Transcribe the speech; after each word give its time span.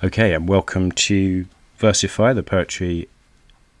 Okay, 0.00 0.32
and 0.32 0.48
welcome 0.48 0.92
to 0.92 1.46
Versify, 1.80 2.32
the 2.32 2.44
poetry. 2.44 3.08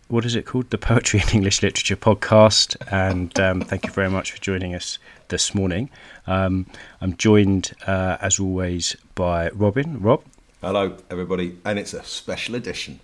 What 0.08 0.24
is 0.24 0.34
it 0.34 0.44
called? 0.44 0.70
The 0.70 0.76
Poetry 0.76 1.20
and 1.20 1.32
English 1.32 1.62
Literature 1.62 1.94
podcast. 1.94 2.74
And 2.90 3.38
um, 3.38 3.60
thank 3.60 3.86
you 3.86 3.92
very 3.92 4.10
much 4.10 4.32
for 4.32 4.40
joining 4.40 4.74
us 4.74 4.98
this 5.28 5.54
morning. 5.54 5.90
Um, 6.26 6.66
I'm 7.00 7.16
joined, 7.16 7.72
uh, 7.86 8.16
as 8.20 8.40
always, 8.40 8.96
by 9.14 9.50
Robin. 9.50 10.00
Rob. 10.00 10.24
Hello, 10.60 10.96
everybody, 11.08 11.56
and 11.64 11.78
it's 11.78 11.94
a 11.94 12.02
special 12.02 12.56
edition. 12.56 12.98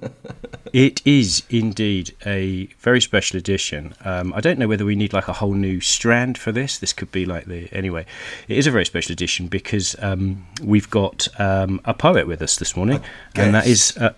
it 0.72 1.02
is 1.06 1.42
indeed 1.50 2.16
a 2.24 2.70
very 2.78 3.02
special 3.02 3.36
edition. 3.36 3.94
Um, 4.02 4.32
I 4.32 4.40
don't 4.40 4.58
know 4.58 4.66
whether 4.66 4.86
we 4.86 4.96
need 4.96 5.12
like 5.12 5.28
a 5.28 5.34
whole 5.34 5.52
new 5.52 5.82
strand 5.82 6.38
for 6.38 6.52
this. 6.52 6.78
This 6.78 6.94
could 6.94 7.12
be 7.12 7.26
like 7.26 7.44
the 7.44 7.68
anyway. 7.70 8.06
It 8.48 8.56
is 8.56 8.66
a 8.66 8.70
very 8.70 8.86
special 8.86 9.12
edition 9.12 9.48
because 9.48 9.94
um, 9.98 10.46
we've 10.62 10.88
got 10.88 11.28
um, 11.38 11.82
a 11.84 11.92
poet 11.92 12.26
with 12.26 12.40
us 12.40 12.56
this 12.56 12.74
morning, 12.74 13.02
and 13.34 13.54
that 13.54 13.66
is, 13.66 13.94
uh, 13.98 14.14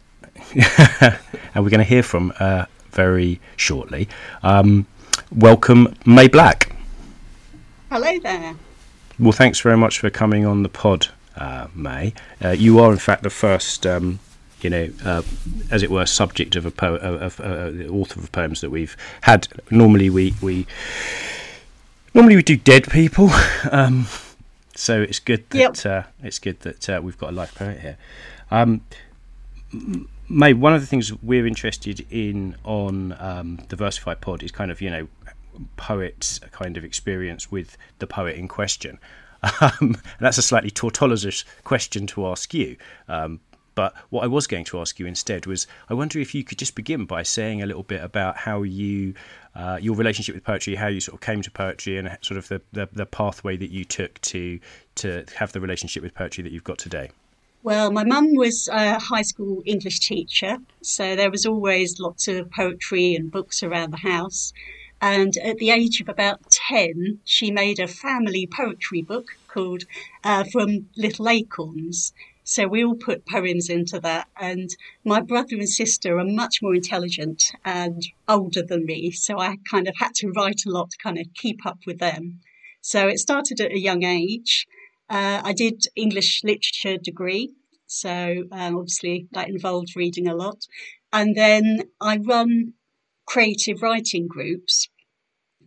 and 0.55 1.65
we're 1.65 1.69
going 1.69 1.79
to 1.79 1.83
hear 1.83 2.05
from 2.05 2.33
uh, 2.39 2.67
very 2.93 3.41
shortly. 3.57 4.09
Um, 4.45 4.87
welcome, 5.35 5.97
May 6.07 6.29
Black. 6.29 6.77
Hello 7.91 8.21
there. 8.21 8.55
Well, 9.19 9.33
thanks 9.33 9.59
very 9.59 9.77
much 9.77 9.99
for 9.99 10.11
coming 10.11 10.47
on 10.47 10.63
the 10.63 10.69
pod 10.69 11.09
uh, 11.37 11.69
May. 11.75 12.15
Uh, 12.43 12.51
you 12.51 12.79
are, 12.79 12.93
in 12.93 12.99
fact, 12.99 13.23
the 13.23 13.31
first, 13.31 13.87
um, 13.87 14.19
you 14.61 14.71
know, 14.71 14.91
uh, 15.05 15.23
as 15.71 15.83
it 15.83 15.91
were, 15.91 16.07
subject 16.07 16.57
of 16.57 16.67
a 16.67 16.71
po- 16.71 16.97
of, 16.97 17.41
uh, 17.41 17.71
the 17.71 17.89
author 17.89 18.21
of 18.21 18.31
poems 18.33 18.61
that 18.61 18.71
we've 18.71 18.97
had. 19.23 19.49
Normally, 19.71 20.11
we 20.11 20.35
we 20.41 20.67
normally 22.15 22.37
we 22.37 22.43
do 22.43 22.57
dead 22.57 22.91
people, 22.91 23.31
um, 23.71 24.07
so 24.75 25.03
it's 25.03 25.19
good 25.19 25.49
that 25.51 25.59
yep. 25.59 25.87
Uh, 25.87 26.09
it's 26.23 26.39
good 26.39 26.61
that 26.61 26.89
uh, 26.89 27.01
we've 27.03 27.19
got 27.19 27.31
a 27.31 27.33
live 27.33 27.55
poet 27.55 27.81
here. 27.81 27.97
Um, 28.51 28.83
May, 30.29 30.53
one 30.53 30.75
of 30.75 30.81
the 30.81 30.87
things 30.87 31.13
we're 31.23 31.47
interested 31.47 32.07
in 32.11 32.57
on 32.65 33.17
um, 33.19 33.61
the 33.69 33.77
Versify 33.77 34.21
Pod 34.21 34.43
is 34.43 34.51
kind 34.51 34.71
of 34.71 34.81
you 34.81 34.91
know 34.91 35.09
poets' 35.77 36.39
kind 36.51 36.77
of 36.77 36.85
experience 36.85 37.51
with 37.51 37.77
the 37.99 38.07
poet 38.07 38.37
in 38.37 38.49
question. 38.49 38.99
Um, 39.61 39.97
that's 40.21 40.39
a 40.39 40.43
slightly 40.43 40.71
tautologous 40.71 41.45
question 41.65 42.07
to 42.09 42.27
ask 42.27 42.55
you. 42.55 42.77
Um, 43.09 43.41
but 43.75 43.95
what 44.11 44.23
I 44.23 44.27
was 44.27 44.47
going 44.47 44.65
to 44.67 44.81
ask 44.81 44.99
you 44.99 45.07
instead 45.07 45.47
was, 45.47 45.67
I 45.89 45.95
wonder 45.95 46.19
if 46.19 46.35
you 46.35 46.45
could 46.45 46.59
just 46.59 46.75
begin 46.75 47.07
by 47.07 47.23
saying 47.23 47.63
a 47.63 47.67
little 47.67 47.83
bit 47.83 48.03
about 48.05 48.37
how 48.37 48.63
you, 48.63 49.15
uh, 49.55 49.79
your 49.81 49.97
relationship 49.97 50.35
with 50.35 50.45
poetry, 50.45 50.75
how 50.75 50.89
you 50.89 51.01
sort 51.01 51.15
of 51.15 51.21
came 51.21 51.43
to 51.43 51.51
poetry, 51.51 51.97
and 51.97 52.19
sort 52.21 52.37
of 52.39 52.49
the, 52.49 52.61
the, 52.73 52.89
the 52.93 53.07
pathway 53.07 53.57
that 53.57 53.71
you 53.71 53.85
took 53.85 54.21
to 54.23 54.61
to 54.97 55.25
have 55.37 55.53
the 55.53 55.61
relationship 55.61 56.03
with 56.03 56.15
poetry 56.15 56.45
that 56.45 56.53
you've 56.53 56.65
got 56.65 56.79
today. 56.79 57.11
Well, 57.63 57.91
my 57.93 58.05
mum 58.05 58.35
was 58.35 58.69
a 58.73 58.99
high 58.99 59.23
school 59.23 59.63
English 59.65 60.01
teacher, 60.01 60.59
so 60.83 61.17
there 61.17 61.31
was 61.31 61.47
always 61.47 61.99
lots 62.01 62.29
of 62.29 62.51
poetry 62.51 63.15
and 63.15 63.31
books 63.31 63.63
around 63.63 63.93
the 63.93 63.99
house. 63.99 64.53
And 65.03 65.37
at 65.39 65.59
the 65.59 65.71
age 65.71 66.01
of 66.01 66.09
about 66.09 66.49
10, 66.49 67.19
she 67.25 67.51
made 67.51 67.81
a 67.81 67.89
family 67.89 68.47
poetry 68.47 69.03
book 69.03 69.33
called 69.49 69.83
uh, 70.23 70.45
From 70.45 70.91
Little 70.97 71.29
Acorns. 71.29 72.13
So 72.45 72.69
we 72.69 72.85
all 72.85 72.95
put 72.95 73.27
poems 73.27 73.69
into 73.69 73.99
that. 73.99 74.29
And 74.41 74.71
my 75.05 75.21
brother 75.21 75.57
and 75.57 75.69
sister 75.69 76.21
are 76.21 76.25
much 76.25 76.63
more 76.63 76.77
intelligent 76.77 77.43
and 77.65 78.01
older 78.29 78.63
than 78.63 78.87
me. 78.87 79.11
So 79.11 79.41
I 79.41 79.57
kind 79.69 79.89
of 79.89 79.97
had 79.99 80.15
to 80.17 80.31
write 80.31 80.63
a 80.69 80.71
lot 80.71 80.93
to 80.93 80.99
kind 81.03 81.19
of 81.19 81.27
keep 81.35 81.67
up 81.67 81.81
with 81.85 81.99
them. 81.99 82.39
So 82.81 83.09
it 83.09 83.19
started 83.19 83.61
at 83.61 83.73
a 83.73 83.81
young 83.81 84.05
age. 84.05 84.69
Uh, 85.11 85.41
I 85.43 85.53
did 85.53 85.83
English 85.97 86.45
literature 86.45 86.97
degree. 86.97 87.51
So 87.89 88.45
um, 88.53 88.77
obviously 88.77 89.27
that 89.33 89.49
involved 89.49 89.97
reading 89.97 90.29
a 90.29 90.37
lot. 90.37 90.61
And 91.13 91.35
then 91.37 91.91
I 92.01 92.19
run 92.19 92.75
creative 93.27 93.83
writing 93.83 94.27
groups 94.27 94.89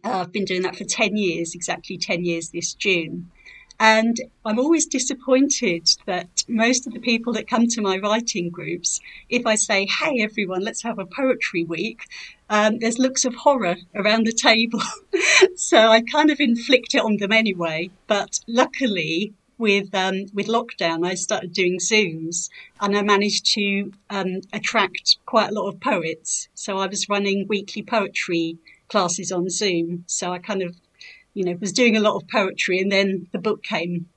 uh, 0.05 0.19
I've 0.19 0.31
been 0.31 0.45
doing 0.45 0.61
that 0.61 0.75
for 0.75 0.83
10 0.83 1.17
years, 1.17 1.55
exactly 1.55 1.97
10 1.97 2.23
years 2.23 2.49
this 2.49 2.73
June. 2.73 3.31
And 3.79 4.21
I'm 4.45 4.59
always 4.59 4.85
disappointed 4.85 5.89
that 6.05 6.45
most 6.47 6.87
of 6.87 6.93
the 6.93 6.99
people 6.99 7.33
that 7.33 7.49
come 7.49 7.67
to 7.67 7.81
my 7.81 7.97
writing 7.97 8.49
groups, 8.49 9.01
if 9.29 9.45
I 9.45 9.55
say, 9.55 9.85
hey, 9.85 10.21
everyone, 10.21 10.61
let's 10.61 10.83
have 10.83 10.97
a 10.97 11.05
poetry 11.05 11.65
week, 11.65 12.03
um, 12.49 12.79
there's 12.79 12.99
looks 12.99 13.25
of 13.25 13.35
horror 13.35 13.75
around 13.93 14.27
the 14.27 14.31
table. 14.31 14.81
so 15.55 15.77
I 15.77 16.01
kind 16.01 16.29
of 16.29 16.39
inflict 16.39 16.95
it 16.95 17.01
on 17.01 17.17
them 17.17 17.33
anyway. 17.33 17.89
But 18.07 18.39
luckily, 18.47 19.33
with 19.57 19.93
um, 19.95 20.25
with 20.33 20.47
lockdown, 20.47 21.05
I 21.05 21.15
started 21.15 21.53
doing 21.53 21.79
Zooms, 21.79 22.49
and 22.81 22.97
I 22.97 23.01
managed 23.01 23.45
to 23.53 23.91
um, 24.09 24.41
attract 24.53 25.17
quite 25.25 25.49
a 25.49 25.53
lot 25.53 25.69
of 25.69 25.79
poets. 25.79 26.49
So 26.53 26.77
I 26.77 26.87
was 26.87 27.09
running 27.09 27.47
weekly 27.47 27.81
poetry 27.81 28.57
classes 28.89 29.31
on 29.31 29.49
Zoom. 29.49 30.03
So 30.07 30.31
I 30.31 30.39
kind 30.39 30.61
of, 30.61 30.75
you 31.33 31.43
know, 31.43 31.57
was 31.59 31.71
doing 31.71 31.95
a 31.97 31.99
lot 31.99 32.15
of 32.15 32.27
poetry, 32.27 32.79
and 32.79 32.91
then 32.91 33.27
the 33.31 33.39
book 33.39 33.63
came 33.63 34.07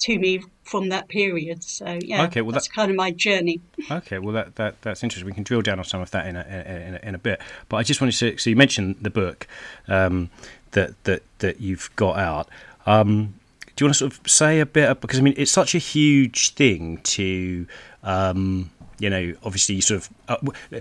to 0.00 0.18
me 0.18 0.40
from 0.62 0.88
that 0.88 1.08
period. 1.08 1.62
So 1.62 1.98
yeah, 2.02 2.24
okay, 2.24 2.42
well 2.42 2.52
that's 2.52 2.68
that, 2.68 2.74
kind 2.74 2.90
of 2.90 2.96
my 2.96 3.10
journey. 3.10 3.60
Okay, 3.90 4.18
well 4.18 4.34
that, 4.34 4.56
that 4.56 4.80
that's 4.82 5.02
interesting. 5.02 5.26
We 5.26 5.34
can 5.34 5.44
drill 5.44 5.62
down 5.62 5.78
on 5.78 5.84
some 5.84 6.00
of 6.00 6.10
that 6.12 6.26
in 6.26 6.36
a, 6.36 6.40
in 6.40 6.94
a, 6.94 7.08
in 7.08 7.14
a 7.14 7.18
bit. 7.18 7.40
But 7.68 7.78
I 7.78 7.82
just 7.82 8.00
wanted 8.00 8.16
to 8.18 8.38
so 8.38 8.50
you 8.50 8.56
mentioned 8.56 8.96
the 9.00 9.10
book 9.10 9.46
um, 9.88 10.30
that 10.72 10.92
that 11.04 11.22
that 11.38 11.60
you've 11.60 11.90
got 11.96 12.18
out. 12.18 12.48
Um, 12.86 13.34
do 13.76 13.84
you 13.84 13.86
want 13.86 13.94
to 13.94 13.98
sort 13.98 14.12
of 14.12 14.30
say 14.30 14.60
a 14.60 14.66
bit 14.66 15.00
because 15.00 15.18
I 15.18 15.22
mean 15.22 15.34
it's 15.36 15.50
such 15.50 15.74
a 15.74 15.78
huge 15.78 16.54
thing 16.54 16.98
to 16.98 17.66
um, 18.02 18.70
you 19.04 19.10
know, 19.10 19.34
obviously, 19.42 19.82
sort 19.82 20.00
of. 20.00 20.10
Uh, 20.28 20.80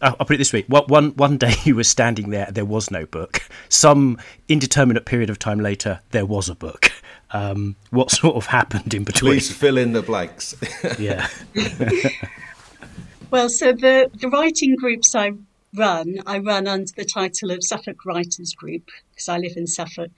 I'll 0.00 0.14
put 0.14 0.34
it 0.34 0.38
this 0.38 0.52
way: 0.52 0.62
one 0.68 1.10
one 1.16 1.36
day 1.38 1.54
you 1.64 1.74
were 1.74 1.82
standing 1.82 2.30
there, 2.30 2.48
there 2.52 2.64
was 2.64 2.88
no 2.88 3.04
book. 3.04 3.42
Some 3.68 4.16
indeterminate 4.48 5.06
period 5.06 5.28
of 5.28 5.40
time 5.40 5.58
later, 5.58 5.98
there 6.12 6.24
was 6.24 6.48
a 6.48 6.54
book. 6.54 6.92
Um, 7.32 7.74
what 7.90 8.12
sort 8.12 8.36
of 8.36 8.46
happened 8.46 8.94
in 8.94 9.02
between? 9.02 9.32
Please 9.32 9.52
fill 9.52 9.76
in 9.76 9.92
the 9.92 10.02
blanks. 10.02 10.54
yeah. 11.00 11.26
well, 13.32 13.48
so 13.48 13.72
the 13.72 14.08
the 14.14 14.28
writing 14.28 14.76
groups 14.76 15.16
I 15.16 15.32
run, 15.74 16.18
I 16.26 16.38
run 16.38 16.68
under 16.68 16.92
the 16.96 17.04
title 17.04 17.50
of 17.50 17.64
Suffolk 17.64 18.04
Writers 18.04 18.54
Group 18.54 18.88
because 19.10 19.28
I 19.28 19.38
live 19.38 19.56
in 19.56 19.66
Suffolk, 19.66 20.12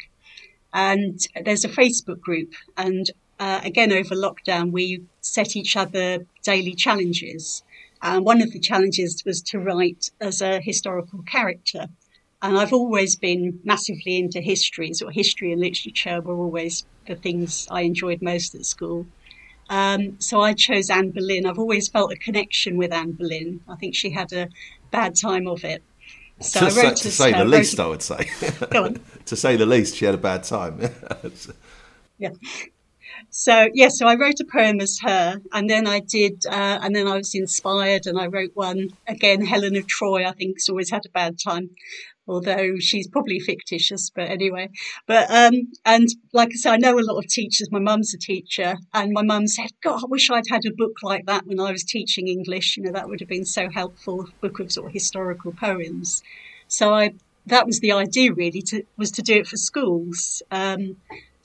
and 0.74 1.18
there's 1.42 1.64
a 1.64 1.70
Facebook 1.70 2.20
group, 2.20 2.52
and 2.76 3.10
uh, 3.38 3.60
again 3.64 3.92
over 3.92 4.14
lockdown, 4.14 4.70
we 4.72 5.02
set 5.20 5.56
each 5.56 5.76
other 5.76 6.26
daily 6.42 6.74
challenges. 6.74 7.62
And 8.02 8.24
one 8.24 8.42
of 8.42 8.52
the 8.52 8.60
challenges 8.60 9.24
was 9.24 9.42
to 9.42 9.58
write 9.58 10.10
as 10.20 10.40
a 10.40 10.60
historical 10.60 11.22
character. 11.22 11.86
And 12.42 12.58
I've 12.58 12.72
always 12.72 13.16
been 13.16 13.60
massively 13.64 14.18
into 14.18 14.40
history, 14.40 14.92
so 14.92 15.08
history 15.08 15.52
and 15.52 15.60
literature 15.60 16.20
were 16.20 16.36
always 16.36 16.84
the 17.06 17.16
things 17.16 17.66
I 17.70 17.82
enjoyed 17.82 18.20
most 18.20 18.54
at 18.54 18.66
school. 18.66 19.06
Um, 19.68 20.20
so 20.20 20.40
I 20.40 20.52
chose 20.52 20.90
Anne 20.90 21.10
Boleyn. 21.10 21.46
I've 21.46 21.58
always 21.58 21.88
felt 21.88 22.12
a 22.12 22.16
connection 22.16 22.76
with 22.76 22.92
Anne 22.92 23.12
Boleyn. 23.12 23.60
I 23.68 23.76
think 23.76 23.94
she 23.94 24.10
had 24.10 24.32
a 24.32 24.48
bad 24.90 25.16
time 25.16 25.48
of 25.48 25.64
it. 25.64 25.82
So 26.40 26.60
to, 26.60 26.66
I 26.66 26.84
wrote 26.84 26.96
to, 26.98 27.02
to 27.04 27.10
say 27.10 27.32
the 27.32 27.44
least, 27.44 27.80
I 27.80 27.86
would 27.86 28.02
say. 28.02 28.16
to 29.24 29.36
say 29.36 29.56
the 29.56 29.66
least, 29.66 29.96
she 29.96 30.04
had 30.04 30.14
a 30.14 30.18
bad 30.18 30.44
time. 30.44 30.80
yeah. 32.18 32.30
So 33.38 33.68
yeah, 33.74 33.88
so 33.88 34.06
I 34.06 34.14
wrote 34.16 34.40
a 34.40 34.46
poem 34.46 34.80
as 34.80 34.98
her, 35.02 35.42
and 35.52 35.68
then 35.68 35.86
I 35.86 36.00
did, 36.00 36.46
uh, 36.46 36.78
and 36.80 36.96
then 36.96 37.06
I 37.06 37.18
was 37.18 37.34
inspired, 37.34 38.06
and 38.06 38.18
I 38.18 38.28
wrote 38.28 38.52
one 38.54 38.88
again. 39.06 39.44
Helen 39.44 39.76
of 39.76 39.86
Troy, 39.86 40.26
I 40.26 40.32
think, 40.32 40.56
has 40.56 40.70
always 40.70 40.88
had 40.88 41.04
a 41.04 41.10
bad 41.10 41.38
time, 41.38 41.68
although 42.26 42.78
she's 42.78 43.06
probably 43.08 43.38
fictitious. 43.38 44.08
But 44.08 44.30
anyway, 44.30 44.70
but 45.06 45.30
um, 45.30 45.70
and 45.84 46.08
like 46.32 46.48
I 46.48 46.56
said, 46.56 46.72
I 46.72 46.76
know 46.78 46.98
a 46.98 47.04
lot 47.04 47.18
of 47.18 47.26
teachers. 47.26 47.70
My 47.70 47.78
mum's 47.78 48.14
a 48.14 48.18
teacher, 48.18 48.78
and 48.94 49.12
my 49.12 49.22
mum 49.22 49.46
said, 49.48 49.70
"God, 49.82 50.02
I 50.02 50.06
wish 50.08 50.30
I'd 50.30 50.48
had 50.48 50.64
a 50.64 50.72
book 50.72 51.02
like 51.02 51.26
that 51.26 51.46
when 51.46 51.60
I 51.60 51.72
was 51.72 51.84
teaching 51.84 52.28
English. 52.28 52.78
You 52.78 52.84
know, 52.84 52.92
that 52.92 53.06
would 53.06 53.20
have 53.20 53.28
been 53.28 53.44
so 53.44 53.68
helpful. 53.68 54.30
book 54.40 54.60
of 54.60 54.72
sort 54.72 54.86
of 54.86 54.94
historical 54.94 55.52
poems." 55.52 56.22
So 56.68 56.94
I 56.94 57.12
that 57.44 57.66
was 57.66 57.80
the 57.80 57.92
idea 57.92 58.32
really 58.32 58.62
to 58.62 58.82
was 58.96 59.10
to 59.12 59.22
do 59.22 59.34
it 59.34 59.46
for 59.46 59.58
schools. 59.58 60.42
Um, 60.50 60.96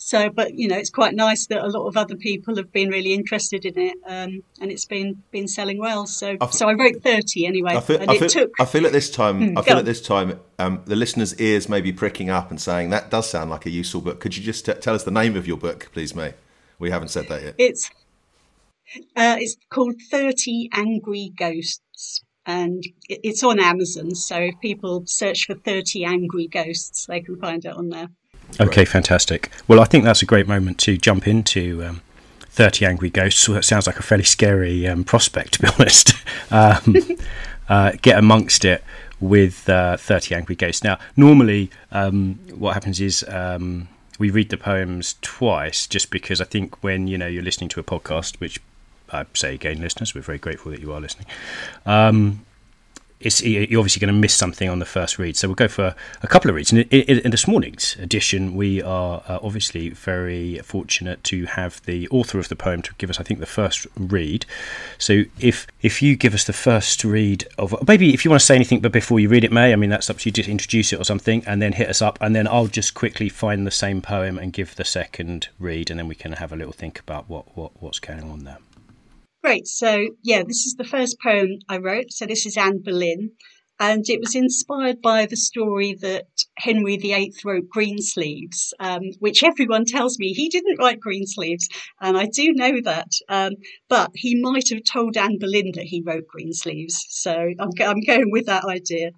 so, 0.04 0.32
but 0.32 0.56
you 0.56 0.68
know, 0.68 0.78
it's 0.78 0.90
quite 0.90 1.14
nice 1.14 1.46
that 1.48 1.64
a 1.64 1.68
lot 1.68 1.86
of 1.86 1.96
other 1.96 2.16
people 2.16 2.56
have 2.56 2.72
been 2.72 2.90
really 2.90 3.14
interested 3.14 3.66
in 3.66 3.78
it, 3.78 3.98
um, 4.08 4.42
and 4.60 4.72
it's 4.72 4.86
been 4.86 5.22
been 5.30 5.48
selling 5.48 5.78
well. 5.78 6.08
So, 6.08 6.38
I 6.42 6.50
so 6.50 6.68
I 6.68 6.74
wrote 6.74 7.04
thirty 7.04 7.46
anyway, 7.46 7.76
I 7.76 7.82
feel, 7.82 8.02
and 8.02 8.10
I 8.10 8.16
feel, 8.16 8.24
it 8.24 8.30
took. 8.30 8.52
I 8.60 8.66
feel 8.66 8.88
at 8.88 8.94
this 8.94 9.12
time, 9.12 9.52
hmm, 9.52 9.58
I 9.60 9.62
feel 9.62 9.78
at 9.78 9.86
this 9.86 10.02
time, 10.02 10.40
um, 10.58 10.82
the 10.86 10.96
listeners' 10.96 11.40
ears 11.40 11.70
may 11.70 11.82
be 11.82 11.94
pricking 11.94 12.32
up 12.32 12.50
and 12.50 12.60
saying 12.60 12.90
that 12.90 13.12
does 13.12 13.30
sound 13.30 13.52
like 13.52 13.68
a 13.68 13.70
useful 13.70 14.02
book. 14.02 14.20
Could 14.20 14.36
you 14.36 14.44
just 14.44 14.66
t- 14.66 14.74
tell 14.74 14.96
us 14.96 15.04
the 15.04 15.12
name 15.12 15.36
of 15.36 15.46
your 15.46 15.58
book, 15.58 15.92
please, 15.94 16.16
May? 16.16 16.34
We 16.80 16.90
haven't 16.90 17.10
said 17.10 17.28
that 17.30 17.44
yet. 17.44 17.56
It's 17.60 17.92
uh, 19.16 19.38
it's 19.40 19.56
called 19.70 19.94
Thirty 20.10 20.68
Angry 20.74 21.32
Ghosts 21.38 22.24
and 22.48 22.84
it's 23.08 23.44
on 23.44 23.60
Amazon. 23.60 24.16
So 24.16 24.36
if 24.38 24.60
people 24.62 25.04
search 25.06 25.46
for 25.46 25.54
30 25.54 26.06
angry 26.06 26.48
ghosts, 26.48 27.06
they 27.06 27.22
can 27.22 27.38
find 27.38 27.64
it 27.64 27.72
on 27.72 27.90
there. 27.90 28.08
Okay, 28.60 28.86
fantastic. 28.86 29.50
Well, 29.68 29.80
I 29.80 29.86
think 29.86 30.04
that's 30.04 30.22
a 30.22 30.26
great 30.26 30.48
moment 30.48 30.78
to 30.80 30.98
jump 30.98 31.28
into 31.28 31.84
um, 31.84 32.02
30 32.42 32.86
Angry 32.86 33.10
Ghosts. 33.10 33.40
So 33.42 33.54
that 33.54 33.66
sounds 33.66 33.88
like 33.88 33.98
a 33.98 34.04
fairly 34.04 34.24
scary 34.24 34.88
um, 34.88 35.04
prospect, 35.04 35.54
to 35.54 35.62
be 35.62 35.68
honest. 35.80 36.14
um, 36.52 36.96
uh, 37.70 37.94
get 38.02 38.18
amongst 38.20 38.66
it 38.66 38.84
with 39.20 39.70
uh, 39.70 39.98
30 39.98 40.36
Angry 40.36 40.56
Ghosts. 40.56 40.84
Now, 40.84 41.00
normally, 41.16 41.72
um, 41.92 42.40
what 42.54 42.74
happens 42.74 43.00
is 43.00 43.24
um, 43.30 43.88
we 44.20 44.30
read 44.30 44.50
the 44.50 44.58
poems 44.58 45.16
twice 45.22 45.88
just 45.88 46.12
because 46.12 46.42
I 46.42 46.46
think 46.46 46.84
when 46.84 47.08
you 47.08 47.18
know 47.18 47.28
you're 47.28 47.44
listening 47.44 47.70
to 47.70 47.80
a 47.80 47.84
podcast, 47.84 48.40
which 48.40 48.60
I 49.12 49.26
say 49.34 49.54
again, 49.54 49.82
listeners, 49.82 50.14
we're 50.14 50.22
very 50.22 50.38
grateful 50.38 50.72
that 50.72 50.82
you 50.82 50.92
are 50.94 51.02
listening. 51.02 51.28
Um, 51.86 52.46
it's, 53.22 53.42
you're 53.42 53.80
obviously 53.80 54.00
going 54.00 54.14
to 54.14 54.20
miss 54.20 54.34
something 54.34 54.70
on 54.70 54.80
the 54.80 54.86
first 54.86 55.20
read. 55.20 55.36
So 55.38 55.48
we'll 55.48 55.56
go 55.56 55.68
for 55.68 55.96
a 56.22 56.28
couple 56.28 56.50
of 56.50 56.56
reads. 56.56 56.72
In, 56.74 57.32
this 57.32 57.48
morning's 57.48 57.96
edition, 57.98 58.56
we 58.56 58.82
are 58.82 59.24
uh, 59.28 59.40
obviously 59.42 59.90
very 59.90 60.60
fortunate 60.60 61.24
to 61.26 61.46
have 61.46 61.82
the 61.84 62.08
author 62.10 62.40
of 62.40 62.50
the 62.50 62.56
poem 62.56 62.82
to 62.84 62.94
give 62.98 63.10
us, 63.10 63.20
I 63.20 63.24
think, 63.24 63.40
the 63.40 63.46
first 63.46 63.88
read. 63.96 64.46
So 64.98 65.24
if 65.40 65.68
if 65.82 66.02
you 66.02 66.16
give 66.16 66.34
us 66.34 66.46
the 66.46 66.54
first 66.54 67.04
read 67.04 67.48
of 67.58 67.76
maybe 67.88 68.14
if 68.14 68.24
you 68.24 68.32
want 68.32 68.42
to 68.42 68.46
say 68.46 68.56
anything, 68.56 68.80
but 68.80 68.92
before 68.92 69.20
you 69.20 69.30
read 69.30 69.44
it, 69.44 69.52
May, 69.52 69.74
I 69.74 69.76
mean 69.76 69.90
that's 69.90 70.10
up 70.10 70.18
to 70.20 70.30
you. 70.30 70.34
Just 70.34 70.50
introduce 70.50 70.94
it 70.94 71.00
or 71.00 71.04
something, 71.04 71.44
and 71.46 71.62
then 71.62 71.74
hit 71.74 71.90
us 71.90 72.02
up, 72.02 72.18
and 72.22 72.36
then 72.36 72.48
I'll 72.48 72.68
just 72.68 72.94
quickly 72.94 73.30
find 73.30 73.66
the 73.66 73.72
same 73.72 74.02
poem 74.02 74.38
and 74.38 74.54
give 74.54 74.76
the 74.76 74.86
second 74.86 75.50
read, 75.60 75.90
and 75.90 76.00
then 76.00 76.08
we 76.08 76.16
can 76.16 76.34
have 76.34 76.52
a 76.52 76.56
little 76.56 76.74
think 76.74 77.00
about 77.00 77.30
what, 77.30 77.58
what 77.58 77.72
what's 77.82 78.00
going 78.00 78.24
on 78.24 78.44
there. 78.44 78.58
Great. 79.44 79.68
So, 79.68 80.10
yeah, 80.22 80.44
this 80.44 80.68
is 80.68 80.76
the 80.76 80.84
first 80.84 81.18
poem 81.20 81.60
I 81.68 81.78
wrote. 81.78 82.12
So, 82.12 82.28
this 82.28 82.46
is 82.46 82.58
Anne 82.58 82.84
Boleyn. 82.84 83.32
And 83.80 84.08
it 84.08 84.20
was 84.20 84.36
inspired 84.36 85.02
by 85.02 85.26
the 85.26 85.36
story 85.36 85.96
that 86.02 86.28
Henry 86.60 86.98
VIII 86.98 87.34
wrote 87.44 87.68
Greensleeves, 87.68 88.76
um, 88.80 89.02
which 89.18 89.44
everyone 89.44 89.86
tells 89.86 90.20
me 90.20 90.34
he 90.34 90.50
didn't 90.50 90.78
write 90.78 91.00
Greensleeves. 91.00 91.68
And 92.00 92.16
I 92.16 92.28
do 92.28 92.54
know 92.54 92.80
that. 92.82 93.08
Um, 93.28 93.54
but 93.90 94.12
he 94.14 94.40
might 94.40 94.70
have 94.70 94.84
told 94.84 95.18
Anne 95.18 95.40
Boleyn 95.40 95.72
that 95.74 95.86
he 95.86 96.04
wrote 96.06 96.28
Greensleeves. 96.28 97.08
So 97.10 97.34
I'm, 97.34 97.70
I'm 97.80 98.02
going 98.02 98.30
with 98.30 98.46
that 98.46 98.66
idea. 98.66 99.10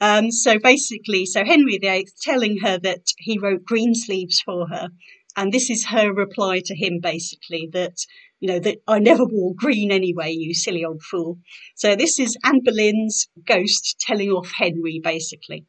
Um, 0.00 0.32
so 0.32 0.58
basically, 0.58 1.24
so 1.26 1.44
Henry 1.44 1.78
VIII 1.78 2.08
telling 2.22 2.58
her 2.64 2.78
that 2.78 3.04
he 3.18 3.38
wrote 3.38 3.64
Greensleeves 3.64 4.40
for 4.40 4.66
her. 4.66 4.88
And 5.36 5.52
this 5.52 5.70
is 5.70 5.86
her 5.86 6.12
reply 6.12 6.60
to 6.64 6.74
him, 6.74 6.98
basically, 7.00 7.68
that 7.72 7.94
you 8.40 8.48
know, 8.48 8.58
that 8.58 8.78
I 8.88 8.98
never 8.98 9.24
wore 9.24 9.54
green 9.54 9.92
anyway, 9.92 10.32
you 10.32 10.54
silly 10.54 10.84
old 10.84 11.02
fool. 11.02 11.38
So 11.76 11.94
this 11.94 12.18
is 12.18 12.38
Anne 12.42 12.64
Boleyn's 12.64 13.28
ghost 13.44 13.96
telling 14.00 14.30
off 14.30 14.50
Henry, 14.50 14.98
basically. 15.02 15.66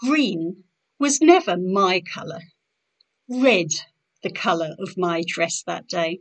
Green 0.00 0.64
was 0.98 1.20
never 1.20 1.56
my 1.56 2.02
colour. 2.12 2.40
Red, 3.28 3.68
the 4.24 4.32
colour 4.32 4.74
of 4.80 4.98
my 4.98 5.22
dress 5.24 5.62
that 5.62 5.86
day. 5.86 6.18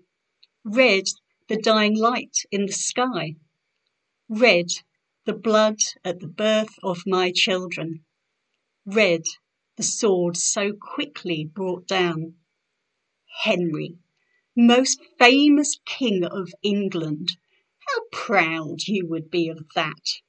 Red, 0.63 1.05
the 1.47 1.57
dying 1.57 1.97
light 1.97 2.37
in 2.51 2.67
the 2.67 2.73
sky. 2.73 3.35
Red, 4.29 4.67
the 5.25 5.33
blood 5.33 5.79
at 6.05 6.19
the 6.19 6.27
birth 6.27 6.75
of 6.83 7.01
my 7.07 7.31
children. 7.31 8.05
Red, 8.85 9.23
the 9.77 9.83
sword 9.83 10.37
so 10.37 10.73
quickly 10.73 11.43
brought 11.43 11.87
down. 11.87 12.35
Henry, 13.43 13.97
most 14.57 14.99
famous 15.17 15.79
king 15.85 16.25
of 16.25 16.53
England. 16.61 17.37
How 17.87 18.03
proud 18.11 18.87
you 18.87 19.07
would 19.07 19.31
be 19.31 19.47
of 19.47 19.65
that. 19.73 20.19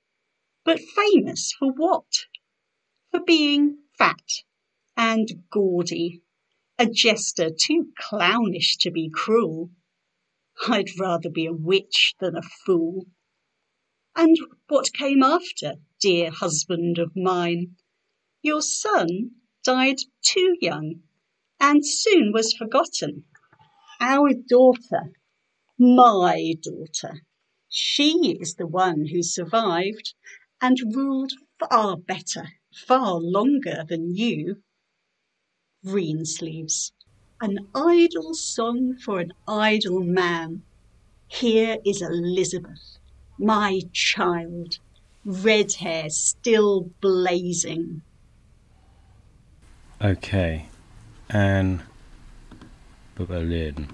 But 0.65 0.81
famous 0.81 1.53
for 1.53 1.73
what? 1.73 2.27
For 3.11 3.21
being 3.21 3.79
fat 3.99 4.45
and 4.97 5.45
gaudy, 5.51 6.23
a 6.79 6.87
jester 6.87 7.51
too 7.51 7.93
clownish 7.99 8.77
to 8.79 8.91
be 8.93 9.11
cruel. 9.11 9.73
I'd 10.69 10.99
rather 10.99 11.29
be 11.29 11.47
a 11.47 11.53
witch 11.53 12.15
than 12.21 12.37
a 12.37 12.43
fool. 12.43 13.09
And 14.15 14.37
what 14.69 14.93
came 14.93 15.23
after, 15.23 15.75
dear 15.99 16.31
husband 16.31 16.99
of 16.99 17.17
mine? 17.17 17.77
Your 18.43 18.63
son 18.63 19.33
died 19.65 19.99
too 20.23 20.57
young 20.61 21.03
and 21.63 21.87
soon 21.87 22.33
was 22.33 22.53
forgotten. 22.53 23.23
Our 24.01 24.31
daughter, 24.35 25.13
my 25.79 26.55
daughter, 26.61 27.21
she 27.69 28.37
is 28.41 28.57
the 28.57 28.67
one 28.67 29.07
who 29.07 29.23
survived 29.23 30.13
and 30.61 30.77
ruled 30.93 31.33
far 31.61 31.97
better, 31.97 32.49
far 32.75 33.15
longer 33.15 33.85
than 33.89 34.15
you. 34.15 34.57
Greensleeves, 35.85 36.93
an 37.41 37.59
idle 37.75 38.35
song 38.35 38.97
for 39.05 39.21
an 39.21 39.33
idle 39.47 40.01
man. 40.01 40.63
Here 41.29 41.79
is 41.87 42.03
Elizabeth, 42.03 42.99
my 43.39 43.83
child, 43.93 44.79
red 45.25 45.75
hair 45.75 46.11
still 46.11 46.91
blazing. 47.01 48.03
Okay. 50.03 50.67
Anne 51.33 51.83
Boleyn 53.15 53.89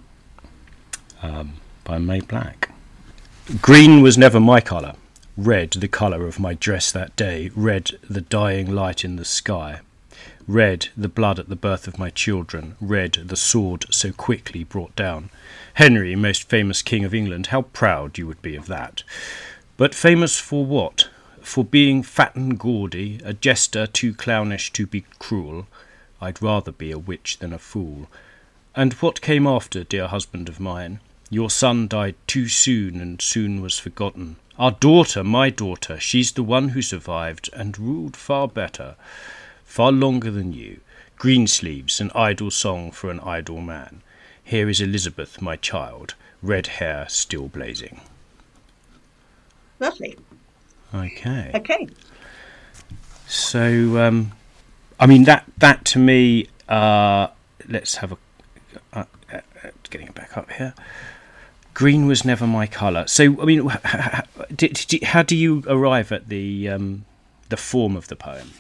um, 1.23 1.55
by 1.85 1.99
May 1.99 2.21
Black. 2.21 2.71
Green 3.63 4.03
was 4.03 4.19
never 4.19 4.41
my 4.41 4.61
colour. 4.61 4.95
Red, 5.37 5.71
the 5.71 5.89
colour 5.89 6.27
of 6.27 6.41
my 6.41 6.55
dress 6.55 6.91
that 6.91 7.15
day. 7.15 7.51
Red, 7.55 7.93
the 8.11 8.21
dying 8.21 8.71
light 8.73 9.05
in 9.05 9.17
the 9.17 9.25
sky. 9.25 9.81
Red, 10.49 10.89
the 10.97 11.09
blood 11.09 11.39
at 11.39 11.49
the 11.49 11.57
birth 11.57 11.87
of 11.87 11.99
my 11.99 12.11
children. 12.11 12.75
Red, 12.81 13.13
the 13.13 13.37
sword 13.37 13.87
so 13.91 14.11
quickly 14.11 14.65
brought 14.65 14.97
down. 14.97 15.31
Henry, 15.75 16.17
most 16.17 16.49
famous 16.49 16.83
king 16.83 17.05
of 17.05 17.15
England, 17.15 17.47
how 17.47 17.63
proud 17.63 18.19
you 18.19 18.27
would 18.27 18.43
be 18.43 18.57
of 18.57 18.67
that. 18.67 19.05
But 19.77 19.95
famous 19.95 20.41
for 20.41 20.67
what? 20.67 21.09
For 21.41 21.65
being 21.65 22.03
fat 22.03 22.35
and 22.35 22.59
gaudy, 22.59 23.21
a 23.25 23.33
jester 23.33 23.87
too 23.87 24.13
clownish 24.13 24.73
to 24.73 24.87
be 24.87 25.05
cruel, 25.21 25.69
I'd 26.21 26.43
rather 26.43 26.73
be 26.73 26.91
a 26.91 26.99
witch 26.99 27.39
than 27.39 27.53
a 27.53 27.59
fool. 27.59 28.09
And 28.75 28.93
what 28.95 29.21
came 29.21 29.47
after, 29.47 29.85
dear 29.85 30.09
husband 30.09 30.49
of 30.49 30.61
mine? 30.61 31.01
Your 31.31 31.51
son 31.51 31.89
died 31.89 32.15
too 32.27 32.49
soon 32.49 33.01
and 33.01 33.21
soon 33.21 33.61
was 33.61 33.79
forgotten. 33.79 34.37
Our 34.59 34.73
daughter, 34.73 35.23
my 35.23 35.51
daughter, 35.51 36.01
she's 36.01 36.33
the 36.33 36.43
one 36.43 36.71
who 36.71 36.83
survived 36.83 37.51
and 37.53 37.79
ruled 37.79 38.17
far 38.17 38.49
better, 38.49 38.97
far 39.65 39.93
longer 39.93 40.31
than 40.31 40.53
you. 40.53 40.81
Greensleeves, 41.17 42.01
an 42.01 42.11
idle 42.15 42.51
song 42.51 42.91
for 42.91 43.11
an 43.11 43.21
idle 43.21 43.61
man. 43.61 44.03
Here 44.43 44.69
is 44.69 44.81
Elizabeth, 44.81 45.43
my 45.43 45.57
child, 45.57 46.15
red 46.43 46.67
hair 46.67 47.07
still 47.09 47.49
blazing. 47.49 48.01
Lovely. 49.79 50.17
Okay. 50.95 51.51
Okay. 51.55 51.87
So, 53.27 53.99
um, 53.99 54.33
I 55.01 55.07
mean 55.07 55.25
that 55.25 55.45
that 55.59 55.85
to 55.87 55.99
me. 55.99 56.49
Uh, 56.69 57.29
let's 57.69 57.97
have 57.97 58.13
a 58.13 58.19
uh, 58.93 59.05
uh, 59.33 59.41
getting 59.91 60.09
it 60.09 60.15
back 60.15 60.37
up 60.37 60.51
here. 60.53 60.75
Green 61.75 62.07
was 62.07 62.25
never 62.25 62.47
my 62.47 62.67
colour. 62.67 63.07
So 63.07 63.41
I 63.41 63.45
mean, 63.45 63.69
how, 63.69 64.25
how 65.05 65.23
do 65.23 65.37
you 65.37 65.63
arrive 65.67 66.11
at 66.13 66.29
the 66.29 66.69
um, 66.69 67.05
the 67.49 67.57
form 67.57 67.97
of 67.97 68.09
the 68.09 68.17
poem? 68.17 68.51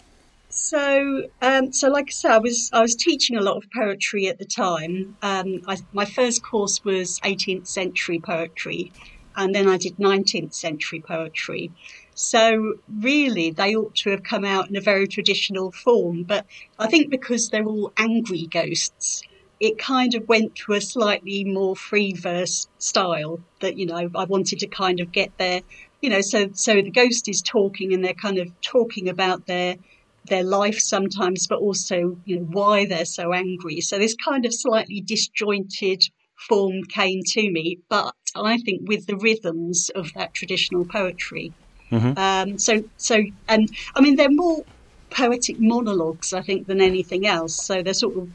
So, 0.50 1.28
um, 1.42 1.72
so 1.72 1.88
like 1.88 2.06
I 2.08 2.10
said, 2.10 2.30
I 2.32 2.38
was 2.38 2.70
I 2.72 2.80
was 2.80 2.94
teaching 2.94 3.36
a 3.36 3.40
lot 3.40 3.56
of 3.56 3.64
poetry 3.70 4.28
at 4.28 4.38
the 4.38 4.44
time. 4.44 5.16
Um, 5.22 5.62
I, 5.66 5.78
my 5.92 6.04
first 6.04 6.42
course 6.42 6.84
was 6.84 7.20
18th 7.20 7.66
century 7.66 8.18
poetry, 8.18 8.92
and 9.36 9.54
then 9.54 9.68
I 9.68 9.76
did 9.76 9.96
19th 9.98 10.54
century 10.54 11.00
poetry. 11.00 11.70
So 12.20 12.74
really, 12.88 13.52
they 13.52 13.76
ought 13.76 13.94
to 14.02 14.10
have 14.10 14.24
come 14.24 14.44
out 14.44 14.68
in 14.68 14.74
a 14.76 14.80
very 14.80 15.06
traditional 15.06 15.70
form. 15.70 16.24
But 16.24 16.46
I 16.76 16.88
think 16.88 17.12
because 17.12 17.48
they're 17.48 17.64
all 17.64 17.92
angry 17.96 18.48
ghosts, 18.50 19.20
it 19.60 19.78
kind 19.78 20.14
of 20.14 20.24
went 20.26 20.56
to 20.66 20.72
a 20.72 20.80
slightly 20.80 21.44
more 21.44 21.76
free 21.76 22.12
verse 22.14 22.66
style 22.78 23.44
that, 23.60 23.76
you 23.76 23.86
know, 23.86 24.10
I 24.16 24.24
wanted 24.24 24.58
to 24.58 24.68
kind 24.68 24.98
of 24.98 25.12
get 25.12 25.32
there. 25.38 25.62
You 26.00 26.10
know, 26.10 26.20
so 26.20 26.48
so 26.54 26.74
the 26.82 26.90
ghost 26.90 27.28
is 27.28 27.40
talking 27.40 27.94
and 27.94 28.04
they're 28.04 28.14
kind 28.14 28.38
of 28.38 28.48
talking 28.62 29.08
about 29.08 29.46
their 29.46 29.76
their 30.24 30.42
life 30.44 30.78
sometimes, 30.80 31.46
but 31.48 31.60
also, 31.60 32.16
you 32.24 32.36
know, 32.40 32.46
why 32.50 32.84
they're 32.84 33.04
so 33.04 33.32
angry. 33.32 33.80
So 33.80 33.96
this 33.96 34.16
kind 34.16 34.44
of 34.44 34.52
slightly 34.52 35.00
disjointed 35.00 36.02
form 36.48 36.82
came 36.92 37.20
to 37.34 37.50
me, 37.50 37.78
but 37.88 38.12
I 38.34 38.58
think 38.58 38.88
with 38.88 39.06
the 39.06 39.16
rhythms 39.16 39.88
of 39.94 40.12
that 40.14 40.34
traditional 40.34 40.84
poetry. 40.84 41.54
Mm-hmm. 41.90 42.18
Um, 42.18 42.58
so, 42.58 42.84
so, 42.96 43.22
and 43.48 43.70
I 43.94 44.00
mean, 44.00 44.16
they're 44.16 44.30
more 44.30 44.64
poetic 45.10 45.58
monologues, 45.58 46.32
I 46.32 46.42
think, 46.42 46.66
than 46.66 46.80
anything 46.80 47.26
else. 47.26 47.54
So 47.54 47.82
they're 47.82 47.94
sort 47.94 48.16
of 48.16 48.28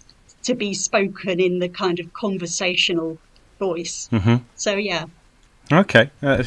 to 0.43 0.55
be 0.55 0.74
spoken 0.74 1.39
in 1.39 1.60
the 1.60 1.69
kind 1.69 2.00
of 2.00 2.13
conversational 2.13 3.17
voice. 3.60 4.10
Mm-hmm. 4.12 4.38
So, 4.55 4.75
yeah. 4.75 5.05
Okay, 5.72 6.10
uh, 6.22 6.43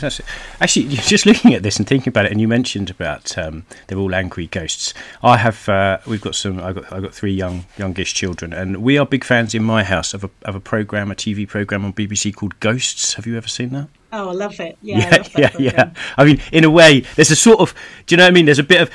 actually, 0.61 0.89
just 0.89 1.25
looking 1.25 1.55
at 1.55 1.63
this 1.63 1.79
and 1.79 1.87
thinking 1.87 2.11
about 2.11 2.27
it, 2.27 2.33
and 2.33 2.41
you 2.41 2.47
mentioned 2.47 2.91
about 2.91 3.37
um, 3.39 3.65
they're 3.87 3.99
all 3.99 4.15
angry 4.15 4.47
ghosts. 4.47 4.93
I 5.23 5.39
have, 5.39 5.67
uh, 5.71 5.99
we've 6.07 6.21
got 6.21 6.35
some. 6.35 6.61
I 6.61 6.75
got, 6.75 6.93
I 6.93 7.01
got 7.01 7.15
three 7.15 7.33
young, 7.33 7.65
youngish 7.79 8.13
children, 8.13 8.53
and 8.53 8.83
we 8.83 8.99
are 8.99 9.07
big 9.07 9.25
fans 9.25 9.55
in 9.55 9.65
my 9.65 9.85
house 9.85 10.13
of 10.13 10.23
a 10.25 10.31
of 10.43 10.55
a 10.55 10.61
program, 10.61 11.11
a 11.11 11.15
TV 11.15 11.49
program 11.49 11.85
on 11.87 11.95
BBC 11.95 12.35
called 12.35 12.61
Ghosts. 12.61 13.15
Have 13.15 13.27
you 13.27 13.39
ever 13.39 13.49
seen 13.49 13.71
that? 13.71 13.89
Oh, 14.17 14.31
I 14.31 14.33
love 14.33 14.59
it. 14.61 14.79
Yeah, 14.81 14.97
yeah, 15.11 15.25
yeah, 15.37 15.51
yeah, 15.59 15.91
I 16.17 16.25
mean, 16.25 16.41
in 16.51 16.65
a 16.65 16.71
way, 16.71 17.01
there's 17.17 17.31
a 17.31 17.37
sort 17.37 17.61
of. 17.61 17.75
Do 18.07 18.15
you 18.15 18.17
know 18.17 18.25
what 18.25 18.31
I 18.31 18.33
mean? 18.33 18.47
There's 18.47 18.59
a 18.59 18.65
bit 18.65 18.81
of 18.81 18.91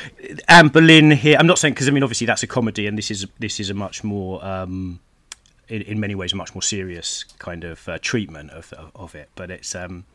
Anne 0.47 0.69
Boleyn 0.69 1.11
here. 1.11 1.37
I'm 1.37 1.45
not 1.45 1.59
saying 1.59 1.75
because 1.75 1.87
I 1.87 1.91
mean, 1.91 2.01
obviously, 2.01 2.25
that's 2.25 2.41
a 2.41 2.47
comedy, 2.47 2.87
and 2.87 2.97
this 2.97 3.11
is 3.11 3.27
this 3.37 3.59
is 3.59 3.69
a 3.69 3.75
much 3.75 4.03
more. 4.03 4.43
Um, 4.43 4.99
in, 5.69 5.83
in 5.83 5.99
many 5.99 6.15
ways, 6.15 6.33
a 6.33 6.35
much 6.35 6.53
more 6.53 6.61
serious 6.61 7.23
kind 7.39 7.63
of 7.63 7.87
uh, 7.87 7.97
treatment 8.01 8.49
of, 8.49 8.73
of, 8.73 8.91
of 8.93 9.15
it, 9.15 9.29
but 9.35 9.49
it's 9.49 9.73
um, 9.75 10.05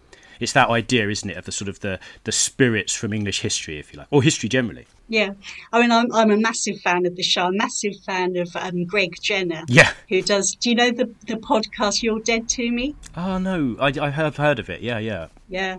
it's 0.40 0.52
that 0.52 0.68
idea, 0.68 1.08
isn't 1.08 1.30
it, 1.30 1.36
of 1.36 1.44
the 1.44 1.52
sort 1.52 1.68
of 1.68 1.80
the 1.80 2.00
the 2.24 2.32
spirits 2.32 2.92
from 2.92 3.12
English 3.12 3.40
history, 3.40 3.78
if 3.78 3.92
you 3.92 3.98
like, 3.98 4.08
or 4.10 4.22
history 4.22 4.48
generally. 4.48 4.86
Yeah, 5.08 5.30
I 5.72 5.80
mean, 5.80 5.92
I'm 5.92 6.12
I'm 6.12 6.30
a 6.30 6.36
massive 6.36 6.80
fan 6.80 7.06
of 7.06 7.14
the 7.14 7.22
show. 7.22 7.42
I'm 7.42 7.54
a 7.54 7.58
massive 7.58 7.94
fan 8.04 8.36
of 8.36 8.54
um, 8.56 8.84
Greg 8.86 9.14
Jenner. 9.22 9.62
Yeah, 9.68 9.92
who 10.08 10.20
does? 10.22 10.56
Do 10.56 10.68
you 10.68 10.74
know 10.74 10.90
the 10.90 11.14
the 11.26 11.36
podcast 11.36 12.02
"You're 12.02 12.20
Dead 12.20 12.48
to 12.50 12.70
Me"? 12.70 12.96
Oh 13.16 13.38
no, 13.38 13.76
I, 13.78 13.92
I 14.00 14.10
have 14.10 14.36
heard 14.36 14.58
of 14.58 14.68
it. 14.68 14.80
Yeah, 14.80 14.98
yeah. 14.98 15.28
Yeah. 15.48 15.76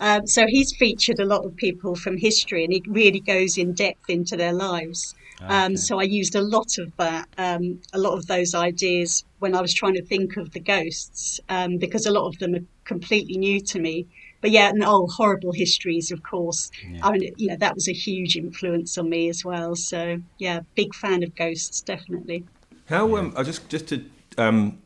Um, 0.00 0.26
so 0.26 0.46
he's 0.46 0.74
featured 0.76 1.18
a 1.20 1.24
lot 1.24 1.44
of 1.44 1.56
people 1.56 1.94
from 1.96 2.18
history, 2.18 2.64
and 2.64 2.72
he 2.72 2.82
really 2.86 3.20
goes 3.20 3.56
in 3.56 3.72
depth 3.72 4.10
into 4.10 4.36
their 4.36 4.52
lives. 4.52 5.14
Um, 5.40 5.76
so 5.76 6.00
I 6.00 6.04
used 6.04 6.34
a 6.34 6.40
lot 6.40 6.78
of 6.78 6.96
that, 6.96 7.28
um, 7.36 7.80
a 7.92 7.98
lot 7.98 8.14
of 8.14 8.26
those 8.26 8.54
ideas 8.54 9.24
when 9.38 9.54
I 9.54 9.60
was 9.60 9.74
trying 9.74 9.94
to 9.94 10.02
think 10.02 10.36
of 10.36 10.52
the 10.52 10.60
ghosts, 10.60 11.40
um, 11.48 11.76
because 11.76 12.06
a 12.06 12.10
lot 12.10 12.26
of 12.26 12.38
them 12.38 12.54
are 12.54 12.64
completely 12.84 13.36
new 13.36 13.60
to 13.60 13.78
me. 13.78 14.06
But 14.46 14.52
yeah, 14.52 14.68
and 14.68 14.84
oh, 14.84 15.08
horrible 15.08 15.50
histories, 15.50 16.12
of 16.12 16.22
course. 16.22 16.70
Yeah. 16.88 17.00
I 17.02 17.10
mean, 17.10 17.34
you 17.36 17.48
know, 17.48 17.56
that 17.56 17.74
was 17.74 17.88
a 17.88 17.92
huge 17.92 18.36
influence 18.36 18.96
on 18.96 19.10
me 19.10 19.28
as 19.28 19.44
well. 19.44 19.74
So 19.74 20.22
yeah, 20.38 20.60
big 20.76 20.94
fan 20.94 21.24
of 21.24 21.34
ghosts, 21.34 21.80
definitely. 21.80 22.44
How 22.88 23.16
um, 23.16 23.34
I 23.36 23.42
just 23.42 23.68
just 23.68 23.88
to 23.88 24.04
um, 24.38 24.78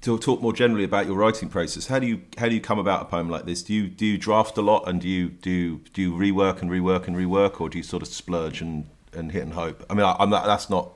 to 0.00 0.18
talk 0.18 0.40
more 0.40 0.54
generally 0.54 0.84
about 0.84 1.04
your 1.04 1.16
writing 1.16 1.50
process. 1.50 1.86
How 1.86 1.98
do 1.98 2.06
you 2.06 2.22
how 2.38 2.48
do 2.48 2.54
you 2.54 2.62
come 2.62 2.78
about 2.78 3.02
a 3.02 3.04
poem 3.04 3.28
like 3.28 3.44
this? 3.44 3.62
Do 3.62 3.74
you 3.74 3.88
do 3.88 4.06
you 4.06 4.16
draft 4.16 4.56
a 4.56 4.62
lot 4.62 4.88
and 4.88 5.02
do 5.02 5.08
you 5.10 5.28
do 5.28 5.80
do 5.92 6.00
you 6.00 6.12
rework 6.14 6.62
and 6.62 6.70
rework 6.70 7.06
and 7.06 7.14
rework, 7.14 7.60
or 7.60 7.68
do 7.68 7.76
you 7.76 7.84
sort 7.84 8.02
of 8.02 8.08
splurge 8.08 8.62
and, 8.62 8.86
and 9.12 9.32
hit 9.32 9.42
and 9.42 9.52
hope? 9.52 9.84
I 9.90 9.92
mean, 9.92 10.06
I, 10.06 10.16
am 10.18 10.30
not, 10.30 10.46
that's 10.46 10.70
not 10.70 10.92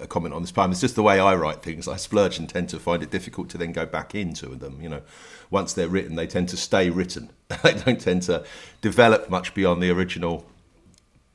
a 0.00 0.06
comment 0.06 0.32
on 0.32 0.40
this 0.40 0.52
poem. 0.52 0.70
It's 0.70 0.80
just 0.80 0.94
the 0.94 1.02
way 1.02 1.20
I 1.20 1.34
write 1.34 1.62
things. 1.62 1.86
I 1.86 1.96
splurge 1.96 2.38
and 2.38 2.48
tend 2.48 2.70
to 2.70 2.78
find 2.78 3.02
it 3.02 3.10
difficult 3.10 3.50
to 3.50 3.58
then 3.58 3.72
go 3.72 3.84
back 3.84 4.14
into 4.14 4.54
them. 4.54 4.80
You 4.80 4.88
know, 4.88 5.02
once 5.50 5.72
they're 5.72 5.88
written, 5.88 6.16
they 6.16 6.26
tend 6.26 6.48
to 6.50 6.56
stay 6.56 6.90
written. 6.90 7.30
they 7.62 7.74
don't 7.74 8.00
tend 8.00 8.22
to 8.22 8.44
develop 8.80 9.30
much 9.30 9.54
beyond 9.54 9.82
the 9.82 9.90
original. 9.90 10.46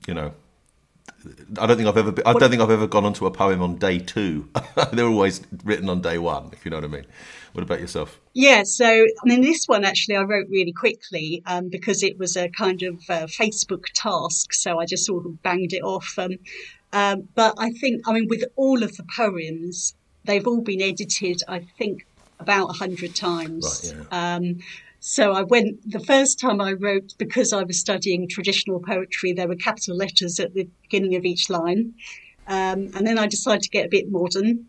You 0.07 0.13
know, 0.13 0.33
I 1.59 1.67
don't 1.67 1.77
think 1.77 1.87
I've 1.87 1.97
ever. 1.97 2.11
Been, 2.11 2.25
I 2.25 2.33
don't 2.33 2.49
think 2.49 2.61
I've 2.61 2.71
ever 2.71 2.87
gone 2.87 3.05
onto 3.05 3.25
a 3.25 3.31
poem 3.31 3.61
on 3.61 3.75
day 3.75 3.99
two. 3.99 4.49
They're 4.93 5.05
always 5.05 5.41
written 5.63 5.89
on 5.89 6.01
day 6.01 6.17
one. 6.17 6.49
If 6.53 6.65
you 6.65 6.71
know 6.71 6.77
what 6.77 6.85
I 6.85 6.87
mean. 6.87 7.05
What 7.53 7.63
about 7.63 7.81
yourself? 7.81 8.17
Yeah, 8.33 8.63
so 8.63 8.85
I 8.87 9.25
mean, 9.25 9.41
this 9.41 9.65
one 9.65 9.83
actually 9.83 10.15
I 10.15 10.21
wrote 10.21 10.47
really 10.49 10.71
quickly 10.71 11.43
um, 11.45 11.67
because 11.67 12.01
it 12.01 12.17
was 12.17 12.37
a 12.37 12.47
kind 12.47 12.81
of 12.81 12.95
uh, 13.09 13.27
Facebook 13.27 13.85
task. 13.93 14.53
So 14.53 14.79
I 14.79 14.85
just 14.85 15.05
sort 15.05 15.25
of 15.25 15.43
banged 15.43 15.73
it 15.73 15.83
off. 15.83 16.17
Um, 16.17 16.37
um, 16.93 17.27
but 17.35 17.55
I 17.57 17.71
think, 17.71 18.07
I 18.07 18.13
mean, 18.13 18.27
with 18.29 18.43
all 18.55 18.83
of 18.83 18.95
the 18.95 19.05
poems, 19.15 19.95
they've 20.23 20.45
all 20.45 20.61
been 20.61 20.81
edited, 20.81 21.41
I 21.47 21.59
think, 21.77 22.05
about 22.41 22.69
a 22.69 22.73
hundred 22.73 23.15
times. 23.15 23.93
Right, 23.93 24.05
yeah. 24.11 24.35
um, 24.35 24.59
so 24.99 25.31
I 25.33 25.41
went, 25.41 25.89
the 25.89 25.99
first 25.99 26.39
time 26.39 26.61
I 26.61 26.73
wrote, 26.73 27.15
because 27.17 27.53
I 27.53 27.63
was 27.63 27.79
studying 27.79 28.27
traditional 28.27 28.79
poetry, 28.79 29.33
there 29.33 29.47
were 29.47 29.55
capital 29.55 29.95
letters 29.95 30.39
at 30.39 30.53
the 30.53 30.69
beginning 30.83 31.15
of 31.15 31.25
each 31.25 31.49
line. 31.49 31.95
Um, 32.47 32.91
and 32.95 33.07
then 33.07 33.17
I 33.17 33.25
decided 33.25 33.63
to 33.63 33.69
get 33.69 33.87
a 33.87 33.89
bit 33.89 34.11
modern. 34.11 34.67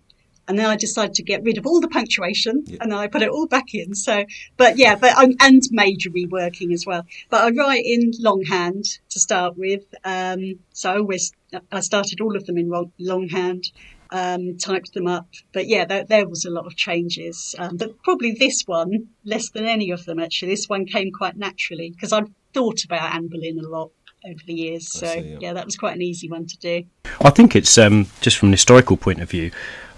And 0.49 0.59
then 0.59 0.67
I 0.67 0.77
decided 0.77 1.15
to 1.17 1.23
get 1.23 1.45
rid 1.45 1.59
of 1.59 1.67
all 1.67 1.81
the 1.81 1.89
punctuation 1.89 2.65
yeah. 2.67 2.79
and 2.81 2.91
then 2.91 2.99
I 2.99 3.07
put 3.07 3.23
it 3.23 3.29
all 3.29 3.47
back 3.47 3.75
in. 3.75 3.95
So, 3.95 4.25
but 4.57 4.77
yeah, 4.77 4.97
but 4.97 5.13
I'm, 5.17 5.35
and 5.41 5.63
major 5.71 6.11
reworking 6.11 6.73
as 6.73 6.85
well. 6.85 7.05
But 7.31 7.45
I 7.45 7.51
write 7.51 7.85
in 7.85 8.13
longhand 8.19 8.85
to 9.11 9.21
start 9.21 9.57
with. 9.57 9.85
Um, 10.03 10.59
so 10.73 10.93
I 10.93 10.97
always, 10.97 11.33
I 11.71 11.81
started 11.81 12.21
all 12.21 12.37
of 12.37 12.47
them 12.47 12.59
in 12.59 12.73
longhand 12.99 13.71
um, 14.13 14.59
typed 14.59 14.93
them 14.93 15.09
up. 15.09 15.27
But 15.53 15.67
yeah, 15.67 15.85
there, 15.85 16.05
there, 16.05 16.29
was 16.29 16.45
a 16.45 16.51
lot 16.51 16.67
of 16.67 16.77
changes. 16.77 17.55
Um, 17.59 17.77
but 17.77 18.01
probably 18.03 18.33
this 18.33 18.63
one, 18.67 19.09
less 19.25 19.51
than 19.51 19.67
any 19.67 19.91
of 19.91 20.05
them 20.05 20.21
actually. 20.21 20.53
This 20.53 20.69
one 20.69 20.87
came 20.87 21.11
quite 21.11 21.37
naturally 21.37 21.91
because 21.91 22.13
I've 22.13 22.31
thought 22.53 22.85
about 22.85 23.15
Anne 23.15 23.29
Boleyn 23.29 23.59
a 23.59 23.69
lot 23.69 23.91
over 24.25 24.41
the 24.47 24.55
years. 24.55 24.93
So 24.93 25.07
see, 25.07 25.21
yeah. 25.21 25.39
yeah. 25.41 25.53
that 25.55 25.65
was 25.65 25.77
quite 25.77 25.97
an 25.97 26.03
easy 26.03 26.29
one 26.29 26.47
to 26.47 26.59
do. 26.59 26.85
I 27.23 27.31
think 27.31 27.57
it's 27.57 27.77
um, 27.79 28.07
just 28.21 28.37
from 28.37 28.51
an 28.51 28.53
historical 28.53 28.97
point 28.97 29.21
of 29.21 29.31
view. 29.31 29.51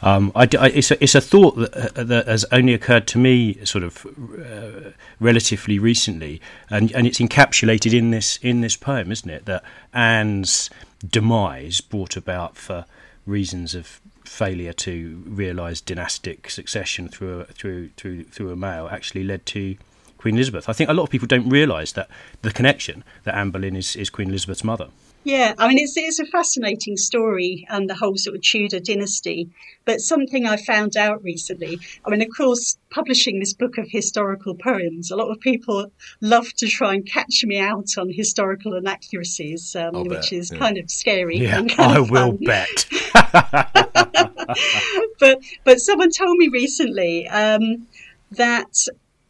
Um, 0.03 0.33
I, 0.35 0.43
I, 0.59 0.69
it's, 0.69 0.91
a, 0.91 1.03
it's 1.03 1.15
a 1.15 1.21
thought 1.21 1.57
that, 1.57 1.99
uh, 1.99 2.05
that, 2.05 2.29
has 2.29 2.45
only 2.53 2.75
occurred 2.75 3.07
to 3.09 3.19
me 3.19 3.55
sort 3.65 3.83
of 3.83 4.07
uh, 4.39 4.91
relatively 5.19 5.79
recently, 5.79 6.43
and, 6.69 6.93
and 6.93 7.07
it's 7.07 7.21
encapsulated 7.21 7.95
in 7.95 8.11
this 8.11 8.39
in 8.43 8.61
this 8.61 8.77
poem, 8.77 9.11
isn't 9.11 9.31
it? 9.31 9.47
That 9.47 9.65
Anne's 9.95 10.69
demise 11.09 11.81
brought 11.81 12.19
about 12.19 12.59
for 12.59 12.85
reasons 13.27 13.75
of 13.75 14.01
failure 14.25 14.73
to 14.73 15.23
realise 15.27 15.81
dynastic 15.81 16.51
succession 16.51 17.09
through 17.09 17.41
a, 17.41 17.45
through 17.45 17.91
through 17.97 18.25
through 18.25 18.51
a 18.51 18.57
male 18.57 18.89
actually 18.91 19.25
led 19.25 19.47
to 19.47 19.77
Queen 20.19 20.37
Elizabeth. 20.37 20.69
I 20.69 20.73
think 20.73 20.89
a 20.89 20.95
lot 20.95 21.05
of 21.05 21.11
people 21.11 21.29
don't 21.29 21.49
realise 21.49 21.93
that 21.93 22.09
the 22.43 22.51
connection 22.51 23.05
that 23.25 23.35
Anne 23.35 23.51
Boleyn 23.51 23.77
is, 23.77 23.95
is 23.95 24.09
Queen 24.11 24.31
Elizabeth's 24.31 24.65
mother. 24.65 24.89
Yeah, 25.25 25.55
I 25.57 25.69
mean, 25.69 25.79
it's, 25.79 25.97
it's 25.97 26.19
a 26.19 26.27
fascinating 26.27 26.99
story 26.99 27.67
and 27.71 27.89
the 27.89 27.95
whole 27.95 28.17
sort 28.17 28.37
of 28.37 28.43
Tudor 28.43 28.79
dynasty. 28.79 29.49
But 29.87 30.01
something 30.01 30.47
I 30.47 30.57
found 30.57 30.97
out 30.97 31.23
recently, 31.23 31.79
I 32.05 32.11
mean, 32.11 32.23
of 32.23 32.29
course, 32.37 32.77
publishing 32.91 33.41
this 33.41 33.55
book 33.55 33.79
of 33.79 33.89
historical 33.89 34.55
poems, 34.55 35.11
a 35.11 35.17
lot 35.17 35.31
of 35.31 35.41
people 35.41 35.91
love 36.21 36.53
to 36.59 36.69
try 36.69 36.95
and 36.95 37.07
catch 37.07 37.43
me 37.45 37.59
out 37.59 37.97
on 37.97 38.11
historical 38.11 38.75
inaccuracies, 38.75 39.75
um, 39.75 40.05
which 40.05 40.33
is 40.33 40.53
yeah. 40.53 40.59
kind 40.59 40.79
of 40.79 40.91
scary. 40.91 41.39
Yeah, 41.39 41.63
I 41.79 42.01
will 42.01 42.33
bet. 42.33 42.87
but, 45.19 45.39
but 45.65 45.81
someone 45.81 46.11
told 46.11 46.37
me 46.37 46.49
recently 46.49 47.27
um, 47.29 47.87
that 48.33 48.87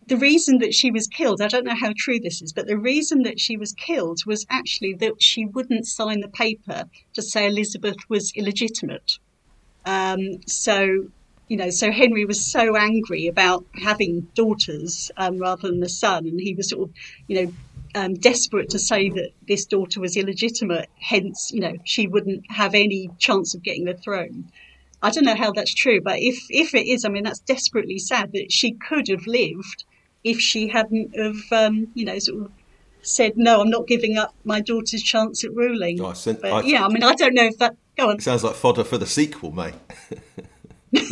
the 0.06 0.16
reason 0.16 0.58
that 0.58 0.75
she 0.75 0.90
was 0.90 1.06
killed, 1.06 1.40
I 1.40 1.49
don't 1.49 1.64
know 1.64 1.75
how 1.75 1.92
true 1.96 2.20
this 2.20 2.42
is, 2.42 2.52
but 2.52 2.66
the 2.66 2.78
reason 2.78 3.23
that 3.23 3.40
she 3.40 3.56
was 3.56 3.73
killed 3.73 4.20
was 4.26 4.44
actually 4.50 4.94
that 4.94 5.23
she 5.23 5.46
wouldn't 5.46 5.87
sign 5.87 6.20
the 6.20 6.28
paper 6.28 6.84
to 7.14 7.23
say 7.23 7.46
Elizabeth 7.46 7.96
was 8.08 8.32
illegitimate. 8.34 9.18
Um, 9.87 10.40
so, 10.46 11.08
you 11.49 11.56
know, 11.56 11.70
so 11.70 11.90
Henry 11.90 12.25
was 12.25 12.44
so 12.44 12.76
angry 12.76 13.26
about 13.26 13.64
having 13.82 14.28
daughters 14.34 15.11
um, 15.16 15.38
rather 15.38 15.68
than 15.68 15.82
a 15.82 15.88
son, 15.88 16.26
and 16.26 16.40
he 16.40 16.54
was 16.54 16.68
sort 16.70 16.88
of, 16.88 16.94
you 17.26 17.46
know, 17.46 17.52
um, 17.94 18.14
desperate 18.14 18.70
to 18.70 18.78
say 18.78 19.08
that 19.08 19.30
this 19.46 19.64
daughter 19.64 20.00
was 20.00 20.16
illegitimate. 20.16 20.88
Hence, 21.00 21.50
you 21.52 21.61
know, 21.61 21.76
she 21.84 22.08
wouldn't 22.08 22.50
have 22.50 22.75
any 22.75 23.11
chance 23.18 23.54
of 23.54 23.62
getting 23.62 23.84
the 23.84 23.94
throne. 23.94 24.50
I 25.02 25.11
don't 25.11 25.25
know 25.25 25.37
how 25.37 25.52
that's 25.52 25.75
true, 25.75 26.00
but 26.00 26.18
if 26.18 26.44
if 26.50 26.75
it 26.75 26.87
is, 26.87 27.04
I 27.04 27.08
mean, 27.11 27.25
that's 27.25 27.40
desperately 27.40 27.99
sad 27.99 28.32
that 28.32 28.50
she 28.50 28.73
could 28.73 29.08
have 29.08 29.26
lived 29.26 29.84
if 30.25 30.40
she 30.40 30.69
hadn't 30.69 31.16
have, 31.16 31.37
um, 31.52 31.88
you 31.95 32.04
know, 32.04 32.19
sort 32.19 32.47
of 32.47 32.50
said, 33.02 33.37
no, 33.37 33.61
I'm 33.61 33.71
not 33.71 33.87
giving 33.87 34.16
up 34.16 34.35
my 34.45 34.61
daughter's 34.61 35.02
chance 35.02 35.45
at 35.45 35.54
ruling. 35.54 36.00
Oh, 36.00 36.07
I 36.07 36.12
sent, 36.14 36.40
but, 36.40 36.52
I, 36.52 36.61
yeah, 36.62 36.85
I 36.85 36.88
mean, 36.88 37.04
I 37.04 37.14
don't 37.14 37.35
know 37.35 37.45
if 37.45 37.59
that. 37.59 37.76
Go 37.97 38.11
on. 38.11 38.19
Sounds 38.19 38.43
like 38.43 38.57
fodder 38.57 38.83
for 38.83 38.99
the 38.99 39.07
sequel, 39.07 39.52
mate. 39.52 39.75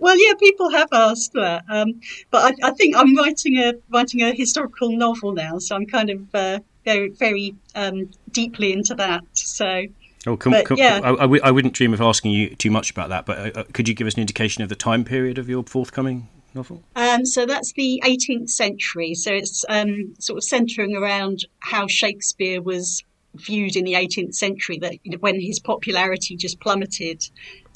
well, 0.00 0.16
yeah, 0.16 0.32
people 0.38 0.70
have 0.70 0.88
asked 0.90 1.34
that, 1.34 1.64
um, 1.68 2.00
but 2.30 2.54
I, 2.54 2.68
I, 2.68 2.70
think 2.72 2.96
I'm 2.96 3.14
writing 3.14 3.58
a 3.58 3.74
writing 3.90 4.22
a 4.22 4.32
historical 4.32 4.96
novel 4.96 5.32
now, 5.32 5.58
so 5.58 5.76
I'm 5.76 5.84
kind 5.84 6.08
of 6.08 6.34
uh, 6.34 6.60
very 6.86 7.10
very 7.10 7.54
um, 7.74 8.08
deeply 8.30 8.72
into 8.72 8.94
that. 8.94 9.22
So. 9.34 9.84
Oh, 10.24 10.36
come, 10.36 10.52
but, 10.52 10.64
come, 10.66 10.78
yeah. 10.78 11.00
I, 11.02 11.10
I, 11.10 11.38
I, 11.48 11.50
wouldn't 11.50 11.74
dream 11.74 11.92
of 11.92 12.00
asking 12.00 12.30
you 12.30 12.54
too 12.54 12.70
much 12.70 12.92
about 12.92 13.08
that, 13.08 13.26
but 13.26 13.38
uh, 13.38 13.60
uh, 13.60 13.64
could 13.72 13.88
you 13.88 13.94
give 13.94 14.06
us 14.06 14.14
an 14.14 14.20
indication 14.20 14.62
of 14.62 14.68
the 14.68 14.76
time 14.76 15.04
period 15.04 15.36
of 15.36 15.48
your 15.48 15.64
forthcoming 15.64 16.28
novel? 16.54 16.82
Um, 16.96 17.24
so 17.24 17.46
that's 17.46 17.72
the 17.72 18.02
18th 18.04 18.50
century. 18.50 19.14
So 19.14 19.32
it's 19.32 19.64
um, 19.68 20.14
sort 20.18 20.38
of 20.38 20.44
centering 20.44 20.96
around 20.96 21.46
how 21.60 21.86
Shakespeare 21.86 22.60
was 22.60 23.02
viewed 23.34 23.76
in 23.76 23.84
the 23.84 23.94
18th 23.94 24.34
century, 24.34 24.78
that 24.78 24.98
when 25.20 25.40
his 25.40 25.58
popularity 25.58 26.36
just 26.36 26.60
plummeted. 26.60 27.28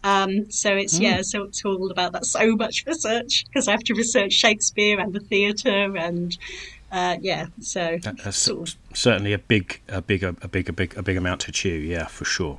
Um, 0.05 0.51
so 0.51 0.75
it's 0.77 0.99
mm. 0.99 1.03
yeah, 1.03 1.23
so 1.23 1.45
it's 1.45 1.65
all 1.65 1.91
about 1.91 2.13
that. 2.13 2.27
So 2.27 2.55
much 2.55 2.85
research 2.87 3.45
because 3.47 3.67
I 3.67 3.73
have 3.73 3.83
to 3.85 3.95
research 3.95 4.33
Shakespeare 4.33 5.01
and 5.01 5.13
the 5.13 5.21
theatre 5.21 5.97
and 5.97 6.37
uh, 6.93 7.17
yeah. 7.21 7.47
So 7.61 7.99
that's 8.03 8.37
sort 8.37 8.69
of... 8.69 8.77
certainly 8.95 9.33
a 9.33 9.39
big, 9.39 9.81
a 9.89 10.01
big, 10.01 10.23
a 10.23 10.33
big, 10.33 10.69
a 10.69 10.73
big, 10.73 10.97
a 10.97 11.03
big 11.03 11.17
amount 11.17 11.41
to 11.43 11.53
chew. 11.53 11.71
Yeah, 11.71 12.07
for 12.07 12.25
sure. 12.25 12.59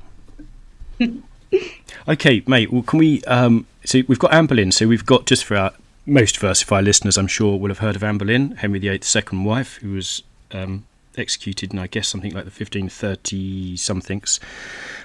okay, 2.08 2.42
mate. 2.46 2.72
Well, 2.72 2.82
can 2.82 2.98
we? 2.98 3.22
Um, 3.24 3.66
so 3.84 4.02
we've 4.06 4.18
got 4.18 4.34
Anne 4.34 4.46
Boleyn. 4.46 4.72
So 4.72 4.86
we've 4.86 5.06
got 5.06 5.26
just 5.26 5.44
for 5.44 5.56
our 5.56 5.72
most 6.08 6.36
Versify 6.40 6.82
listeners, 6.82 7.18
I'm 7.18 7.26
sure, 7.26 7.58
will 7.58 7.68
have 7.68 7.78
heard 7.78 7.96
of 7.96 8.02
Anne 8.02 8.18
Boleyn, 8.18 8.56
Henry 8.56 8.78
VIII's 8.78 9.06
second 9.06 9.44
wife, 9.44 9.76
who 9.76 9.92
was 9.92 10.22
um, 10.52 10.86
executed 11.16 11.72
in, 11.72 11.78
I 11.78 11.86
guess, 11.86 12.08
something 12.08 12.32
like 12.32 12.44
the 12.44 12.50
1530 12.50 13.76
somethings. 13.76 14.40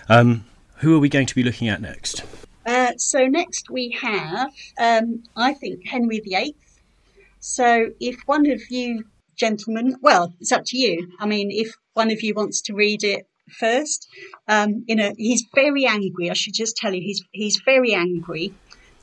Um, 0.09 0.45
who 0.77 0.95
are 0.95 0.99
we 0.99 1.09
going 1.09 1.27
to 1.27 1.35
be 1.35 1.43
looking 1.43 1.67
at 1.67 1.81
next? 1.81 2.23
Uh, 2.65 2.93
so 2.97 3.27
next 3.27 3.69
we 3.69 3.97
have, 4.01 4.51
um, 4.79 5.23
I 5.35 5.53
think, 5.53 5.85
Henry 5.85 6.19
VIII. 6.19 6.55
So 7.39 7.89
if 7.99 8.21
one 8.25 8.49
of 8.49 8.61
you 8.69 9.03
gentlemen, 9.35 9.97
well, 10.01 10.33
it's 10.39 10.51
up 10.51 10.63
to 10.67 10.77
you. 10.77 11.11
I 11.19 11.25
mean, 11.25 11.49
if 11.51 11.73
one 11.93 12.11
of 12.11 12.21
you 12.21 12.33
wants 12.33 12.61
to 12.63 12.73
read 12.73 13.03
it 13.03 13.27
first, 13.49 14.07
um, 14.47 14.83
you 14.87 14.95
know, 14.95 15.13
he's 15.17 15.45
very 15.53 15.85
angry. 15.85 16.29
I 16.29 16.33
should 16.33 16.53
just 16.53 16.77
tell 16.77 16.93
you, 16.93 17.01
he's 17.01 17.23
he's 17.31 17.61
very 17.65 17.93
angry. 17.93 18.53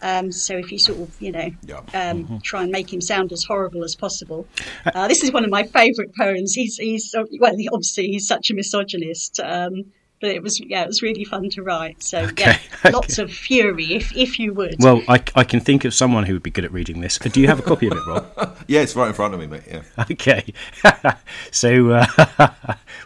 Um, 0.02 0.33
so 0.33 0.57
if 0.57 0.73
you 0.73 0.78
sort 0.78 0.99
of, 1.00 1.14
you 1.21 1.33
know, 1.33 1.50
Yeah. 1.66 1.80
um, 1.95 2.40
try 2.42 2.62
and 2.62 2.71
make 2.73 2.92
him 2.92 3.00
sound 3.00 3.33
as 3.33 3.45
horrible 3.45 3.85
as 3.85 3.95
possible. 3.95 4.47
Uh, 4.95 5.09
this 5.09 5.23
is 5.23 5.33
one 5.33 5.45
of 5.45 5.50
my 5.50 5.64
favourite 5.64 6.14
poems. 6.16 6.54
He's, 6.54 6.76
he's 6.76 7.14
well, 7.38 7.57
he- 7.57 7.69
obviously 7.73 8.09
he's 8.09 8.26
such 8.26 8.50
a 8.50 8.54
misogynist, 8.54 9.40
um, 9.40 9.85
but 10.21 10.30
it 10.30 10.42
was, 10.42 10.61
yeah, 10.61 10.83
it 10.83 10.87
was 10.87 11.00
really 11.02 11.25
fun 11.25 11.49
to 11.50 11.62
write. 11.62 12.02
So 12.02 12.19
Okay, 12.21 12.57
yeah, 12.85 12.90
lots 12.90 13.19
of 13.19 13.33
fury, 13.33 13.95
if 13.95 14.14
if 14.16 14.38
you 14.38 14.52
would. 14.54 14.76
Well, 14.78 15.02
I, 15.09 15.23
I 15.35 15.45
can 15.45 15.61
think 15.61 15.85
of 15.87 15.95
someone 15.95 16.25
who 16.25 16.35
would 16.35 16.42
be 16.42 16.50
good 16.50 16.64
at 16.66 16.73
reading 16.73 17.00
this. 17.00 17.19
Uh, 17.25 17.28
Do 17.30 17.40
you 17.40 17.47
have 17.49 17.59
a 17.59 17.62
copy 17.62 17.87
of 17.87 17.95
it, 17.95 18.07
Rob? 18.07 18.57
Yeah, 18.69 18.83
it's 18.83 18.95
right 18.95 19.09
in 19.09 19.14
front 19.14 19.35
of 19.35 19.40
me, 19.40 19.47
mate. 19.49 19.62
Yeah. 19.66 19.83
Okay. 20.11 20.45
so 21.50 21.90
uh, 21.90 22.49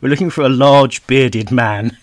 we're 0.03 0.09
looking 0.11 0.29
for 0.31 0.43
a 0.43 0.49
large 0.49 1.07
bearded 1.07 1.51
man 1.51 1.97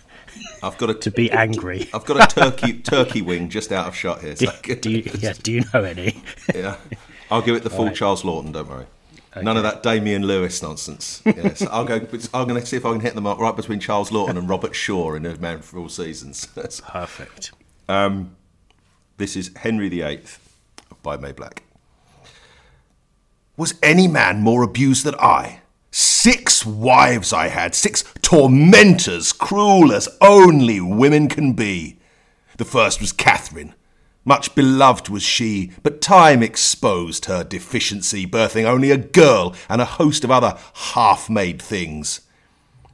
I've 0.64 0.78
got 0.78 0.90
a 0.90 0.94
to 0.94 1.12
be 1.12 1.32
angry. 1.46 1.90
I've 1.94 2.06
got 2.06 2.24
a 2.24 2.36
turkey 2.36 2.74
turkey 2.80 3.22
wing 3.22 3.50
just 3.50 3.72
out 3.72 3.88
of 3.88 3.96
shot 3.96 4.22
here. 4.22 4.36
Do, 4.36 4.46
So 4.46 4.76
do 4.76 4.92
you, 4.92 5.12
yeah, 5.20 5.34
do 5.42 5.52
you 5.52 5.64
know 5.74 5.84
any? 5.84 6.22
yeah. 6.54 6.78
I'll 7.30 7.42
give 7.42 7.56
it 7.56 7.64
the 7.64 7.70
full 7.70 7.92
Charles 7.92 8.24
Laughton. 8.24 8.52
Don't 8.54 8.68
worry. 8.70 8.86
None 9.42 9.56
of 9.56 9.64
that 9.64 9.82
Damian 9.82 10.24
Lewis 10.28 10.62
nonsense. 10.62 11.22
Yes, 11.26 11.62
I'll 11.72 11.86
go. 11.86 11.96
I'm 12.34 12.48
going 12.48 12.60
to 12.60 12.66
see 12.66 12.76
if 12.76 12.86
I 12.86 12.92
can 12.92 13.00
hit 13.00 13.16
them 13.16 13.26
up 13.26 13.40
right 13.40 13.56
between 13.56 13.80
Charles 13.80 14.10
Laughton 14.10 14.38
and 14.38 14.50
Robert 14.50 14.76
Shaw 14.76 15.14
in 15.14 15.26
A 15.26 15.36
Man 15.38 15.62
for 15.62 15.80
All 15.80 15.88
Seasons. 15.88 16.46
Perfect. 16.84 17.54
Um, 17.88 18.36
this 19.16 19.38
is 19.38 19.52
Henry 19.56 19.88
VIII 19.88 20.20
by 21.02 21.16
May 21.16 21.32
Black. 21.32 21.64
Was 23.56 23.76
any 23.82 24.08
man 24.10 24.42
more 24.42 24.64
abused 24.64 25.06
than 25.06 25.16
I? 25.16 25.61
Six 25.92 26.66
wives 26.66 27.34
I 27.34 27.50
had, 27.50 27.76
six 27.76 28.04
tormentors, 28.22 29.34
cruel 29.34 29.92
as 29.92 30.08
only 30.22 30.80
women 30.80 31.28
can 31.28 31.54
be. 31.54 32.00
The 32.58 32.66
first 32.66 33.02
was 33.02 33.12
Catherine. 33.12 33.76
Much 34.24 34.56
beloved 34.56 35.10
was 35.10 35.24
she, 35.24 35.72
but 35.84 36.00
time 36.00 36.42
exposed 36.42 37.26
her 37.26 37.44
deficiency, 37.44 38.26
birthing 38.26 38.66
only 38.66 38.92
a 38.92 38.98
girl 38.98 39.54
and 39.68 39.82
a 39.82 39.86
host 39.86 40.24
of 40.24 40.32
other 40.32 40.58
half 40.74 41.30
made 41.30 41.62
things. 41.62 42.22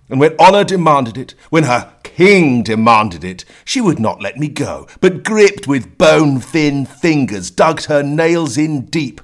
And 0.10 0.20
when 0.20 0.38
honour 0.40 0.64
demanded 0.64 1.18
it, 1.18 1.36
when 1.50 1.66
her 1.66 1.94
king 2.04 2.64
demanded 2.64 3.26
it, 3.26 3.44
she 3.66 3.82
would 3.82 4.00
not 4.00 4.22
let 4.22 4.38
me 4.38 4.48
go, 4.48 4.88
but 5.02 5.24
gripped 5.24 5.68
with 5.68 5.98
bone 5.98 6.40
thin 6.40 6.86
fingers, 6.86 7.52
dug 7.52 7.84
her 7.84 8.02
nails 8.02 8.58
in 8.58 8.86
deep. 8.86 9.20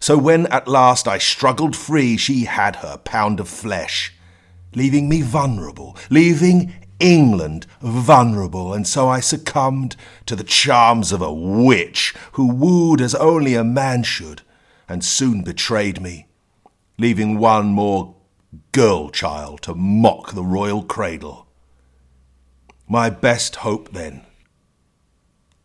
So 0.00 0.16
when 0.16 0.46
at 0.46 0.66
last 0.66 1.06
I 1.06 1.18
struggled 1.18 1.76
free, 1.76 2.16
she 2.16 2.44
had 2.44 2.76
her 2.76 2.96
pound 2.96 3.38
of 3.38 3.48
flesh, 3.48 4.14
leaving 4.74 5.10
me 5.10 5.20
vulnerable, 5.20 5.96
leaving 6.08 6.72
England 6.98 7.66
vulnerable, 7.82 8.72
and 8.72 8.86
so 8.86 9.08
I 9.08 9.20
succumbed 9.20 9.96
to 10.24 10.34
the 10.34 10.44
charms 10.44 11.12
of 11.12 11.20
a 11.20 11.32
witch 11.32 12.14
who 12.32 12.46
wooed 12.46 13.02
as 13.02 13.14
only 13.14 13.54
a 13.54 13.62
man 13.62 14.02
should, 14.02 14.40
and 14.88 15.04
soon 15.04 15.42
betrayed 15.42 16.00
me, 16.00 16.28
leaving 16.98 17.38
one 17.38 17.66
more 17.66 18.14
girl 18.72 19.10
child 19.10 19.60
to 19.62 19.74
mock 19.74 20.32
the 20.32 20.42
royal 20.42 20.82
cradle. 20.82 21.46
My 22.88 23.10
best 23.10 23.56
hope 23.56 23.92
then, 23.92 24.24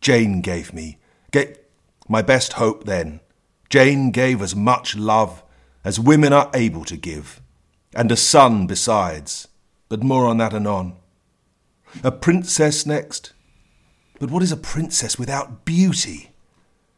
Jane 0.02 0.42
gave 0.42 0.74
me, 0.74 0.98
get 1.32 1.70
my 2.06 2.20
best 2.22 2.54
hope 2.54 2.84
then, 2.84 3.20
Jane 3.68 4.10
gave 4.10 4.42
as 4.42 4.54
much 4.54 4.96
love 4.96 5.42
as 5.84 6.00
women 6.00 6.32
are 6.32 6.50
able 6.54 6.84
to 6.84 6.96
give, 6.96 7.40
and 7.94 8.10
a 8.10 8.16
son 8.16 8.66
besides, 8.66 9.48
but 9.88 10.02
more 10.02 10.26
on 10.26 10.38
that 10.38 10.54
anon. 10.54 10.96
A 12.02 12.10
princess 12.10 12.84
next, 12.86 13.32
but 14.18 14.30
what 14.30 14.42
is 14.42 14.52
a 14.52 14.56
princess 14.56 15.18
without 15.18 15.64
beauty? 15.64 16.32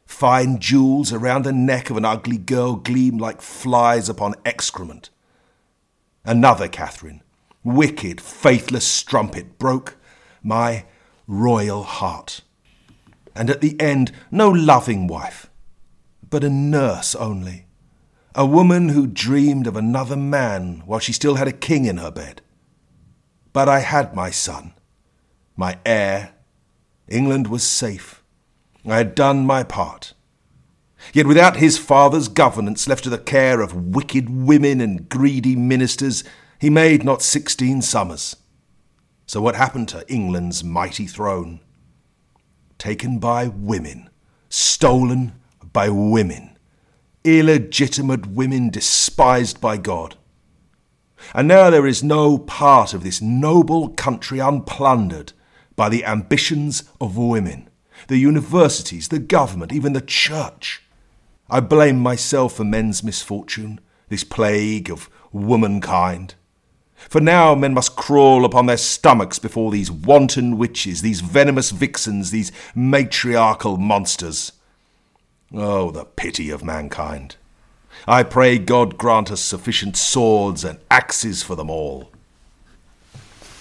Fine 0.06 0.58
jewels 0.58 1.12
around 1.12 1.44
the 1.44 1.52
neck 1.52 1.90
of 1.90 1.96
an 1.96 2.04
ugly 2.04 2.38
girl 2.38 2.76
gleam 2.76 3.18
like 3.18 3.42
flies 3.42 4.08
upon 4.08 4.34
excrement. 4.44 5.10
Another 6.24 6.66
Catherine, 6.66 7.22
wicked, 7.62 8.20
faithless 8.20 8.86
strumpet, 8.86 9.58
broke 9.58 9.96
my 10.42 10.86
royal 11.26 11.82
heart. 11.82 12.40
And 13.34 13.50
at 13.50 13.60
the 13.60 13.78
end, 13.80 14.12
no 14.30 14.48
loving 14.48 15.06
wife, 15.06 15.47
but 16.30 16.44
a 16.44 16.50
nurse 16.50 17.14
only. 17.14 17.66
A 18.34 18.46
woman 18.46 18.90
who 18.90 19.06
dreamed 19.06 19.66
of 19.66 19.76
another 19.76 20.16
man 20.16 20.82
while 20.86 21.00
she 21.00 21.12
still 21.12 21.36
had 21.36 21.48
a 21.48 21.52
king 21.52 21.86
in 21.86 21.96
her 21.96 22.10
bed. 22.10 22.42
But 23.52 23.68
I 23.68 23.80
had 23.80 24.14
my 24.14 24.30
son, 24.30 24.74
my 25.56 25.78
heir. 25.84 26.34
England 27.08 27.48
was 27.48 27.62
safe. 27.62 28.22
I 28.86 28.96
had 28.98 29.14
done 29.14 29.46
my 29.46 29.62
part. 29.62 30.14
Yet 31.12 31.26
without 31.26 31.56
his 31.56 31.78
father's 31.78 32.28
governance 32.28 32.86
left 32.86 33.04
to 33.04 33.10
the 33.10 33.18
care 33.18 33.60
of 33.60 33.94
wicked 33.94 34.28
women 34.28 34.80
and 34.80 35.08
greedy 35.08 35.56
ministers, 35.56 36.22
he 36.60 36.70
made 36.70 37.04
not 37.04 37.22
sixteen 37.22 37.82
summers. 37.82 38.36
So 39.26 39.40
what 39.40 39.56
happened 39.56 39.88
to 39.90 40.10
England's 40.12 40.62
mighty 40.64 41.06
throne? 41.06 41.60
Taken 42.78 43.18
by 43.18 43.48
women, 43.48 44.10
stolen 44.48 45.34
by 45.72 45.88
women, 45.88 46.56
illegitimate 47.24 48.26
women 48.26 48.70
despised 48.70 49.60
by 49.60 49.76
God. 49.76 50.16
And 51.34 51.48
now 51.48 51.70
there 51.70 51.86
is 51.86 52.02
no 52.02 52.38
part 52.38 52.94
of 52.94 53.02
this 53.02 53.20
noble 53.20 53.90
country 53.90 54.38
unplundered 54.38 55.32
by 55.76 55.88
the 55.88 56.04
ambitions 56.04 56.84
of 57.00 57.16
women, 57.16 57.68
the 58.08 58.18
universities, 58.18 59.08
the 59.08 59.18
government, 59.18 59.72
even 59.72 59.92
the 59.92 60.00
church. 60.00 60.82
I 61.50 61.60
blame 61.60 61.98
myself 61.98 62.54
for 62.54 62.64
men's 62.64 63.02
misfortune, 63.02 63.80
this 64.08 64.24
plague 64.24 64.90
of 64.90 65.08
womankind. 65.32 66.34
For 67.08 67.20
now 67.20 67.54
men 67.54 67.74
must 67.74 67.96
crawl 67.96 68.44
upon 68.44 68.66
their 68.66 68.76
stomachs 68.76 69.38
before 69.38 69.70
these 69.70 69.90
wanton 69.90 70.58
witches, 70.58 71.00
these 71.00 71.20
venomous 71.20 71.70
vixens, 71.70 72.30
these 72.30 72.50
matriarchal 72.74 73.76
monsters. 73.76 74.52
Oh, 75.52 75.90
the 75.90 76.04
pity 76.04 76.50
of 76.50 76.62
mankind. 76.62 77.36
I 78.06 78.22
pray 78.22 78.58
God 78.58 78.98
grant 78.98 79.30
us 79.30 79.40
sufficient 79.40 79.96
swords 79.96 80.64
and 80.64 80.78
axes 80.90 81.42
for 81.42 81.56
them 81.56 81.70
all. 81.70 82.10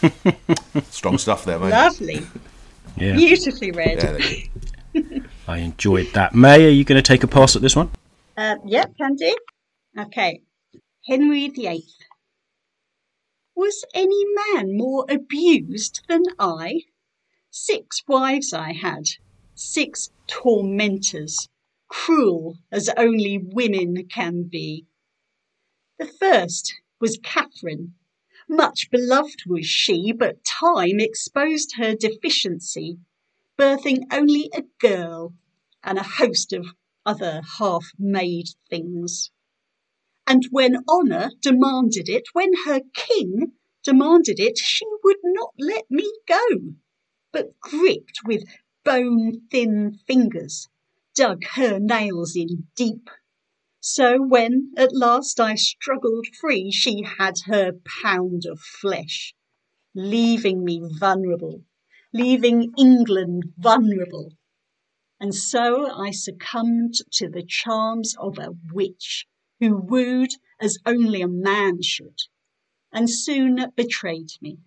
Strong 0.91 1.17
stuff 1.17 1.45
there, 1.45 1.59
mate. 1.59 1.69
Lovely, 1.71 2.27
Yeah, 2.97 3.15
beautifully 3.15 3.71
read. 3.71 3.97
Yeah, 3.97 4.11
there 4.11 4.21
you 4.21 5.21
go. 5.21 5.27
I 5.47 5.59
enjoyed 5.59 6.07
that. 6.13 6.35
May, 6.35 6.65
are 6.65 6.69
you 6.69 6.83
going 6.83 7.01
to 7.01 7.07
take 7.07 7.23
a 7.23 7.27
pass 7.27 7.55
at 7.55 7.61
this 7.61 7.75
one? 7.75 7.89
Uh, 8.35 8.57
yep, 8.65 8.95
can 8.97 9.15
do. 9.15 9.35
Okay. 9.97 10.41
Henry 11.07 11.47
VIII. 11.47 11.85
Was 13.55 13.85
any 13.95 14.23
man 14.53 14.77
more 14.77 15.05
abused 15.09 16.01
than 16.07 16.23
I? 16.37 16.81
Six 17.49 18.03
wives 18.07 18.53
I 18.53 18.73
had, 18.73 19.05
six 19.55 20.11
tormentors, 20.27 21.49
cruel 21.87 22.57
as 22.71 22.89
only 22.97 23.37
women 23.37 24.07
can 24.07 24.43
be. 24.43 24.85
The 25.99 26.07
first 26.07 26.73
was 26.99 27.19
Catherine. 27.23 27.95
Much 28.49 28.89
beloved 28.91 29.43
was 29.45 29.65
she, 29.65 30.11
but 30.11 30.43
time 30.45 30.99
exposed 30.99 31.75
her 31.77 31.95
deficiency, 31.95 32.99
birthing 33.57 34.03
only 34.11 34.49
a 34.53 34.63
girl 34.79 35.33
and 35.83 35.97
a 35.97 36.03
host 36.03 36.53
of 36.53 36.67
other 37.05 37.41
half 37.57 37.85
made 37.97 38.47
things. 38.69 39.31
And 40.25 40.43
when 40.51 40.83
honour 40.89 41.31
demanded 41.41 42.09
it, 42.09 42.27
when 42.33 42.51
her 42.65 42.81
king 42.93 43.53
demanded 43.83 44.39
it, 44.39 44.57
she 44.57 44.85
would 45.03 45.19
not 45.23 45.53
let 45.57 45.89
me 45.89 46.11
go, 46.27 46.75
but 47.31 47.57
gripped 47.59 48.19
with 48.25 48.43
bone 48.83 49.41
thin 49.49 49.99
fingers, 50.05 50.67
dug 51.17 51.43
her 51.55 51.79
nails 51.79 52.35
in 52.35 52.67
deep. 52.75 53.09
So 53.79 54.21
when 54.21 54.71
at 54.77 54.95
last 54.95 55.39
I 55.39 55.55
struggled 55.55 56.27
free, 56.39 56.71
she 56.71 57.01
had 57.01 57.39
her 57.47 57.71
pound 58.03 58.43
of 58.45 58.59
flesh, 58.59 59.33
leaving 59.95 60.63
me 60.63 60.79
vulnerable, 60.99 61.63
leaving 62.13 62.71
England 62.77 63.45
vulnerable. 63.57 64.33
And 65.19 65.33
so 65.33 65.89
I 65.91 66.11
succumbed 66.11 66.93
to 67.13 67.27
the 67.27 67.45
charms 67.47 68.15
of 68.19 68.37
a 68.37 68.53
witch 68.71 69.25
who 69.59 69.75
wooed 69.75 70.33
as 70.61 70.77
only 70.85 71.23
a 71.23 71.27
man 71.27 71.81
should, 71.81 72.19
and 72.91 73.09
soon 73.09 73.71
betrayed 73.75 74.29
me, 74.39 74.59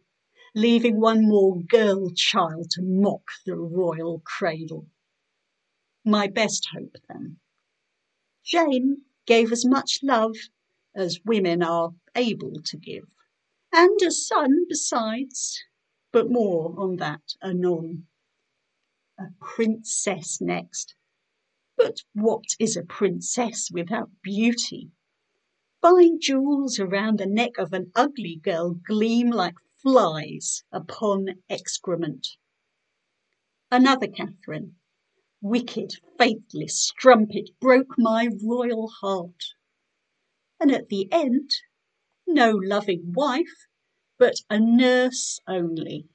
leaving 0.57 0.99
one 0.99 1.29
more 1.29 1.61
girl 1.63 2.11
child 2.11 2.71
to 2.73 2.83
mock 2.83 3.31
the 3.47 3.55
royal 3.55 4.21
cradle. 4.25 4.89
My 6.05 6.29
best 6.29 6.69
hope, 6.73 6.97
then. 7.09 7.39
Jane 8.43 9.05
gave 9.27 9.53
as 9.53 9.67
much 9.67 10.01
love 10.03 10.35
as 10.95 11.21
women 11.25 11.63
are 11.63 11.91
able 12.15 12.63
to 12.63 12.77
give, 12.77 13.07
and 13.73 14.01
a 14.03 14.11
son 14.11 14.67
besides, 14.69 15.63
but 16.11 16.31
more 16.31 16.75
on 16.79 16.97
that 16.97 17.35
anon. 17.43 18.07
A 19.19 19.27
princess 19.41 20.41
next. 20.41 20.95
But 21.77 22.03
what 22.15 22.57
is 22.59 22.77
a 22.77 22.83
princess 22.83 23.71
without 23.71 24.11
beauty? 24.23 24.91
Fine 25.83 26.21
jewels 26.21 26.79
around 26.79 27.19
the 27.19 27.27
neck 27.27 27.59
of 27.59 27.73
an 27.73 27.93
ugly 27.95 28.37
girl 28.37 28.75
gleam 28.75 29.31
like 29.31 29.57
flies 29.83 30.63
upon 30.73 31.43
excrement. 31.49 32.37
Another 33.71 34.09
Catherine, 34.09 34.77
wicked, 35.41 35.95
faithless, 36.19 36.79
strumpet, 36.79 37.51
broke 37.61 37.95
my 37.99 38.29
royal 38.45 38.89
heart. 39.01 39.55
And 40.61 40.71
at 40.71 40.89
the 40.89 41.11
end, 41.11 41.51
no 42.27 42.51
loving 42.51 43.13
wife, 43.15 43.67
but 44.19 44.35
a 44.51 44.61
nurse 44.61 45.41
only, 45.49 46.07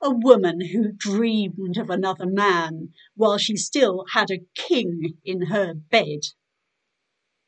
a 0.00 0.10
woman 0.10 0.60
who 0.60 0.92
dreamed 0.92 1.76
of 1.76 1.90
another 1.90 2.26
man 2.26 2.94
while 3.14 3.38
she 3.38 3.56
still 3.56 4.04
had 4.12 4.30
a 4.30 4.44
king 4.54 5.18
in 5.24 5.46
her 5.46 5.74
bed. 5.74 6.20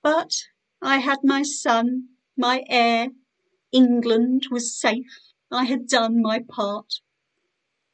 But 0.03 0.33
I 0.83 0.99
had 0.99 1.21
my 1.25 1.43
son, 1.43 2.09
my 2.37 2.65
heir, 2.69 3.09
England 3.73 4.49
was 4.51 4.79
safe, 4.79 5.33
I 5.51 5.65
had 5.65 5.87
done 5.87 6.21
my 6.21 6.41
part. 6.47 7.01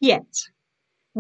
Yet, 0.01 0.35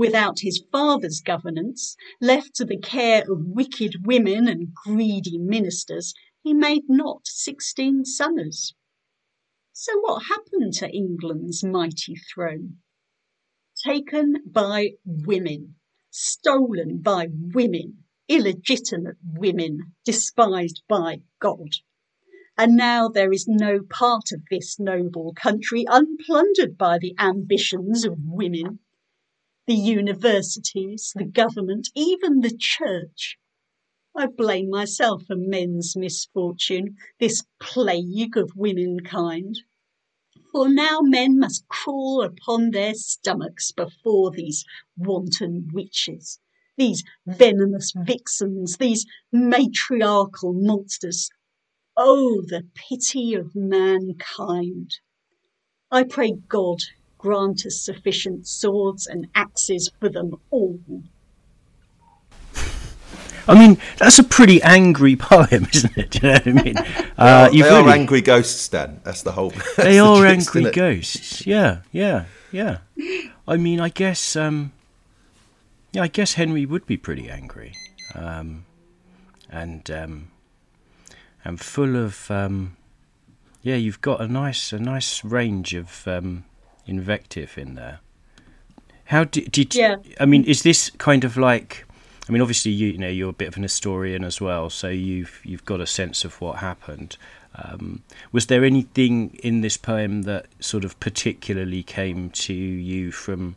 without 0.00 0.40
his 0.40 0.64
father's 0.72 1.20
governance, 1.20 1.94
left 2.22 2.54
to 2.54 2.64
the 2.64 2.78
care 2.78 3.20
of 3.30 3.38
wicked 3.58 3.94
women 4.06 4.48
and 4.48 4.74
greedy 4.74 5.36
ministers, 5.36 6.14
he 6.42 6.54
made 6.54 6.84
not 6.88 7.20
sixteen 7.26 8.02
summers. 8.04 8.74
So 9.74 9.92
what 10.00 10.22
happened 10.24 10.72
to 10.74 10.88
England's 10.88 11.62
mighty 11.62 12.14
throne? 12.34 12.78
Taken 13.84 14.36
by 14.50 14.92
women, 15.04 15.74
stolen 16.10 17.02
by 17.02 17.28
women, 17.30 17.98
illegitimate 18.26 19.16
women, 19.22 19.92
despised 20.06 20.80
by 20.88 21.20
God. 21.40 21.68
And 22.56 22.74
now 22.74 23.08
there 23.08 23.32
is 23.32 23.46
no 23.46 23.80
part 23.88 24.32
of 24.32 24.40
this 24.50 24.78
noble 24.78 25.34
country 25.34 25.84
unplundered 25.86 26.78
by 26.78 26.96
the 26.98 27.14
ambitions 27.18 28.06
of 28.06 28.14
women. 28.24 28.78
The 29.70 29.76
universities, 29.76 31.12
the 31.14 31.24
government, 31.24 31.90
even 31.94 32.40
the 32.40 32.50
church. 32.58 33.38
I 34.16 34.26
blame 34.26 34.68
myself 34.68 35.26
for 35.26 35.36
men's 35.36 35.94
misfortune, 35.96 36.96
this 37.20 37.44
plague 37.60 38.36
of 38.36 38.50
womankind. 38.56 39.60
For 40.50 40.68
now 40.68 41.02
men 41.02 41.38
must 41.38 41.68
crawl 41.68 42.20
upon 42.20 42.72
their 42.72 42.94
stomachs 42.94 43.70
before 43.70 44.32
these 44.32 44.64
wanton 44.96 45.68
witches, 45.72 46.40
these 46.76 47.04
venomous 47.24 47.92
vixens, 47.94 48.78
these 48.78 49.06
matriarchal 49.30 50.52
monsters. 50.52 51.30
Oh, 51.96 52.42
the 52.42 52.64
pity 52.74 53.34
of 53.34 53.54
mankind! 53.54 54.98
I 55.92 56.02
pray 56.02 56.32
God 56.32 56.78
grant 57.20 57.66
us 57.66 57.78
sufficient 57.78 58.46
swords 58.46 59.06
and 59.06 59.28
axes 59.34 59.90
for 60.00 60.08
them 60.08 60.34
all. 60.50 60.80
I 63.46 63.58
mean, 63.58 63.78
that's 63.98 64.18
a 64.18 64.24
pretty 64.24 64.62
angry 64.62 65.16
poem, 65.30 65.66
isn't 65.72 65.98
it? 65.98 66.10
Do 66.20 66.26
you 66.26 66.32
know 66.32 66.32
what 66.32 66.46
I 66.46 66.62
mean? 66.64 66.78
Uh, 67.18 67.50
they 67.50 67.62
are 67.62 67.82
really... 67.82 67.92
angry 67.92 68.20
ghosts, 68.22 68.68
Dan. 68.68 69.00
That's 69.04 69.22
the 69.22 69.32
whole. 69.32 69.50
That's 69.76 69.76
they 69.76 69.94
the 69.94 70.00
are 70.00 70.34
gist, 70.34 70.56
angry 70.56 70.72
ghosts. 70.72 71.46
Yeah, 71.46 71.80
yeah, 71.92 72.24
yeah. 72.52 72.78
I 73.46 73.56
mean, 73.56 73.80
I 73.80 73.90
guess, 73.90 74.36
um, 74.36 74.72
yeah, 75.92 76.02
I 76.02 76.08
guess 76.08 76.34
Henry 76.34 76.64
would 76.64 76.86
be 76.86 76.96
pretty 76.96 77.28
angry, 77.28 77.74
um, 78.14 78.64
and 79.50 79.90
um, 79.90 80.30
and 81.44 81.60
full 81.60 81.96
of, 81.96 82.30
um, 82.30 82.76
yeah. 83.62 83.76
You've 83.76 84.00
got 84.00 84.20
a 84.20 84.28
nice, 84.28 84.72
a 84.72 84.78
nice 84.78 85.24
range 85.24 85.74
of 85.74 86.06
um, 86.06 86.44
invective 86.90 87.56
in 87.56 87.74
there. 87.74 88.00
How 89.04 89.24
did, 89.24 89.50
did 89.50 89.74
yeah. 89.74 89.96
I 90.20 90.26
mean, 90.26 90.44
is 90.44 90.62
this 90.62 90.90
kind 90.98 91.24
of 91.24 91.36
like? 91.36 91.84
I 92.28 92.32
mean, 92.32 92.42
obviously, 92.42 92.70
you, 92.70 92.88
you, 92.88 92.98
know, 92.98 93.08
you're 93.08 93.30
a 93.30 93.32
bit 93.32 93.48
of 93.48 93.56
an 93.56 93.64
historian 93.64 94.22
as 94.22 94.40
well, 94.40 94.70
so 94.70 94.88
you've 94.88 95.40
you've 95.42 95.64
got 95.64 95.80
a 95.80 95.86
sense 95.86 96.24
of 96.24 96.40
what 96.40 96.58
happened. 96.58 97.16
Um, 97.56 98.02
was 98.30 98.46
there 98.46 98.64
anything 98.64 99.38
in 99.42 99.60
this 99.60 99.76
poem 99.76 100.22
that 100.22 100.46
sort 100.60 100.84
of 100.84 100.98
particularly 101.00 101.82
came 101.82 102.30
to 102.30 102.54
you 102.54 103.10
from 103.10 103.56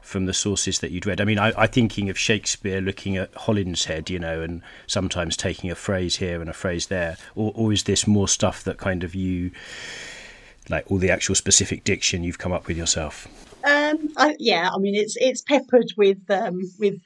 from 0.00 0.26
the 0.26 0.32
sources 0.32 0.78
that 0.78 0.90
you'd 0.92 1.06
read? 1.06 1.20
I 1.20 1.24
mean, 1.24 1.38
I, 1.38 1.52
I'm 1.56 1.68
thinking 1.68 2.08
of 2.08 2.18
Shakespeare 2.18 2.80
looking 2.80 3.16
at 3.16 3.32
Holinshed, 3.32 4.08
you 4.08 4.18
know, 4.18 4.40
and 4.40 4.62
sometimes 4.86 5.36
taking 5.36 5.70
a 5.70 5.74
phrase 5.74 6.16
here 6.16 6.40
and 6.40 6.48
a 6.48 6.52
phrase 6.52 6.86
there, 6.86 7.16
or, 7.34 7.52
or 7.56 7.72
is 7.72 7.84
this 7.84 8.06
more 8.06 8.28
stuff 8.28 8.62
that 8.64 8.78
kind 8.78 9.02
of 9.02 9.14
you, 9.14 9.50
like 10.68 10.90
all 10.90 10.98
the 10.98 11.10
actual 11.10 11.34
specific 11.34 11.84
diction 11.84 12.22
you've 12.22 12.38
come 12.38 12.52
up 12.52 12.66
with 12.66 12.76
yourself? 12.76 13.26
Um, 13.64 14.08
I, 14.16 14.36
yeah, 14.38 14.70
I 14.74 14.78
mean, 14.78 14.94
it's 14.94 15.16
it's 15.16 15.42
peppered 15.42 15.92
with 15.96 16.18
um, 16.30 16.60
with 16.78 17.00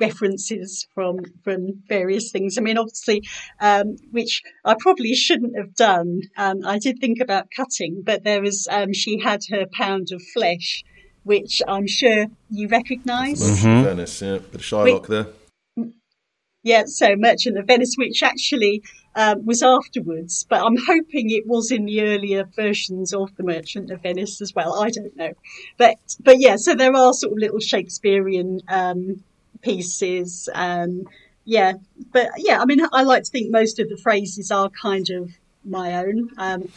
references 0.00 0.86
from 0.94 1.18
from 1.42 1.82
various 1.88 2.30
things. 2.30 2.58
I 2.58 2.62
mean, 2.62 2.78
obviously, 2.78 3.22
um, 3.60 3.96
which 4.10 4.42
I 4.64 4.74
probably 4.78 5.14
shouldn't 5.14 5.56
have 5.56 5.74
done. 5.74 6.22
Um, 6.36 6.60
I 6.64 6.78
did 6.78 6.98
think 7.00 7.20
about 7.20 7.48
cutting, 7.54 8.02
but 8.04 8.24
there 8.24 8.42
was 8.42 8.66
um, 8.70 8.92
she 8.92 9.20
had 9.20 9.42
her 9.50 9.66
pound 9.72 10.08
of 10.12 10.22
flesh, 10.32 10.82
which 11.22 11.62
I'm 11.68 11.86
sure 11.86 12.26
you 12.50 12.68
recognise. 12.68 13.42
Mm-hmm. 13.42 13.84
Venice, 13.84 14.22
yeah, 14.22 14.38
bit 14.38 14.54
of 14.54 14.60
Shylock 14.62 15.06
there. 15.06 15.26
Yeah, 16.64 16.84
so 16.86 17.14
Merchant 17.14 17.58
of 17.58 17.66
Venice, 17.66 17.94
which 17.96 18.22
actually 18.22 18.82
um, 19.14 19.44
was 19.44 19.62
afterwards, 19.62 20.46
but 20.48 20.64
I'm 20.64 20.78
hoping 20.78 21.28
it 21.28 21.46
was 21.46 21.70
in 21.70 21.84
the 21.84 22.00
earlier 22.00 22.44
versions 22.56 23.12
of 23.12 23.36
the 23.36 23.42
Merchant 23.42 23.90
of 23.90 24.02
Venice 24.02 24.40
as 24.40 24.54
well. 24.54 24.82
I 24.82 24.88
don't 24.88 25.14
know, 25.14 25.34
but 25.76 25.96
but 26.20 26.40
yeah, 26.40 26.56
so 26.56 26.74
there 26.74 26.96
are 26.96 27.12
sort 27.12 27.32
of 27.32 27.38
little 27.38 27.60
Shakespearean 27.60 28.60
um, 28.68 29.22
pieces. 29.60 30.48
Um, 30.54 31.04
yeah, 31.44 31.74
but 32.12 32.30
yeah, 32.38 32.62
I 32.62 32.64
mean, 32.64 32.80
I 32.92 33.02
like 33.02 33.24
to 33.24 33.30
think 33.30 33.52
most 33.52 33.78
of 33.78 33.90
the 33.90 33.98
phrases 33.98 34.50
are 34.50 34.70
kind 34.70 35.10
of 35.10 35.32
my 35.66 35.96
own, 35.96 36.30
um, 36.38 36.70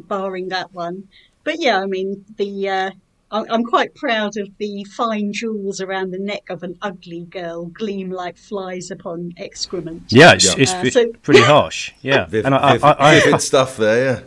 barring 0.00 0.48
that 0.48 0.74
one. 0.74 1.08
But 1.44 1.60
yeah, 1.60 1.80
I 1.80 1.86
mean, 1.86 2.24
the 2.36 2.68
uh, 2.68 2.90
I'm 3.32 3.64
quite 3.64 3.94
proud 3.94 4.36
of 4.36 4.48
the 4.58 4.84
fine 4.84 5.32
jewels 5.32 5.80
around 5.80 6.10
the 6.10 6.18
neck 6.18 6.50
of 6.50 6.62
an 6.62 6.76
ugly 6.82 7.24
girl 7.24 7.66
gleam 7.66 8.10
like 8.10 8.36
flies 8.36 8.90
upon 8.90 9.32
excrement. 9.38 10.04
Yeah, 10.08 10.34
it's, 10.34 10.54
it's 10.56 10.72
uh, 10.72 10.90
so, 10.90 11.12
pretty 11.22 11.40
harsh. 11.40 11.92
Yeah, 12.02 12.26
viv, 12.26 12.44
and 12.44 12.54
I, 12.54 12.72
viv, 12.74 12.84
I, 12.84 12.96
I, 12.98 13.20
vivid 13.20 13.40
stuff 13.52 13.76
there. 13.76 14.04
Yeah, 14.04 14.22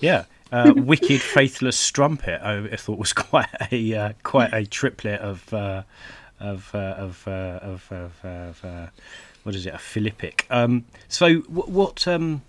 yeah. 0.00 0.24
Uh, 0.52 0.72
wicked, 0.74 1.20
faithless 1.20 1.76
strumpet. 1.76 2.40
I, 2.42 2.74
thought 2.74 2.98
was 2.98 3.12
quite 3.30 3.48
a 3.70 3.94
uh, 3.94 4.12
quite 4.24 4.52
a 4.52 4.66
triplet 4.66 5.20
of 5.20 5.52
uh, 5.54 5.82
of 6.40 6.74
uh, 6.74 6.78
of, 6.78 7.28
uh, 7.28 7.30
of, 7.30 7.92
of, 7.92 8.24
of 8.24 8.64
uh, 8.64 8.86
what 9.44 9.54
is 9.54 9.66
it? 9.66 9.74
A 9.74 9.78
Philippic. 9.78 10.46
Um, 10.50 10.86
so 11.08 11.36
what? 11.42 11.68
what 11.68 12.08
um, 12.08 12.42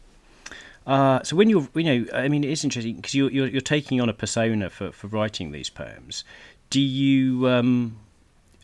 uh, 0.86 1.24
so 1.24 1.36
when 1.36 1.50
you're, 1.50 1.68
you 1.76 1.84
know, 1.84 2.06
I 2.14 2.28
mean, 2.28 2.44
it 2.44 2.50
is 2.50 2.64
interesting 2.64 2.96
because 2.96 3.16
you're, 3.16 3.32
you're, 3.32 3.48
you're 3.48 3.62
taking 3.62 4.02
on 4.02 4.10
a 4.10 4.14
persona 4.14 4.70
for 4.70 4.92
for 4.92 5.08
writing 5.08 5.52
these 5.52 5.70
poems. 5.70 6.24
Do 6.70 6.80
you? 6.80 7.48
Um, 7.48 7.98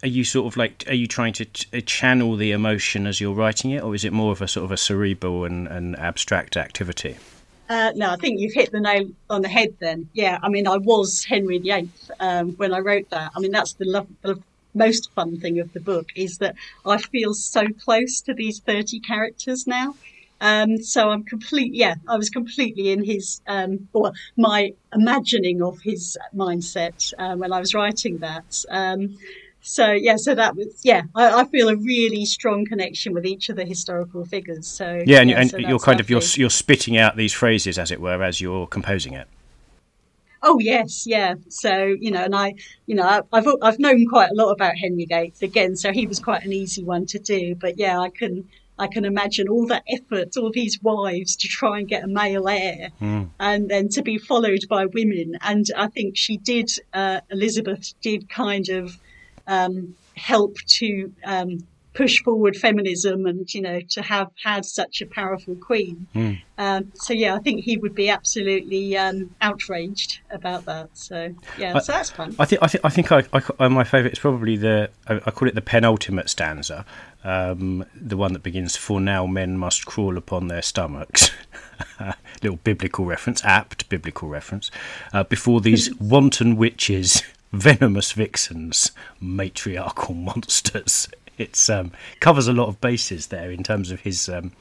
are 0.03 0.08
you 0.08 0.23
sort 0.23 0.45
of 0.45 0.58
like 0.58 0.84
are 0.88 0.93
you 0.93 1.08
trying 1.08 1.34
to 1.34 1.45
ch- 1.45 1.67
uh, 1.73 1.82
channel 1.82 2.36
the 2.36 2.51
emotion 2.51 3.08
as 3.08 3.19
you're 3.19 3.34
writing 3.34 3.71
it 3.71 3.82
or 3.82 3.95
is 3.95 4.06
it 4.06 4.13
more 4.13 4.32
of 4.32 4.43
a 4.43 4.47
sort 4.47 4.63
of 4.63 4.71
a 4.71 4.77
cerebral 4.77 5.43
and, 5.43 5.67
and 5.67 5.97
abstract 5.97 6.56
activity 6.56 7.17
uh, 7.69 7.91
no, 7.95 8.12
I 8.12 8.15
think 8.15 8.39
you've 8.39 8.53
hit 8.53 8.71
the 8.71 8.80
nail 8.80 9.10
on 9.30 9.41
the 9.41 9.49
head. 9.49 9.75
Then, 9.80 10.10
yeah. 10.13 10.39
I 10.41 10.49
mean, 10.49 10.67
I 10.67 10.77
was 10.77 11.25
Henry 11.25 11.58
VIII 11.58 11.89
um, 12.19 12.53
when 12.53 12.73
I 12.73 12.80
wrote 12.80 13.10
that. 13.10 13.32
I 13.36 13.39
mean, 13.39 13.51
that's 13.51 13.73
the, 13.73 13.86
love, 13.86 14.08
the 14.21 14.41
most 14.73 15.12
fun 15.12 15.39
thing 15.39 15.60
of 15.60 15.73
the 15.73 15.80
book 15.80 16.10
is 16.15 16.38
that 16.38 16.56
I 16.86 16.97
feel 16.97 17.34
so 17.34 17.67
close 17.84 18.21
to 18.21 18.34
these 18.34 18.60
30 18.60 19.01
characters 19.01 19.67
now. 19.67 19.95
Um, 20.39 20.78
so 20.78 21.10
I'm 21.10 21.23
complete, 21.23 21.73
yeah, 21.73 21.95
I 22.08 22.17
was 22.17 22.30
completely 22.30 22.91
in 22.91 23.04
his, 23.04 23.41
um, 23.47 23.88
or 23.93 24.12
my 24.36 24.73
imagining 24.93 25.62
of 25.62 25.80
his 25.82 26.17
mindset 26.36 27.13
uh, 27.17 27.36
when 27.36 27.52
I 27.52 27.60
was 27.60 27.73
writing 27.73 28.19
that. 28.19 28.63
Um, 28.69 29.17
so 29.62 29.91
yeah, 29.91 30.15
so 30.15 30.34
that 30.34 30.56
was 30.56 30.80
yeah. 30.84 31.04
I, 31.13 31.41
I, 31.41 31.45
feel 31.45 31.67
a 31.67 31.76
really 31.76 32.23
strong 32.23 32.65
connection 32.65 33.13
with 33.13 33.26
each 33.26 33.50
of 33.50 33.58
the 33.58 33.65
historical 33.65 34.23
figures. 34.23 34.65
So 34.65 35.04
yeah, 35.06 35.19
and, 35.19 35.30
yeah, 35.30 35.41
and 35.41 35.50
so 35.50 35.58
you're 35.58 35.80
kind 35.80 36.00
lovely. 36.00 36.15
of 36.15 36.23
you're 36.23 36.41
you're 36.41 36.50
spitting 36.50 36.95
out 36.97 37.17
these 37.17 37.34
phrases, 37.34 37.78
as 37.78 37.91
it 37.91 38.00
were, 38.00 38.23
as 38.23 38.39
you're 38.39 38.67
composing 38.67 39.13
it. 39.13 39.28
Oh 40.41 40.60
yes, 40.60 41.06
yeah. 41.06 41.36
So 41.50 41.95
you 42.00 42.12
know, 42.12 42.23
and 42.23 42.34
I, 42.34 42.56
you 42.86 42.95
know, 42.95 43.23
I've 43.34 43.47
I've 43.62 43.80
known 43.80 44.08
quite 44.08 44.30
a 44.32 44.36
lot 44.36 44.52
about 44.52 44.78
Henry 44.78 45.06
VIII 45.06 45.34
again, 45.41 45.76
so 45.76 45.91
he 45.91 46.08
was 46.08 46.19
quite 46.19 46.45
an 46.45 46.54
easy 46.54 46.84
one 46.84 47.06
to 47.08 47.19
do. 47.19 47.54
But 47.56 47.78
yeah, 47.78 48.00
I 48.00 48.10
can 48.10 48.47
I 48.80 48.88
can 48.88 49.06
imagine 49.06 49.50
all 49.50 49.66
the 49.66 49.82
effort, 49.90 50.38
all 50.38 50.52
these 50.52 50.82
wives 50.82 51.36
to 51.38 51.48
try 51.48 51.80
and 51.80 51.88
get 51.88 52.04
a 52.04 52.08
male 52.08 52.48
heir, 52.48 52.90
mm. 53.02 53.30
and 53.40 53.70
then 53.70 53.90
to 53.90 54.02
be 54.02 54.18
followed 54.18 54.66
by 54.70 54.86
women. 54.86 55.38
And 55.42 55.66
I 55.76 55.88
think 55.88 56.18
she 56.18 56.38
did, 56.38 56.70
uh, 56.94 57.22
Elizabeth 57.32 57.94
did 58.02 58.30
kind 58.30 58.70
of 58.70 58.98
um, 59.48 59.96
help 60.16 60.58
to 60.80 61.13
um, 61.24 61.66
push 61.98 62.22
forward 62.24 62.56
feminism 62.56 63.26
and 63.26 63.52
you 63.56 63.62
know 63.62 63.82
to 63.90 64.04
have 64.04 64.30
had 64.44 64.64
such 64.64 65.02
a 65.02 65.06
powerful 65.08 65.56
queen. 65.56 66.06
Mm. 66.14 66.42
Um, 66.60 66.92
so 66.94 67.12
yeah, 67.12 67.36
I 67.36 67.40
think 67.40 67.64
he 67.64 67.78
would 67.78 67.96
be 67.96 68.08
absolutely 68.10 68.96
um, 68.96 69.36
outraged 69.42 70.20
about 70.30 70.66
that. 70.66 70.90
So 70.94 71.34
yeah, 71.58 71.76
I, 71.76 71.80
so 71.80 71.94
that's 71.94 72.12
fun. 72.12 72.36
I 72.38 72.46
think 72.46 72.62
I 72.62 72.68
think 72.68 72.86
I 72.86 72.90
think 72.90 73.12
I, 73.12 73.24
I, 73.60 73.68
my 73.68 73.84
favourite 73.84 74.14
is 74.14 74.20
probably 74.20 74.58
the 74.58 74.92
I, 75.08 75.16
I, 75.16 75.32
call 75.32 75.48
it 75.48 75.56
the 75.56 75.62
penultimate 75.62 76.30
stanza, 76.30 76.86
um, 77.24 77.84
the 77.96 78.16
one 78.16 78.34
that 78.34 78.44
begins 78.44 78.78
"For 78.78 79.02
now 79.02 79.26
men 79.26 79.58
must 79.58 79.88
crawl 79.88 80.18
upon 80.18 80.50
their 80.50 80.62
stomachs." 80.62 81.32
Little 82.44 82.60
biblical 82.64 83.06
reference, 83.06 83.44
apt 83.44 83.90
biblical 83.90 84.30
reference. 84.30 84.70
Uh, 85.12 85.24
before 85.24 85.62
these 85.62 85.94
wanton 86.00 86.58
witches 86.58 87.24
venomous 87.52 88.12
vixens, 88.12 88.92
matriarchal 89.20 90.14
monsters. 90.14 91.08
It's 91.38 91.69
um, 91.69 91.91
covers 92.19 92.47
a 92.47 92.54
lot 92.54 92.67
of 92.67 92.82
bases 92.82 93.28
there 93.28 93.52
in 93.52 93.63
terms 93.63 93.91
of 93.91 94.02
his 94.02 94.28
um, 94.30 94.52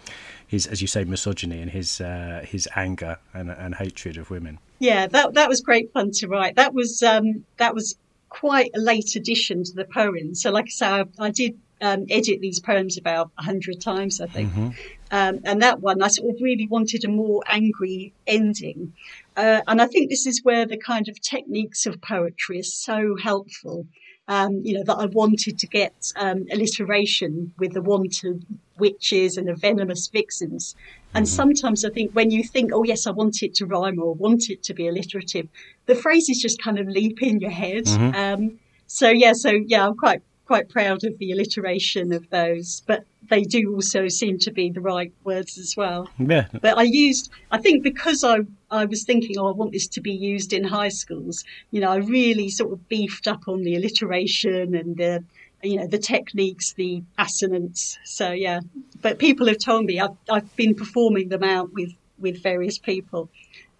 his, 0.46 0.66
as 0.66 0.80
you 0.80 0.86
say, 0.86 1.04
misogyny 1.04 1.60
and 1.60 1.70
his 1.70 2.00
uh, 2.00 2.44
his 2.46 2.68
anger 2.76 3.18
and, 3.34 3.50
and 3.50 3.74
hatred 3.74 4.16
of 4.16 4.30
women. 4.30 4.58
Yeah, 4.78 5.06
that 5.08 5.34
that 5.34 5.48
was 5.48 5.60
great 5.60 5.92
fun 5.92 6.10
to 6.12 6.28
write. 6.28 6.56
That 6.56 6.74
was 6.74 7.02
um, 7.02 7.44
that 7.56 7.74
was 7.74 7.96
quite 8.28 8.70
a 8.74 8.78
late 8.78 9.16
addition 9.16 9.64
to 9.64 9.72
the 9.72 9.84
poem. 9.84 10.34
So, 10.34 10.50
like 10.50 10.66
I 10.66 10.68
say, 10.68 10.86
I, 10.86 11.04
I 11.18 11.30
did 11.30 11.58
um, 11.80 12.06
edit 12.10 12.40
these 12.40 12.60
poems 12.60 12.96
about 12.96 13.30
a 13.38 13.42
hundred 13.42 13.80
times, 13.80 14.20
I 14.20 14.26
think. 14.26 14.52
Mm-hmm. 14.52 14.68
Um, 15.10 15.40
and 15.44 15.62
that 15.62 15.80
one, 15.80 16.02
I 16.02 16.08
sort 16.08 16.34
of 16.34 16.40
really 16.40 16.66
wanted 16.66 17.04
a 17.04 17.08
more 17.08 17.42
angry 17.46 18.12
ending. 18.26 18.92
Uh, 19.36 19.60
and 19.66 19.80
I 19.80 19.86
think 19.86 20.10
this 20.10 20.26
is 20.26 20.42
where 20.42 20.66
the 20.66 20.78
kind 20.78 21.08
of 21.08 21.20
techniques 21.20 21.86
of 21.86 22.00
poetry 22.00 22.58
is 22.58 22.74
so 22.74 23.16
helpful. 23.16 23.86
Um, 24.28 24.60
you 24.64 24.74
know, 24.74 24.82
that 24.82 24.96
I 24.96 25.06
wanted 25.06 25.56
to 25.60 25.66
get 25.68 26.12
um, 26.16 26.46
alliteration 26.50 27.52
with 27.58 27.74
the 27.74 27.80
wanted 27.80 28.44
witches 28.76 29.36
and 29.36 29.46
the 29.46 29.54
venomous 29.54 30.08
vixens. 30.08 30.74
And 31.14 31.26
mm-hmm. 31.26 31.32
sometimes 31.32 31.84
I 31.84 31.90
think 31.90 32.10
when 32.10 32.32
you 32.32 32.42
think, 32.42 32.72
oh, 32.74 32.82
yes, 32.82 33.06
I 33.06 33.12
want 33.12 33.42
it 33.42 33.54
to 33.54 33.66
rhyme 33.66 34.00
or 34.00 34.14
want 34.14 34.50
it 34.50 34.64
to 34.64 34.74
be 34.74 34.88
alliterative, 34.88 35.46
the 35.86 35.94
phrases 35.94 36.42
just 36.42 36.60
kind 36.60 36.78
of 36.80 36.88
leap 36.88 37.22
in 37.22 37.38
your 37.38 37.52
head. 37.52 37.84
Mm-hmm. 37.84 38.16
Um, 38.16 38.58
so, 38.88 39.10
yeah, 39.10 39.32
so, 39.32 39.50
yeah, 39.50 39.86
I'm 39.86 39.96
quite 39.96 40.22
quite 40.46 40.68
proud 40.68 41.04
of 41.04 41.18
the 41.18 41.32
alliteration 41.32 42.12
of 42.12 42.28
those, 42.30 42.82
but 42.86 43.04
they 43.28 43.42
do 43.42 43.74
also 43.74 44.08
seem 44.08 44.38
to 44.38 44.52
be 44.52 44.70
the 44.70 44.80
right 44.80 45.12
words 45.24 45.58
as 45.58 45.74
well. 45.76 46.08
Yeah. 46.18 46.46
But 46.60 46.78
I 46.78 46.82
used, 46.82 47.30
I 47.50 47.58
think 47.58 47.82
because 47.82 48.22
I, 48.22 48.38
I 48.70 48.84
was 48.84 49.04
thinking, 49.04 49.36
oh, 49.38 49.48
I 49.48 49.52
want 49.52 49.72
this 49.72 49.88
to 49.88 50.00
be 50.00 50.12
used 50.12 50.52
in 50.52 50.64
high 50.64 50.88
schools, 50.88 51.44
you 51.70 51.80
know, 51.80 51.90
I 51.90 51.96
really 51.96 52.48
sort 52.48 52.72
of 52.72 52.88
beefed 52.88 53.26
up 53.26 53.48
on 53.48 53.64
the 53.64 53.74
alliteration 53.74 54.74
and 54.74 54.96
the, 54.96 55.24
you 55.62 55.76
know, 55.76 55.86
the 55.86 55.98
techniques, 55.98 56.72
the 56.74 57.02
assonance. 57.18 57.98
So, 58.04 58.30
yeah. 58.30 58.60
But 59.02 59.18
people 59.18 59.48
have 59.48 59.58
told 59.58 59.86
me 59.86 59.98
I've, 59.98 60.16
I've 60.30 60.54
been 60.56 60.74
performing 60.74 61.28
them 61.28 61.42
out 61.42 61.72
with, 61.72 61.92
with 62.18 62.42
various 62.42 62.78
people 62.78 63.28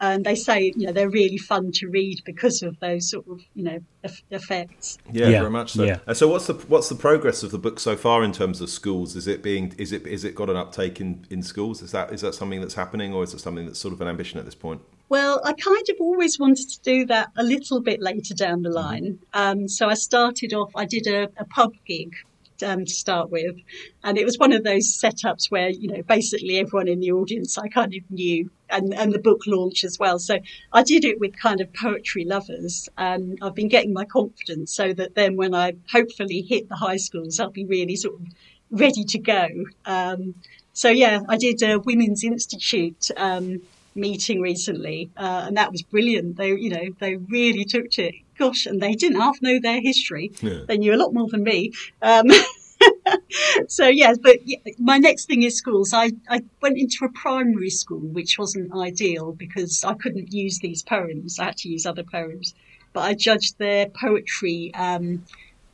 and 0.01 0.25
they 0.25 0.35
say 0.35 0.73
you 0.77 0.87
know 0.87 0.93
they're 0.93 1.11
really 1.11 1.39
fun 1.39 1.73
to 1.73 1.89
read 1.89 2.23
because 2.25 2.63
of 2.63 2.79
those 2.81 3.11
sort 3.11 3.27
of 3.29 3.41
you 3.55 3.65
know 3.65 3.79
effects. 4.31 4.99
Yeah, 5.11 5.29
yeah. 5.29 5.41
very 5.41 5.51
much 5.51 5.73
so. 5.73 5.85
Yeah. 5.85 5.99
And 6.07 6.17
so, 6.17 6.29
what's 6.29 6.47
the 6.47 6.55
what's 6.55 6.89
the 6.89 6.95
progress 6.95 7.43
of 7.43 7.51
the 7.51 7.59
book 7.59 7.81
so 7.81 7.97
far 7.97 8.23
in 8.23 8.33
terms 8.33 8.61
of 8.61 8.69
schools? 8.69 9.17
Is 9.17 9.27
it 9.27 9.43
being 9.43 9.75
is 9.79 9.93
it 9.93 10.07
is 10.07 10.25
it 10.25 10.35
got 10.35 10.51
an 10.51 10.57
uptake 10.57 11.01
in 11.01 11.27
in 11.31 11.43
schools? 11.43 11.83
Is 11.83 11.93
that 11.93 12.13
is 12.13 12.21
that 12.21 12.35
something 12.35 12.61
that's 12.61 12.75
happening, 12.75 13.15
or 13.15 13.23
is 13.23 13.35
it 13.35 13.41
something 13.41 13.67
that's 13.67 13.79
sort 13.79 13.95
of 13.95 14.01
an 14.01 14.09
ambition 14.09 14.39
at 14.39 14.45
this 14.45 14.55
point? 14.55 14.83
Well, 15.09 15.41
I 15.45 15.53
kind 15.53 15.89
of 15.89 15.97
always 16.01 16.39
wanted 16.39 16.69
to 16.69 16.81
do 16.81 17.07
that 17.07 17.31
a 17.37 17.43
little 17.43 17.81
bit 17.81 18.03
later 18.03 18.35
down 18.35 18.63
the 18.63 18.71
mm-hmm. 18.71 18.77
line. 18.77 19.19
Um, 19.35 19.69
so 19.69 19.89
I 19.89 19.95
started 19.95 20.53
off. 20.53 20.73
I 20.75 20.85
did 20.85 21.07
a, 21.07 21.29
a 21.37 21.45
pub 21.45 21.73
gig 21.87 22.17
um, 22.63 22.85
to 22.85 22.93
start 22.93 23.31
with. 23.31 23.57
And 24.05 24.19
it 24.19 24.25
was 24.25 24.39
one 24.39 24.53
of 24.53 24.65
those 24.65 24.99
setups 24.99 25.51
where, 25.51 25.69
you 25.69 25.89
know, 25.89 26.03
basically 26.03 26.59
everyone 26.59 26.89
in 26.89 27.01
the 27.01 27.13
audience 27.13 27.59
I 27.59 27.69
kind 27.69 27.95
of 27.95 28.11
knew 28.11 28.51
and, 28.71 28.95
and 28.95 29.13
the 29.13 29.19
book 29.19 29.43
launch 29.47 29.85
as 29.85 29.99
well. 29.99 30.19
So 30.19 30.39
I 30.73 30.83
did 30.83 31.05
it 31.05 31.21
with 31.21 31.39
kind 31.39 31.61
of 31.61 31.73
poetry 31.73 32.25
lovers. 32.25 32.89
And 32.99 33.39
I've 33.43 33.55
been 33.55 33.69
getting 33.69 33.93
my 33.93 34.05
confidence 34.05 34.73
so 34.75 34.93
that 34.93 35.15
then 35.15 35.37
when 35.37 35.55
I 35.55 35.75
hopefully 35.93 36.43
hit 36.43 36.69
the 36.69 36.77
high 36.77 36.97
schools, 36.97 37.41
I'll 37.41 37.51
be 37.51 37.65
really 37.65 37.97
sort 37.97 38.15
of 38.15 38.27
ready 38.71 39.05
to 39.05 39.19
go. 39.19 39.49
Um, 39.85 40.35
so 40.73 40.91
yeah, 40.91 41.21
I 41.29 41.37
did 41.37 41.63
a 41.63 41.79
Women's 41.79 42.23
Institute 42.23 43.11
um, 43.17 43.63
meeting 43.97 44.41
recently, 44.41 45.11
uh, 45.17 45.45
and 45.47 45.57
that 45.57 45.73
was 45.73 45.83
brilliant. 45.83 46.37
They, 46.37 46.55
you 46.55 46.71
know, 46.71 46.89
they 46.99 47.17
really 47.17 47.65
took 47.65 47.91
to 47.93 48.05
it 48.05 48.15
gosh, 48.39 48.67
and 48.67 48.81
they 48.81 48.93
didn't 48.93 49.21
half 49.21 49.41
know 49.43 49.59
their 49.61 49.81
history. 49.81 50.33
Yeah. 50.41 50.61
They 50.67 50.79
knew 50.79 50.95
a 50.95 50.97
lot 50.97 51.13
more 51.13 51.29
than 51.29 51.43
me. 51.43 51.73
Um, 52.03 52.27
so 53.69 53.89
yes, 53.89 54.19
but 54.19 54.37
my 54.79 54.99
next 54.99 55.27
thing 55.27 55.43
is 55.43 55.57
schools. 55.57 55.93
I, 55.93 56.13
I 56.29 56.43
went 56.61 56.79
into 56.79 57.05
a 57.05 57.09
primary 57.09 57.71
school, 57.71 58.01
which 58.01 58.39
wasn't 58.39 58.75
ideal 58.75 59.33
because 59.33 59.85
I 59.85 59.95
couldn't 59.95 60.33
use 60.33 60.59
these 60.59 60.83
poems. 60.83 61.39
I 61.39 61.47
had 61.47 61.57
to 61.59 61.69
use 61.69 61.87
other 61.87 62.05
poems, 62.05 62.55
but 62.93 63.01
I 63.01 63.15
judged 63.15 63.59
their 63.59 63.87
poetry. 63.89 64.73
Um, 64.75 65.25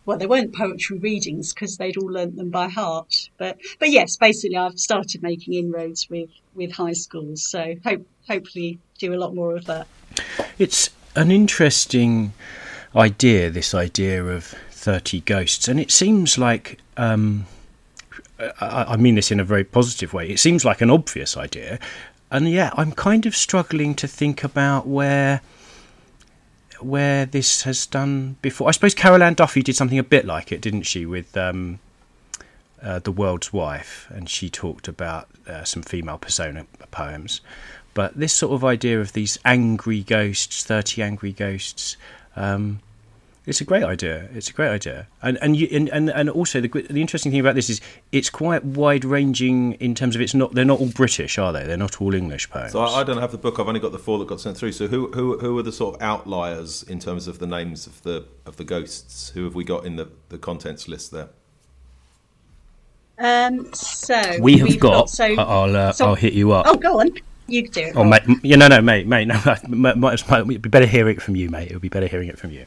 well, 0.04 0.18
they 0.18 0.26
weren't 0.26 0.54
poetry 0.54 0.98
readings 0.98 1.52
because 1.52 1.76
they'd 1.76 1.96
all 1.96 2.10
learnt 2.10 2.36
them 2.36 2.50
by 2.50 2.68
heart. 2.68 3.30
But 3.38 3.58
but 3.78 3.90
yes, 3.90 4.16
basically, 4.16 4.56
I've 4.56 4.78
started 4.78 5.22
making 5.22 5.54
inroads 5.54 6.08
with 6.10 6.30
with 6.54 6.72
high 6.72 6.92
schools. 6.92 7.44
So 7.44 7.74
hope 7.84 8.06
hopefully 8.28 8.78
do 8.98 9.14
a 9.14 9.16
lot 9.16 9.34
more 9.34 9.56
of 9.56 9.64
that. 9.66 9.86
It's 10.58 10.90
an 11.14 11.30
interesting 11.30 12.32
idea, 12.94 13.50
this 13.50 13.74
idea 13.74 14.24
of 14.24 14.54
30 14.70 15.20
ghosts. 15.20 15.68
And 15.68 15.78
it 15.80 15.90
seems 15.90 16.38
like, 16.38 16.78
um, 16.96 17.46
I, 18.60 18.96
mean 18.96 19.14
this 19.14 19.30
in 19.30 19.40
a 19.40 19.44
very 19.44 19.64
positive 19.64 20.12
way, 20.12 20.28
it 20.28 20.38
seems 20.38 20.64
like 20.64 20.80
an 20.80 20.90
obvious 20.90 21.36
idea. 21.36 21.78
And 22.30 22.50
yeah, 22.50 22.70
I'm 22.76 22.92
kind 22.92 23.26
of 23.26 23.36
struggling 23.36 23.94
to 23.96 24.08
think 24.08 24.42
about 24.42 24.86
where 24.86 25.42
where 26.80 27.26
this 27.26 27.62
has 27.62 27.86
done 27.86 28.36
before. 28.42 28.68
I 28.68 28.72
suppose 28.72 28.94
Carol 28.94 29.22
Ann 29.22 29.34
Duffy 29.34 29.62
did 29.62 29.76
something 29.76 30.00
a 30.00 30.02
bit 30.02 30.24
like 30.24 30.50
it, 30.50 30.60
didn't 30.60 30.82
she, 30.82 31.06
with 31.06 31.36
um, 31.36 31.78
uh, 32.82 32.98
The 32.98 33.12
World's 33.12 33.52
Wife, 33.52 34.08
and 34.10 34.28
she 34.28 34.50
talked 34.50 34.88
about 34.88 35.28
uh, 35.46 35.62
some 35.62 35.82
female 35.82 36.18
persona 36.18 36.66
poems. 36.90 37.40
But 37.94 38.18
this 38.18 38.32
sort 38.32 38.52
of 38.52 38.64
idea 38.64 39.00
of 39.00 39.12
these 39.12 39.38
angry 39.44 40.02
ghosts, 40.02 40.64
thirty 40.64 41.02
angry 41.02 41.32
ghosts, 41.32 41.96
um, 42.36 42.80
it's 43.44 43.60
a 43.60 43.64
great 43.64 43.82
idea. 43.82 44.28
It's 44.32 44.48
a 44.48 44.52
great 44.52 44.68
idea, 44.68 45.08
and 45.20 45.36
and 45.42 45.56
you, 45.56 45.68
and, 45.72 45.88
and, 45.88 46.10
and 46.10 46.30
also 46.30 46.60
the 46.60 46.68
the 46.68 47.00
interesting 47.00 47.32
thing 47.32 47.40
about 47.40 47.56
this 47.56 47.68
is 47.68 47.80
it's 48.12 48.30
quite 48.30 48.64
wide 48.64 49.04
ranging 49.04 49.72
in 49.74 49.96
terms 49.96 50.14
of 50.14 50.22
it's 50.22 50.32
not 50.32 50.54
they're 50.54 50.64
not 50.64 50.78
all 50.78 50.90
British, 50.90 51.38
are 51.38 51.52
they? 51.52 51.64
They're 51.64 51.76
not 51.76 52.00
all 52.00 52.14
English 52.14 52.50
poems. 52.50 52.72
So 52.72 52.80
I, 52.80 53.00
I, 53.00 53.04
don't 53.04 53.18
have 53.18 53.32
the 53.32 53.38
book. 53.38 53.58
I've 53.58 53.66
only 53.66 53.80
got 53.80 53.90
the 53.90 53.98
four 53.98 54.18
that 54.20 54.28
got 54.28 54.40
sent 54.40 54.56
through. 54.56 54.72
So 54.72 54.86
who 54.86 55.10
who 55.10 55.38
who 55.38 55.58
are 55.58 55.62
the 55.62 55.72
sort 55.72 55.96
of 55.96 56.02
outliers 56.02 56.84
in 56.84 57.00
terms 57.00 57.26
of 57.26 57.40
the 57.40 57.46
names 57.46 57.88
of 57.88 58.00
the 58.04 58.24
of 58.46 58.58
the 58.58 58.64
ghosts? 58.64 59.30
Who 59.30 59.44
have 59.44 59.56
we 59.56 59.64
got 59.64 59.84
in 59.84 59.96
the 59.96 60.08
the 60.28 60.38
contents 60.38 60.86
list 60.86 61.10
there? 61.10 61.28
Um, 63.18 63.72
so 63.74 64.20
we 64.40 64.58
have 64.58 64.78
got. 64.78 64.92
got 64.92 65.10
so, 65.10 65.34
I'll 65.36 65.76
uh, 65.76 65.92
so, 65.92 66.06
I'll 66.06 66.14
hit 66.14 66.32
you 66.32 66.52
up. 66.52 66.66
Oh, 66.68 66.76
go 66.76 67.00
on. 67.00 67.10
You 67.46 67.68
do 67.68 67.80
it. 67.80 67.96
Oh, 67.96 68.04
mate, 68.04 68.22
yeah, 68.42 68.56
no, 68.56 68.68
no, 68.68 68.80
mate, 68.80 69.06
mate, 69.06 69.26
no, 69.26 69.40
might, 69.68 69.96
might, 69.96 69.96
might, 69.98 70.40
it'd 70.50 70.62
be 70.62 70.68
better 70.68 70.86
hearing 70.86 71.16
it 71.16 71.22
from 71.22 71.36
you, 71.36 71.50
mate. 71.50 71.70
It 71.70 71.74
would 71.74 71.82
be 71.82 71.88
better 71.88 72.06
hearing 72.06 72.28
it 72.28 72.38
from 72.38 72.50
you. 72.50 72.66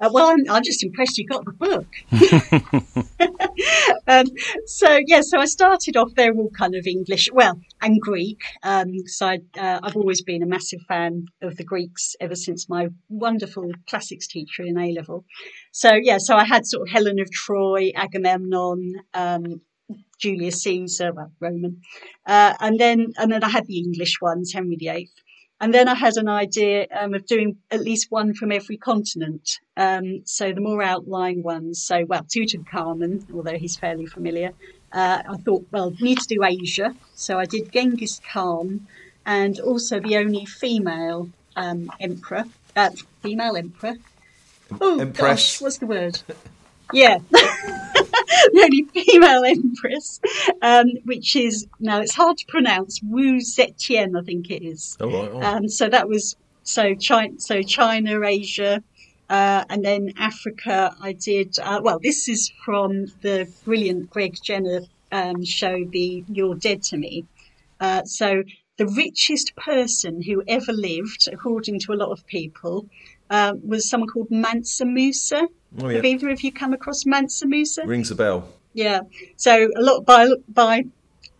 Uh, 0.00 0.08
well, 0.12 0.28
I'm, 0.28 0.48
I'm, 0.48 0.62
just 0.62 0.84
impressed 0.84 1.18
you 1.18 1.26
got 1.26 1.44
the 1.44 1.52
book. 1.52 1.86
um, 4.06 4.26
so 4.64 5.00
yeah, 5.06 5.22
so 5.22 5.40
I 5.40 5.44
started 5.44 5.96
off. 5.96 6.14
They're 6.14 6.32
all 6.32 6.50
kind 6.50 6.76
of 6.76 6.86
English, 6.86 7.30
well, 7.32 7.60
and 7.82 8.00
Greek. 8.00 8.40
Um, 8.62 8.92
so 9.06 9.26
I, 9.26 9.38
uh, 9.58 9.80
I've 9.82 9.96
always 9.96 10.22
been 10.22 10.44
a 10.44 10.46
massive 10.46 10.82
fan 10.86 11.26
of 11.42 11.56
the 11.56 11.64
Greeks 11.64 12.14
ever 12.20 12.36
since 12.36 12.68
my 12.68 12.88
wonderful 13.08 13.72
classics 13.88 14.28
teacher 14.28 14.62
in 14.62 14.78
A 14.78 14.92
level. 14.92 15.24
So 15.72 15.94
yeah, 15.94 16.18
so 16.18 16.36
I 16.36 16.44
had 16.44 16.64
sort 16.64 16.86
of 16.86 16.92
Helen 16.92 17.18
of 17.18 17.28
Troy, 17.32 17.90
Agamemnon, 17.96 18.94
um, 19.14 19.60
Julius 20.18 20.62
Caesar, 20.62 21.12
well, 21.12 21.32
Roman, 21.40 21.82
uh, 22.26 22.54
and 22.60 22.78
then 22.78 23.12
and 23.18 23.30
then 23.32 23.44
I 23.44 23.48
had 23.48 23.66
the 23.66 23.78
English 23.78 24.20
ones, 24.20 24.52
Henry 24.52 24.76
VIII. 24.76 25.08
And 25.60 25.74
then 25.74 25.88
I 25.88 25.94
had 25.94 26.16
an 26.16 26.28
idea 26.28 26.86
um, 26.96 27.14
of 27.14 27.26
doing 27.26 27.56
at 27.72 27.80
least 27.80 28.12
one 28.12 28.32
from 28.32 28.52
every 28.52 28.76
continent. 28.76 29.58
Um, 29.76 30.22
so 30.24 30.52
the 30.52 30.60
more 30.60 30.80
outlying 30.82 31.42
ones. 31.42 31.84
So, 31.84 32.04
well, 32.06 32.22
Tutankhamun, 32.22 33.34
although 33.34 33.58
he's 33.58 33.76
fairly 33.76 34.06
familiar. 34.06 34.52
Uh, 34.92 35.22
I 35.28 35.36
thought, 35.38 35.66
well, 35.72 35.90
we 35.90 35.96
need 36.00 36.18
to 36.18 36.28
do 36.28 36.44
Asia. 36.44 36.94
So 37.16 37.40
I 37.40 37.44
did 37.44 37.72
Genghis 37.72 38.20
Khan 38.32 38.86
and 39.26 39.58
also 39.60 40.00
the 40.00 40.16
only 40.16 40.46
female 40.46 41.28
um, 41.56 41.90
emperor, 42.00 42.44
uh, 42.76 42.90
female 43.22 43.56
emperor. 43.56 43.96
Oh, 44.80 45.00
Empress. 45.00 45.20
gosh, 45.20 45.60
what's 45.60 45.78
the 45.78 45.86
word? 45.86 46.20
Yeah. 46.90 47.18
the 48.52 48.62
only 48.62 48.84
female 48.84 49.44
empress, 49.44 50.20
um, 50.62 50.86
which 51.04 51.36
is 51.36 51.66
now 51.80 52.00
it's 52.00 52.14
hard 52.14 52.38
to 52.38 52.46
pronounce. 52.46 53.00
Wu 53.02 53.36
Zetian, 53.38 54.18
I 54.18 54.24
think 54.24 54.50
it 54.50 54.62
is. 54.64 54.96
All 55.00 55.10
right. 55.10 55.32
right. 55.32 55.44
Um, 55.44 55.68
so 55.68 55.88
that 55.88 56.08
was 56.08 56.36
so 56.62 56.94
China, 56.94 57.40
so 57.40 57.62
China, 57.62 58.22
Asia, 58.24 58.82
uh, 59.30 59.64
and 59.68 59.84
then 59.84 60.12
Africa. 60.16 60.94
I 61.00 61.12
did 61.12 61.58
uh, 61.58 61.80
well. 61.82 61.98
This 61.98 62.28
is 62.28 62.52
from 62.64 63.06
the 63.22 63.48
brilliant 63.64 64.10
Greg 64.10 64.36
Jenner 64.42 64.82
um, 65.12 65.44
show, 65.44 65.84
the 65.84 66.24
"You're 66.28 66.54
Dead 66.54 66.82
to 66.84 66.96
Me." 66.96 67.24
Uh, 67.80 68.04
so 68.04 68.42
the 68.76 68.86
richest 68.86 69.56
person 69.56 70.22
who 70.22 70.42
ever 70.46 70.72
lived, 70.72 71.28
according 71.32 71.80
to 71.80 71.92
a 71.92 71.96
lot 71.96 72.10
of 72.10 72.26
people, 72.26 72.86
uh, 73.30 73.54
was 73.62 73.88
someone 73.88 74.08
called 74.08 74.30
Mansa 74.30 74.84
Musa. 74.84 75.48
Oh, 75.80 75.88
Have 75.88 76.04
either 76.04 76.30
of 76.30 76.42
you 76.42 76.52
come 76.52 76.72
across 76.72 77.04
Mansa 77.04 77.46
Musa? 77.46 77.86
Rings 77.86 78.10
a 78.10 78.14
bell. 78.14 78.48
Yeah. 78.72 79.00
So 79.36 79.68
a 79.76 79.82
lot 79.82 80.06
by 80.06 80.28
by 80.48 80.84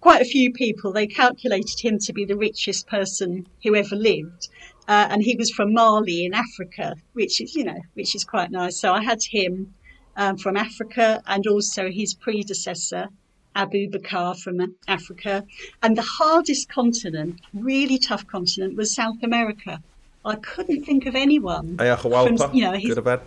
quite 0.01 0.23
a 0.23 0.25
few 0.25 0.53
people, 0.53 0.93
they 0.93 1.07
calculated 1.07 1.81
him 1.81 1.99
to 2.01 2.12
be 2.12 2.25
the 2.25 2.37
richest 2.37 2.87
person 2.87 3.47
who 3.62 3.75
ever 3.75 3.97
lived, 3.97 4.49
uh, 4.87 5.07
and 5.11 5.23
he 5.23 5.37
was 5.37 5.51
from 5.51 5.73
Mali 5.73 6.25
in 6.25 6.35
Africa, 6.35 6.95
which 7.14 7.41
is 7.41 7.55
you 7.55 7.64
know 7.64 7.81
which 7.95 8.14
is 8.14 8.25
quite 8.25 8.51
nice. 8.51 8.79
So 8.79 8.93
I 8.93 9.03
had 9.03 9.23
him 9.23 9.75
um, 10.17 10.37
from 10.37 10.57
Africa, 10.57 11.23
and 11.27 11.47
also 11.47 11.91
his 11.91 12.14
predecessor. 12.14 13.09
Abu 13.57 13.91
Bakr 13.91 14.38
from 14.41 14.77
Africa. 14.87 15.45
And 15.83 15.97
the 15.97 16.03
hardest 16.03 16.69
continent, 16.69 17.41
really 17.53 17.99
tough 17.99 18.25
continent, 18.29 18.77
was 18.77 18.95
South 18.95 19.21
America. 19.25 19.83
I 20.25 20.37
couldn't 20.37 20.85
think 20.85 21.07
of 21.07 21.17
anyone. 21.17 21.77
Atahualpa. 21.79 22.38
From, 22.38 22.55
you 22.55 22.62
know, 22.62 22.79
Good 22.79 22.99
or 22.99 23.03
bad? 23.03 23.21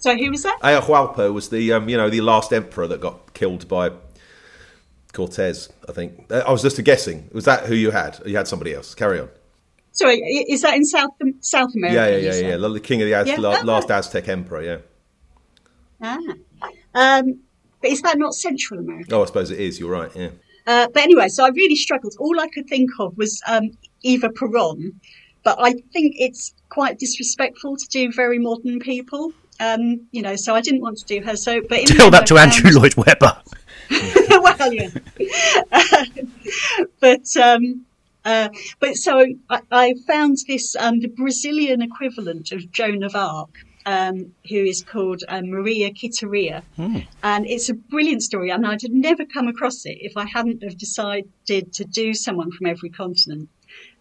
So 0.00 0.16
who 0.16 0.30
was 0.30 0.42
that? 0.42 0.58
Atahualpa 0.62 1.32
was 1.32 1.48
the 1.50 1.72
um, 1.72 1.88
you 1.88 1.96
know 1.96 2.10
the 2.10 2.20
last 2.22 2.52
emperor 2.52 2.86
that 2.88 3.00
got 3.00 3.32
killed 3.34 3.68
by 3.68 3.90
Cortez. 5.12 5.68
I 5.88 5.92
think 5.92 6.26
Uh, 6.30 6.42
I 6.46 6.52
was 6.52 6.62
just 6.62 6.82
guessing. 6.84 7.28
Was 7.32 7.44
that 7.44 7.66
who 7.66 7.74
you 7.74 7.90
had? 7.90 8.18
You 8.24 8.36
had 8.36 8.48
somebody 8.48 8.74
else. 8.74 8.94
Carry 8.94 9.20
on. 9.20 9.28
Sorry, 9.92 10.16
is 10.48 10.62
that 10.62 10.74
in 10.74 10.84
South 10.84 11.10
South 11.40 11.74
America? 11.74 11.94
Yeah, 11.96 12.16
yeah, 12.16 12.34
yeah, 12.40 12.48
yeah. 12.56 12.68
The 12.68 12.80
king 12.80 13.02
of 13.02 13.06
the 13.08 13.14
Az- 13.14 13.28
Yeah. 13.28 13.36
la- 13.40 13.60
last 13.62 13.90
Aztec 13.90 14.28
emperor. 14.28 14.62
Yeah. 14.62 14.78
Ah. 16.02 16.18
Um, 16.94 17.40
but 17.82 17.90
is 17.90 18.00
that 18.02 18.18
not 18.18 18.34
Central 18.34 18.80
America? 18.80 19.14
Oh, 19.14 19.22
I 19.22 19.26
suppose 19.26 19.50
it 19.50 19.58
is. 19.60 19.78
You're 19.78 19.90
right. 19.90 20.10
Yeah. 20.14 20.30
Uh, 20.66 20.86
but 20.94 21.02
anyway, 21.02 21.28
so 21.28 21.44
I 21.44 21.48
really 21.48 21.76
struggled. 21.76 22.14
All 22.18 22.38
I 22.40 22.48
could 22.48 22.68
think 22.68 22.90
of 23.00 23.16
was 23.18 23.42
um, 23.48 23.70
Eva 24.02 24.30
Peron, 24.30 24.98
but 25.42 25.56
I 25.60 25.72
think 25.92 26.14
it's 26.18 26.54
quite 26.68 26.98
disrespectful 26.98 27.76
to 27.76 27.88
do 27.88 28.12
very 28.12 28.38
modern 28.38 28.78
people. 28.78 29.32
Um, 29.60 30.06
you 30.10 30.22
know, 30.22 30.36
so 30.36 30.54
I 30.54 30.62
didn't 30.62 30.80
want 30.80 30.98
to 30.98 31.04
do 31.04 31.20
her. 31.22 31.36
So, 31.36 31.60
but 31.60 31.86
Tell 31.86 32.10
that 32.10 32.26
to 32.28 32.36
found- 32.36 32.52
Andrew 32.52 32.80
Lloyd 32.80 32.94
Webber. 32.96 33.36
well, 34.30 34.72
yeah. 34.72 34.88
but 37.00 37.36
um, 37.36 37.84
uh, 38.24 38.48
but 38.78 38.96
so 38.96 39.26
I, 39.48 39.60
I 39.70 39.94
found 40.06 40.38
this 40.48 40.76
um, 40.76 41.00
the 41.00 41.08
Brazilian 41.08 41.82
equivalent 41.82 42.52
of 42.52 42.70
Joan 42.72 43.02
of 43.02 43.14
Arc, 43.16 43.50
um, 43.86 44.32
who 44.48 44.56
is 44.56 44.82
called 44.82 45.24
um, 45.28 45.50
Maria 45.50 45.92
Quiteria, 45.92 46.62
and 47.22 47.46
it's 47.46 47.68
a 47.68 47.74
brilliant 47.74 48.22
story. 48.22 48.50
And 48.50 48.66
I'd 48.66 48.82
have 48.82 48.92
never 48.92 49.24
come 49.24 49.48
across 49.48 49.84
it 49.86 49.98
if 50.00 50.16
I 50.16 50.26
hadn't 50.26 50.62
have 50.62 50.78
decided 50.78 51.72
to 51.72 51.84
do 51.84 52.14
someone 52.14 52.50
from 52.52 52.66
every 52.66 52.90
continent. 52.90 53.48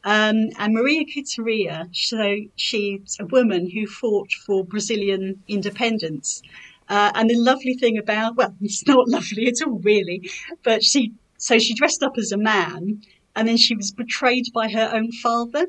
Um, 0.03 0.49
and 0.57 0.73
Maria 0.73 1.03
Quiteria, 1.05 1.89
so 1.91 2.37
she's 2.55 3.17
a 3.19 3.25
woman 3.25 3.69
who 3.69 3.85
fought 3.85 4.31
for 4.31 4.63
Brazilian 4.63 5.43
independence. 5.47 6.41
Uh, 6.87 7.11
and 7.15 7.29
the 7.29 7.35
lovely 7.35 7.73
thing 7.75 7.97
about, 7.97 8.35
well, 8.35 8.55
it's 8.61 8.87
not 8.87 9.07
lovely 9.07 9.47
at 9.47 9.61
all, 9.65 9.79
really, 9.79 10.29
but 10.63 10.83
she, 10.83 11.13
so 11.37 11.59
she 11.59 11.73
dressed 11.73 12.01
up 12.01 12.17
as 12.17 12.31
a 12.31 12.37
man 12.37 13.01
and 13.35 13.47
then 13.47 13.57
she 13.57 13.75
was 13.75 13.91
betrayed 13.91 14.47
by 14.53 14.69
her 14.69 14.89
own 14.93 15.11
father, 15.11 15.67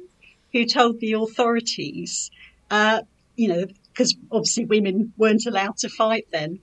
who 0.53 0.64
told 0.64 1.01
the 1.01 1.12
authorities, 1.12 2.31
uh, 2.71 3.03
you 3.37 3.49
know, 3.49 3.66
because 3.93 4.16
obviously 4.31 4.64
women 4.64 5.12
weren't 5.16 5.47
allowed 5.47 5.77
to 5.77 5.88
fight 5.88 6.27
then. 6.33 6.59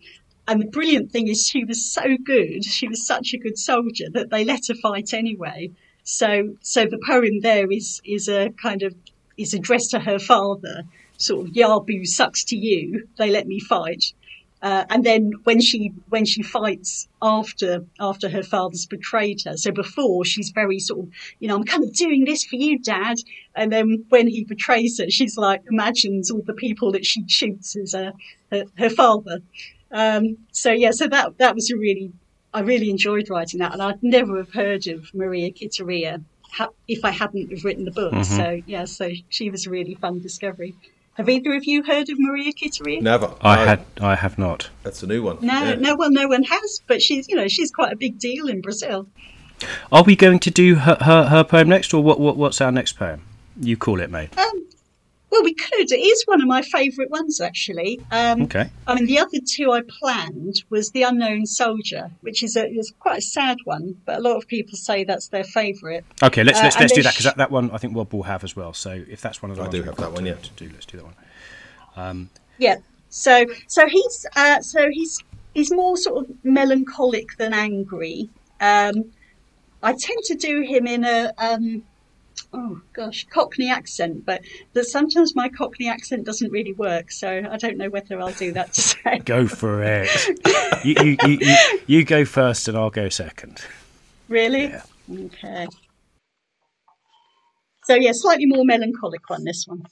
And 0.47 0.61
the 0.61 0.65
brilliant 0.65 1.11
thing 1.11 1.27
is 1.27 1.47
she 1.47 1.65
was 1.65 1.85
so 1.85 2.17
good, 2.23 2.63
she 2.63 2.87
was 2.87 3.05
such 3.05 3.33
a 3.33 3.37
good 3.37 3.57
soldier 3.57 4.09
that 4.11 4.29
they 4.29 4.45
let 4.45 4.67
her 4.67 4.75
fight 4.75 5.13
anyway. 5.13 5.71
So, 6.09 6.55
so 6.61 6.85
the 6.85 6.99
poem 7.05 7.41
there 7.41 7.69
is, 7.69 8.01
is 8.05 8.29
a 8.29 8.51
kind 8.51 8.81
of, 8.81 8.95
is 9.35 9.53
addressed 9.53 9.91
to 9.91 9.99
her 9.99 10.19
father, 10.19 10.83
sort 11.17 11.45
of, 11.45 11.53
Yabu 11.53 12.07
sucks 12.07 12.45
to 12.45 12.55
you, 12.55 13.09
they 13.17 13.29
let 13.29 13.45
me 13.45 13.59
fight. 13.59 14.13
Uh, 14.61 14.85
and 14.89 15.03
then 15.03 15.33
when 15.43 15.59
she 15.59 15.91
when 16.07 16.23
she 16.25 16.41
fights 16.41 17.07
after 17.21 17.85
after 17.99 18.27
her 18.29 18.41
father's 18.41 18.85
betrayed 18.85 19.41
her, 19.43 19.55
so 19.57 19.69
before 19.69 20.23
she's 20.25 20.49
very 20.49 20.79
sort 20.79 21.01
of 21.01 21.11
you 21.39 21.47
know 21.47 21.55
I'm 21.55 21.63
kind 21.63 21.83
of 21.83 21.93
doing 21.93 22.23
this 22.23 22.43
for 22.43 22.55
you, 22.55 22.79
Dad, 22.79 23.17
and 23.53 23.71
then 23.71 24.05
when 24.09 24.27
he 24.27 24.45
betrays 24.45 24.99
her, 24.99 25.09
she's 25.09 25.37
like 25.37 25.61
imagines 25.69 26.31
all 26.31 26.41
the 26.41 26.55
people 26.55 26.91
that 26.93 27.05
she 27.05 27.23
shoots 27.27 27.75
as 27.75 27.93
uh, 27.93 28.13
her, 28.51 28.63
her 28.79 28.89
father. 28.89 29.41
Um, 29.91 30.37
so 30.53 30.71
yeah, 30.71 30.91
so 30.91 31.07
that 31.07 31.37
that 31.37 31.53
was 31.53 31.69
a 31.69 31.77
really 31.77 32.13
I 32.53 32.61
really 32.61 32.89
enjoyed 32.89 33.29
writing 33.29 33.59
that, 33.59 33.73
and 33.73 33.81
I'd 33.81 34.01
never 34.01 34.37
have 34.37 34.53
heard 34.53 34.87
of 34.87 35.13
Maria 35.13 35.51
Quiteria 35.51 36.21
ha- 36.51 36.69
if 36.87 37.03
I 37.05 37.11
hadn't 37.11 37.51
have 37.51 37.63
written 37.63 37.85
the 37.85 37.91
book. 37.91 38.23
So 38.25 38.61
yeah, 38.65 38.85
so 38.85 39.09
she 39.29 39.49
was 39.49 39.67
a 39.67 39.69
really 39.69 39.95
fun 39.95 40.19
discovery. 40.21 40.75
Have 41.15 41.29
either 41.29 41.53
of 41.55 41.65
you 41.65 41.83
heard 41.83 42.09
of 42.09 42.17
Maria 42.19 42.51
Quiteria? 42.53 43.01
Never. 43.01 43.33
I 43.41 43.55
No, 43.55 43.65
had, 43.65 43.85
I 43.99 44.15
have 44.15 44.37
not. 44.37 44.69
That's 44.83 45.01
a 45.01 45.07
new 45.07 45.23
one. 45.23 45.39
No, 45.41 45.63
Yeah. 45.63 45.75
no, 45.75 45.95
well, 45.95 46.11
no 46.11 46.27
one 46.27 46.43
has, 46.43 46.81
but 46.87 47.01
she's, 47.01 47.27
you 47.27 47.35
know, 47.35 47.47
she's 47.47 47.71
quite 47.71 47.91
a 47.91 47.95
big 47.95 48.19
deal 48.19 48.47
in 48.47 48.61
Brazil. 48.61 49.07
Are 49.91 50.03
we 50.03 50.15
going 50.15 50.37
to 50.39 50.51
do 50.51 50.75
her, 50.75 50.95
her, 51.01 51.23
her 51.25 51.43
poem 51.43 51.69
next, 51.69 51.91
or 51.93 52.03
what, 52.03 52.19
what? 52.19 52.37
What's 52.37 52.61
our 52.61 52.71
next 52.71 52.93
poem? 52.93 53.21
You 53.59 53.75
call 53.77 53.99
it, 53.99 54.11
mate. 54.11 54.37
Um, 54.37 54.66
well, 55.37 55.43
we 55.43 55.53
could. 55.53 55.91
It 55.91 55.95
is 55.99 56.23
one 56.25 56.41
of 56.41 56.47
my 56.47 56.61
favourite 56.61 57.09
ones, 57.11 57.39
actually. 57.39 57.99
Um, 58.11 58.43
Okay. 58.43 58.69
I 58.87 58.95
mean, 58.95 59.05
the 59.05 59.19
other 59.19 59.39
two 59.45 59.71
I 59.71 59.81
planned 59.99 60.63
was 60.69 60.91
The 60.91 61.03
Unknown 61.03 61.45
Soldier, 61.45 62.09
which 62.21 62.43
is 62.43 62.55
a 62.55 62.67
is 62.67 62.93
quite 62.99 63.19
a 63.19 63.21
sad 63.21 63.57
one, 63.65 63.95
but 64.05 64.17
a 64.17 64.21
lot 64.21 64.37
of 64.37 64.47
people 64.47 64.75
say 64.77 65.03
that's 65.03 65.27
their 65.27 65.43
favourite. 65.43 66.03
Okay, 66.23 66.43
let's 66.43 66.59
Uh, 66.59 66.63
let's 66.63 66.75
and 66.75 66.81
let's 66.83 66.93
do 66.93 67.03
that 67.03 67.13
because 67.13 67.25
that, 67.25 67.37
that 67.37 67.51
one 67.51 67.69
I 67.71 67.77
think 67.77 67.95
Rob 67.95 68.13
will 68.13 68.23
have 68.23 68.43
as 68.43 68.55
well. 68.55 68.73
So 68.73 69.03
if 69.09 69.21
that's 69.21 69.41
one 69.41 69.51
of 69.51 69.57
the 69.57 69.63
I 69.63 69.65
ones 69.65 69.75
do 69.75 69.83
we've 69.83 69.95
that 69.95 70.11
one, 70.11 70.23
to- 70.23 70.29
yeah. 70.29 70.35
to 70.35 70.49
do, 70.51 70.69
let's 70.73 70.85
do 70.85 70.97
that 70.97 71.05
one. 71.05 72.29
Yeah. 72.57 72.77
So, 73.09 73.45
so 73.67 73.87
he's 73.87 74.25
uh, 74.35 74.61
so 74.61 74.89
he's 74.91 75.23
he's 75.53 75.71
more 75.71 75.97
sort 75.97 76.25
of 76.25 76.35
melancholic 76.43 77.37
than 77.37 77.53
angry. 77.53 78.29
Um, 78.59 79.11
I 79.83 79.93
tend 79.93 80.19
to 80.25 80.35
do 80.35 80.61
him 80.61 80.87
in 80.87 81.03
a 81.05 81.31
um, 81.37 81.83
oh 82.57 82.81
gosh 82.93 83.25
Cockney 83.29 83.69
accent, 83.69 84.25
but 84.25 84.41
that 84.73 84.85
sometimes 84.85 85.35
my 85.35 85.47
Cockney 85.47 85.87
accent 85.87 86.25
doesn't 86.25 86.51
really 86.51 86.73
work. 86.73 87.11
So 87.11 87.43
I 87.49 87.57
don't 87.57 87.77
know 87.77 87.89
whether 87.89 88.19
I'll 88.19 88.33
do 88.33 88.51
that 88.53 88.73
today. 88.73 89.19
Go 89.25 89.47
for 89.47 89.83
it. 89.83 90.09
you, 90.83 90.95
you, 91.01 91.17
you, 91.23 91.37
you, 91.39 91.79
you 91.85 92.03
go 92.03 92.25
first, 92.25 92.67
and 92.67 92.77
I'll 92.77 92.89
go 92.89 93.09
second. 93.09 93.61
Really? 94.27 94.65
Yeah. 94.65 94.83
Okay. 95.09 95.67
So 97.85 97.95
yeah, 97.95 98.11
slightly 98.13 98.45
more 98.45 98.65
melancholic 98.65 99.29
one, 99.29 99.45
this 99.45 99.63
one. 99.65 99.83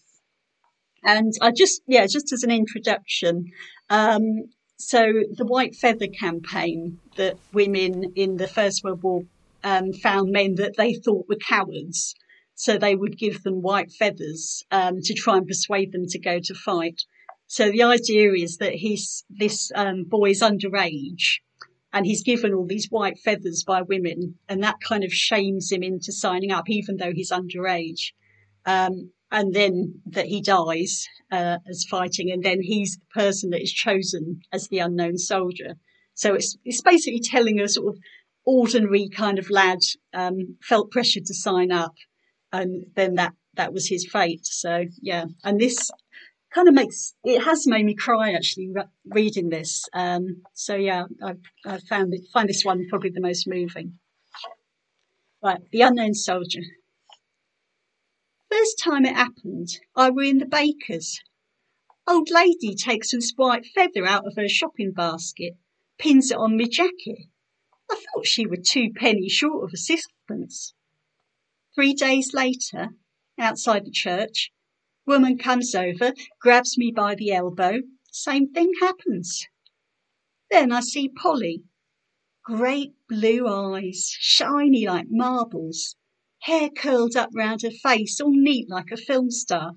And 1.06 1.32
I 1.42 1.52
just, 1.52 1.82
yeah, 1.88 2.08
just 2.08 2.34
as 2.34 2.44
an 2.44 2.52
introduction, 2.52 3.46
um, 3.90 4.24
so 4.78 5.14
the 5.38 5.46
White 5.46 5.76
Feather 5.76 6.08
campaign 6.08 7.00
that 7.16 7.38
women 7.54 8.12
in 8.16 8.38
the 8.38 8.48
First 8.48 8.84
World 8.84 9.04
War 9.04 9.22
um, 9.64 9.94
found 9.94 10.32
men 10.32 10.56
that 10.56 10.76
they 10.78 10.96
thought 10.96 11.30
were 11.30 11.38
cowards, 11.38 12.16
so 12.56 12.78
they 12.78 12.96
would 12.96 13.18
give 13.18 13.44
them 13.44 13.62
white 13.62 13.92
feathers 13.92 14.64
um, 14.72 15.02
to 15.02 15.14
try 15.14 15.38
and 15.38 15.48
persuade 15.48 15.92
them 15.92 16.06
to 16.08 16.20
go 16.20 16.40
to 16.40 16.54
fight. 16.56 17.02
So 17.48 17.70
the 17.70 17.84
idea 17.84 18.32
is 18.32 18.58
that 18.58 18.74
he's 18.74 19.24
this 19.30 19.72
um, 19.76 20.06
boy's 20.06 20.42
underage, 20.42 21.40
and 21.94 22.06
he's 22.06 22.24
given 22.24 22.54
all 22.54 22.66
these 22.66 22.88
white 22.90 23.20
feathers 23.20 23.64
by 23.66 23.82
women, 23.82 24.36
and 24.50 24.64
that 24.64 24.82
kind 24.82 25.04
of 25.04 25.14
shames 25.14 25.72
him 25.72 25.84
into 25.84 26.12
signing 26.12 26.52
up, 26.52 26.70
even 26.70 26.98
though 26.98 27.14
he's 27.14 27.32
underage. 27.32 28.14
Um, 28.66 29.12
and 29.32 29.54
then 29.54 30.02
that 30.06 30.28
he 30.28 30.42
dies 30.42 31.08
uh, 31.32 31.58
as 31.70 31.86
fighting, 31.90 32.32
and 32.32 32.44
then 32.44 32.62
he's 32.62 32.98
the 32.98 33.22
person 33.22 33.50
that 33.50 33.62
is 33.62 33.74
chosen 33.74 34.40
as 34.52 34.68
the 34.70 34.80
unknown 34.80 35.18
soldier. 35.18 35.76
So 36.14 36.34
it's 36.36 36.58
it's 36.64 36.82
basically 36.82 37.20
telling 37.20 37.60
a 37.60 37.68
sort 37.68 37.96
of 37.96 38.00
ordinary 38.46 39.10
kind 39.10 39.38
of 39.38 39.50
lad 39.50 39.80
um, 40.14 40.58
felt 40.62 40.92
pressure 40.92 41.20
to 41.20 41.34
sign 41.34 41.72
up, 41.72 41.96
and 42.62 42.86
then 42.96 43.16
that 43.16 43.34
that 43.56 43.74
was 43.74 43.88
his 43.88 44.08
fate. 44.12 44.46
So 44.46 44.86
yeah, 45.02 45.26
and 45.44 45.60
this 45.60 45.92
kind 46.54 46.68
of 46.68 46.74
makes 46.74 47.14
it 47.24 47.44
has 47.44 47.68
made 47.68 47.86
me 47.86 47.96
cry 47.96 48.32
actually 48.32 48.70
re- 48.74 48.84
reading 49.06 49.50
this. 49.50 49.88
Um, 49.94 50.44
so 50.54 50.76
yeah, 50.76 51.06
I, 51.22 51.34
I 51.66 51.80
found 51.80 52.14
it, 52.14 52.22
find 52.34 52.48
this 52.48 52.64
one 52.64 52.86
probably 52.90 53.10
the 53.10 53.22
most 53.22 53.48
moving. 53.48 54.00
Right, 55.44 55.62
the 55.72 55.82
unknown 55.82 56.14
soldier. 56.14 56.62
First 58.52 58.80
time 58.82 59.06
it 59.06 59.16
happened, 59.16 59.70
I 59.96 60.10
were 60.10 60.24
in 60.24 60.38
the 60.38 60.46
baker's. 60.46 61.20
Old 62.08 62.30
lady 62.30 62.76
takes 62.76 63.14
a 63.14 63.20
white 63.36 63.66
feather 63.66 64.06
out 64.06 64.28
of 64.28 64.36
her 64.38 64.48
shopping 64.48 64.92
basket, 64.92 65.54
pins 65.98 66.32
it 66.32 66.38
on 66.38 66.56
me 66.56 66.68
jacket. 66.70 67.28
I 67.92 67.96
thought 67.96 68.26
she 68.26 68.46
were 68.46 68.58
two 68.58 68.92
pennies 68.96 69.32
short 69.32 69.64
of 69.64 69.72
a 69.74 69.78
sixpence. 69.78 70.75
Three 71.76 71.94
days 71.94 72.34
later, 72.34 72.96
outside 73.38 73.86
the 73.86 73.92
church, 73.92 74.52
Woman 75.06 75.38
comes 75.38 75.76
over, 75.76 76.14
grabs 76.42 76.80
me 76.80 76.92
by 76.92 77.14
the 77.14 77.32
elbow. 77.32 77.82
Same 78.12 78.52
thing 78.52 78.72
happens. 78.82 79.46
Then 80.50 80.72
I 80.72 80.80
see 80.80 81.10
Polly. 81.10 81.64
Great 82.44 82.94
blue 83.08 83.48
eyes, 83.48 84.16
shiny 84.20 84.88
like 84.88 85.08
marbles, 85.10 85.96
hair 86.42 86.70
curled 86.70 87.16
up 87.16 87.30
round 87.36 87.62
her 87.62 87.72
face, 87.72 88.20
all 88.20 88.32
neat 88.32 88.68
like 88.68 88.90
a 88.92 88.98
film 88.98 89.30
star. 89.30 89.74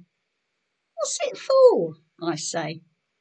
What's 0.94 1.18
it 1.26 1.36
for? 1.36 1.96
I 2.22 2.36
say. 2.36 2.80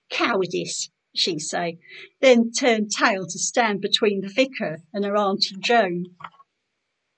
Cowardice, 0.09 0.89
she 1.13 1.39
say, 1.39 1.77
then 2.21 2.51
turned 2.51 2.91
tail 2.91 3.25
to 3.27 3.39
stand 3.39 3.81
between 3.81 4.21
the 4.21 4.29
vicar 4.29 4.83
and 4.93 5.03
her 5.03 5.17
Auntie 5.17 5.57
Joan. 5.59 6.15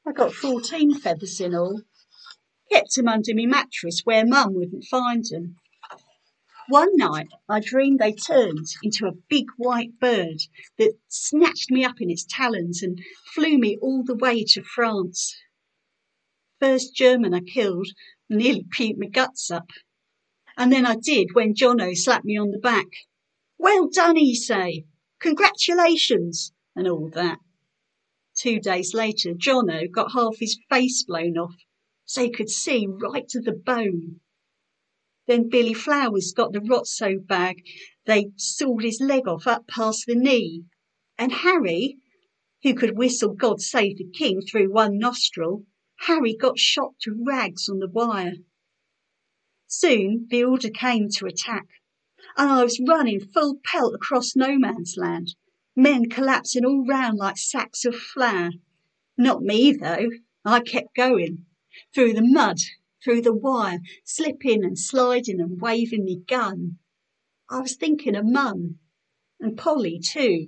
I 0.10 0.12
got 0.12 0.34
fourteen 0.34 0.95
feathers 0.95 1.39
in 1.39 1.53
all, 1.53 1.84
kept 2.72 2.95
them 2.95 3.07
under 3.07 3.36
my 3.36 3.45
mattress 3.45 4.01
where 4.05 4.26
Mum 4.26 4.55
wouldn't 4.55 4.86
find 4.86 5.24
them. 5.24 5.57
One 6.68 6.97
night 6.97 7.28
I 7.47 7.60
dreamed 7.60 7.99
they 7.99 8.14
turned 8.14 8.66
into 8.82 9.05
a 9.05 9.20
big 9.30 9.45
white 9.57 9.99
bird 9.99 10.41
that 10.80 10.97
snatched 11.10 11.70
me 11.70 11.86
up 11.86 12.01
in 12.01 12.10
its 12.10 12.26
talons 12.28 12.82
and 12.82 12.99
flew 13.36 13.60
me 13.60 13.78
all 13.84 14.03
the 14.03 14.16
way 14.16 14.43
to 14.45 14.64
France. 14.64 15.36
First 16.60 16.95
German 16.95 17.36
I 17.36 17.41
killed 17.41 17.89
nearly 18.28 18.66
puked 18.76 18.97
my 18.97 19.10
guts 19.10 19.51
up. 19.51 19.70
And 20.57 20.74
then 20.74 20.88
I 20.88 20.95
did 20.95 21.36
when 21.36 21.53
Jono 21.53 21.95
slapped 21.95 22.26
me 22.26 22.36
on 22.36 22.49
the 22.49 22.57
back. 22.57 22.88
Well 23.60 23.88
done, 23.88 24.16
he 24.16 24.34
say. 24.34 24.86
Congratulations, 25.20 26.51
and 26.76 26.88
all 26.88 27.12
that. 27.14 27.38
Two 28.40 28.62
days 28.62 28.94
later, 28.94 29.34
Jono 29.34 29.92
got 29.92 30.14
half 30.14 30.38
his 30.38 30.58
face 30.70 31.04
blown 31.04 31.38
off 31.38 31.58
so 32.06 32.24
he 32.24 32.30
could 32.30 32.50
see 32.50 32.88
right 32.88 33.28
to 33.28 33.42
the 33.42 33.52
bone. 33.52 34.22
Then 35.28 35.50
Billy 35.50 35.74
Flowers 35.74 36.32
got 36.32 36.54
the 36.54 36.62
rot 36.62 36.88
so 36.88 37.20
bad 37.20 37.58
they 38.06 38.32
sawed 38.38 38.84
his 38.84 39.02
leg 39.02 39.28
off 39.28 39.46
up 39.46 39.68
past 39.68 40.06
the 40.08 40.16
knee. 40.16 40.64
And 41.18 41.34
Harry, 41.34 41.98
who 42.64 42.74
could 42.74 42.98
whistle 42.98 43.34
God 43.34 43.60
Save 43.60 43.98
the 43.98 44.10
King 44.10 44.42
through 44.42 44.72
one 44.72 44.98
nostril, 44.98 45.66
Harry 46.08 46.34
got 46.34 46.58
shot 46.58 46.94
to 47.02 47.22
rags 47.28 47.68
on 47.68 47.80
the 47.80 47.90
wire. 47.90 48.38
Soon 49.68 50.28
the 50.30 50.46
order 50.46 50.70
came 50.70 51.10
to 51.10 51.26
attack, 51.26 51.68
and 52.38 52.50
I 52.50 52.64
was 52.64 52.80
running 52.80 53.20
full 53.20 53.60
pelt 53.66 53.94
across 53.94 54.34
no 54.34 54.58
man's 54.58 54.96
land, 54.96 55.36
men 55.80 56.09
collapsing 56.09 56.65
all 56.65 56.86
round 56.86 57.17
like 57.17 57.38
sacks 57.38 57.86
of 57.86 57.95
flour. 57.95 58.49
Not 59.17 59.41
me, 59.41 59.71
though. 59.71 60.09
I 60.43 60.59
kept 60.59 60.93
going 60.93 61.45
through 61.93 62.13
the 62.13 62.21
mud, 62.21 62.57
through 63.01 63.21
the 63.21 63.34
wire, 63.34 63.80
slipping 64.03 64.63
and 64.65 64.77
sliding 64.77 65.39
and 65.39 65.61
waving 65.61 66.03
me 66.03 66.21
gun. 66.27 66.80
I 67.49 67.61
was 67.61 67.77
thinking 67.77 68.15
of 68.15 68.25
Mum 68.25 68.80
and 69.39 69.57
Polly 69.57 69.99
too, 69.99 70.47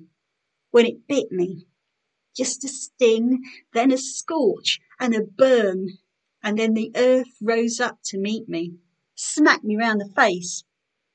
when 0.71 0.85
it 0.85 1.07
bit 1.07 1.31
me. 1.31 1.65
Just 2.35 2.65
a 2.65 2.67
sting, 2.67 3.41
then 3.73 3.91
a 3.91 3.97
scorch 3.97 4.79
and 4.99 5.15
a 5.15 5.21
burn, 5.21 5.97
and 6.43 6.59
then 6.59 6.73
the 6.73 6.91
earth 6.95 7.37
rose 7.41 7.79
up 7.79 7.99
to 8.05 8.17
meet 8.17 8.49
me, 8.49 8.75
smacked 9.15 9.63
me 9.63 9.77
round 9.77 10.01
the 10.01 10.13
face, 10.13 10.63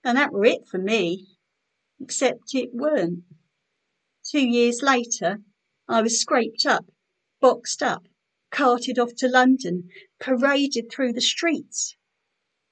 and 0.02 0.16
that 0.16 0.32
were 0.32 0.44
it 0.46 0.66
for 0.66 0.78
me. 0.78 1.26
Except 2.00 2.54
it 2.54 2.70
weren't. 2.72 3.24
Two 4.28 4.44
years 4.44 4.82
later, 4.82 5.44
I 5.86 6.02
was 6.02 6.20
scraped 6.20 6.66
up, 6.66 6.90
boxed 7.40 7.80
up, 7.80 8.08
carted 8.50 8.98
off 8.98 9.14
to 9.18 9.28
London, 9.28 9.88
paraded 10.18 10.90
through 10.90 11.12
the 11.12 11.20
streets. 11.20 11.96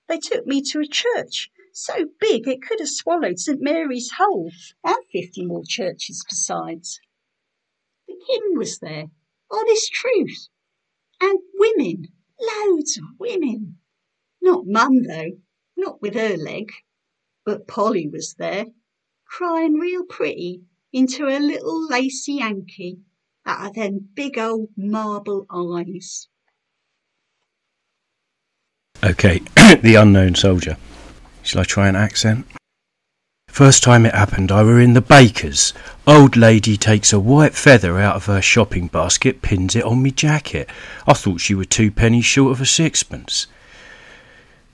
They 0.09 0.19
took 0.19 0.47
me 0.47 0.63
to 0.63 0.81
a 0.81 0.87
church 0.89 1.53
so 1.73 2.07
big 2.19 2.49
it 2.49 2.61
could 2.61 2.81
have 2.81 2.89
swallowed 2.89 3.39
St 3.39 3.61
Mary's 3.61 4.11
whole 4.19 4.51
and 4.83 4.97
fifty 5.13 5.45
more 5.47 5.63
churches 5.65 6.25
besides. 6.29 6.99
The 8.09 8.21
king 8.27 8.57
was 8.57 8.81
there, 8.81 9.13
honest 9.49 9.93
truth, 9.93 10.49
and 11.21 11.39
women, 11.55 12.09
loads 12.41 12.99
of 12.99 13.05
women. 13.21 13.79
Not 14.43 14.67
Mum 14.67 15.05
though, 15.05 15.41
not 15.77 16.03
with 16.03 16.15
her 16.15 16.37
leg, 16.37 16.73
but 17.45 17.69
Polly 17.69 18.09
was 18.09 18.35
there, 18.35 18.67
crying 19.25 19.75
real 19.75 20.05
pretty 20.05 20.65
into 20.95 21.27
a 21.27 21.41
little 21.41 21.89
lacy 21.89 22.39
hanky 22.39 22.99
out 23.45 23.67
of 23.67 23.75
them 23.75 24.09
big 24.15 24.39
old 24.39 24.69
marble 24.77 25.45
eyes. 25.51 26.29
Okay, 29.03 29.41
the 29.83 29.97
unknown 29.97 30.37
soldier. 30.37 30.77
Shall 31.43 31.63
I 31.63 31.65
try 31.65 31.89
an 31.89 31.97
accent? 31.97 32.47
First 33.49 33.83
time 33.83 34.07
it 34.07 34.15
happened, 34.15 34.53
I 34.53 34.63
were 34.63 34.81
in 34.81 34.95
the 34.95 35.01
baker's. 35.01 35.75
Old 36.07 36.37
lady 36.37 36.77
takes 36.77 37.13
a 37.13 37.21
white 37.21 37.55
feather 37.55 37.99
out 37.99 38.15
of 38.17 38.27
her 38.27 38.41
shopping 38.41 38.87
basket, 38.87 39.43
pins 39.43 39.75
it 39.75 39.85
on 39.85 40.01
me 40.01 40.13
jacket. 40.13 40.71
I 41.09 41.13
thought 41.13 41.41
she 41.41 41.55
were 41.55 41.65
two 41.65 41.91
pennies 41.91 42.25
short 42.25 42.53
of 42.53 42.61
a 42.61 42.67
sixpence. 42.67 43.49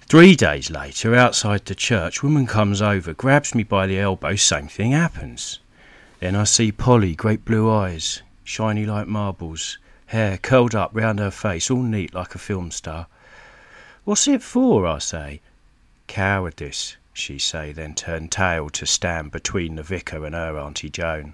Three 0.03 0.35
days 0.35 0.71
later, 0.71 1.15
outside 1.15 1.65
the 1.65 1.75
church, 1.75 2.23
woman 2.23 2.47
comes 2.47 2.83
over, 2.83 3.15
grabs 3.15 3.55
me 3.55 3.63
by 3.63 3.87
the 3.87 3.99
elbow, 3.99 4.37
same 4.37 4.69
thing 4.69 4.93
happens. 4.93 5.61
Then 6.21 6.37
I 6.37 6.45
see 6.45 6.71
Polly, 6.71 7.15
great 7.15 7.47
blue 7.47 7.71
eyes, 7.71 8.23
shiny 8.45 8.85
like 8.85 9.09
marbles, 9.09 9.79
hair 10.07 10.37
curled 10.37 10.75
up 10.75 10.91
round 10.93 11.19
her 11.19 11.31
face, 11.31 11.71
all 11.71 11.83
neat 11.83 12.15
like 12.15 12.35
a 12.35 12.39
film 12.39 12.71
star. 12.71 13.07
What's 14.05 14.29
it 14.29 14.43
for? 14.43 14.87
I 14.87 14.99
say. 14.99 15.41
Cowardice, 16.09 16.97
she 17.15 17.39
say, 17.39 17.73
then 17.73 17.95
turned 17.95 18.31
tail 18.31 18.69
to 18.69 18.85
stand 18.85 19.31
between 19.31 19.77
the 19.77 19.83
vicar 19.83 20.27
and 20.27 20.35
her 20.35 20.59
Auntie 20.59 20.91
Joan. 20.91 21.33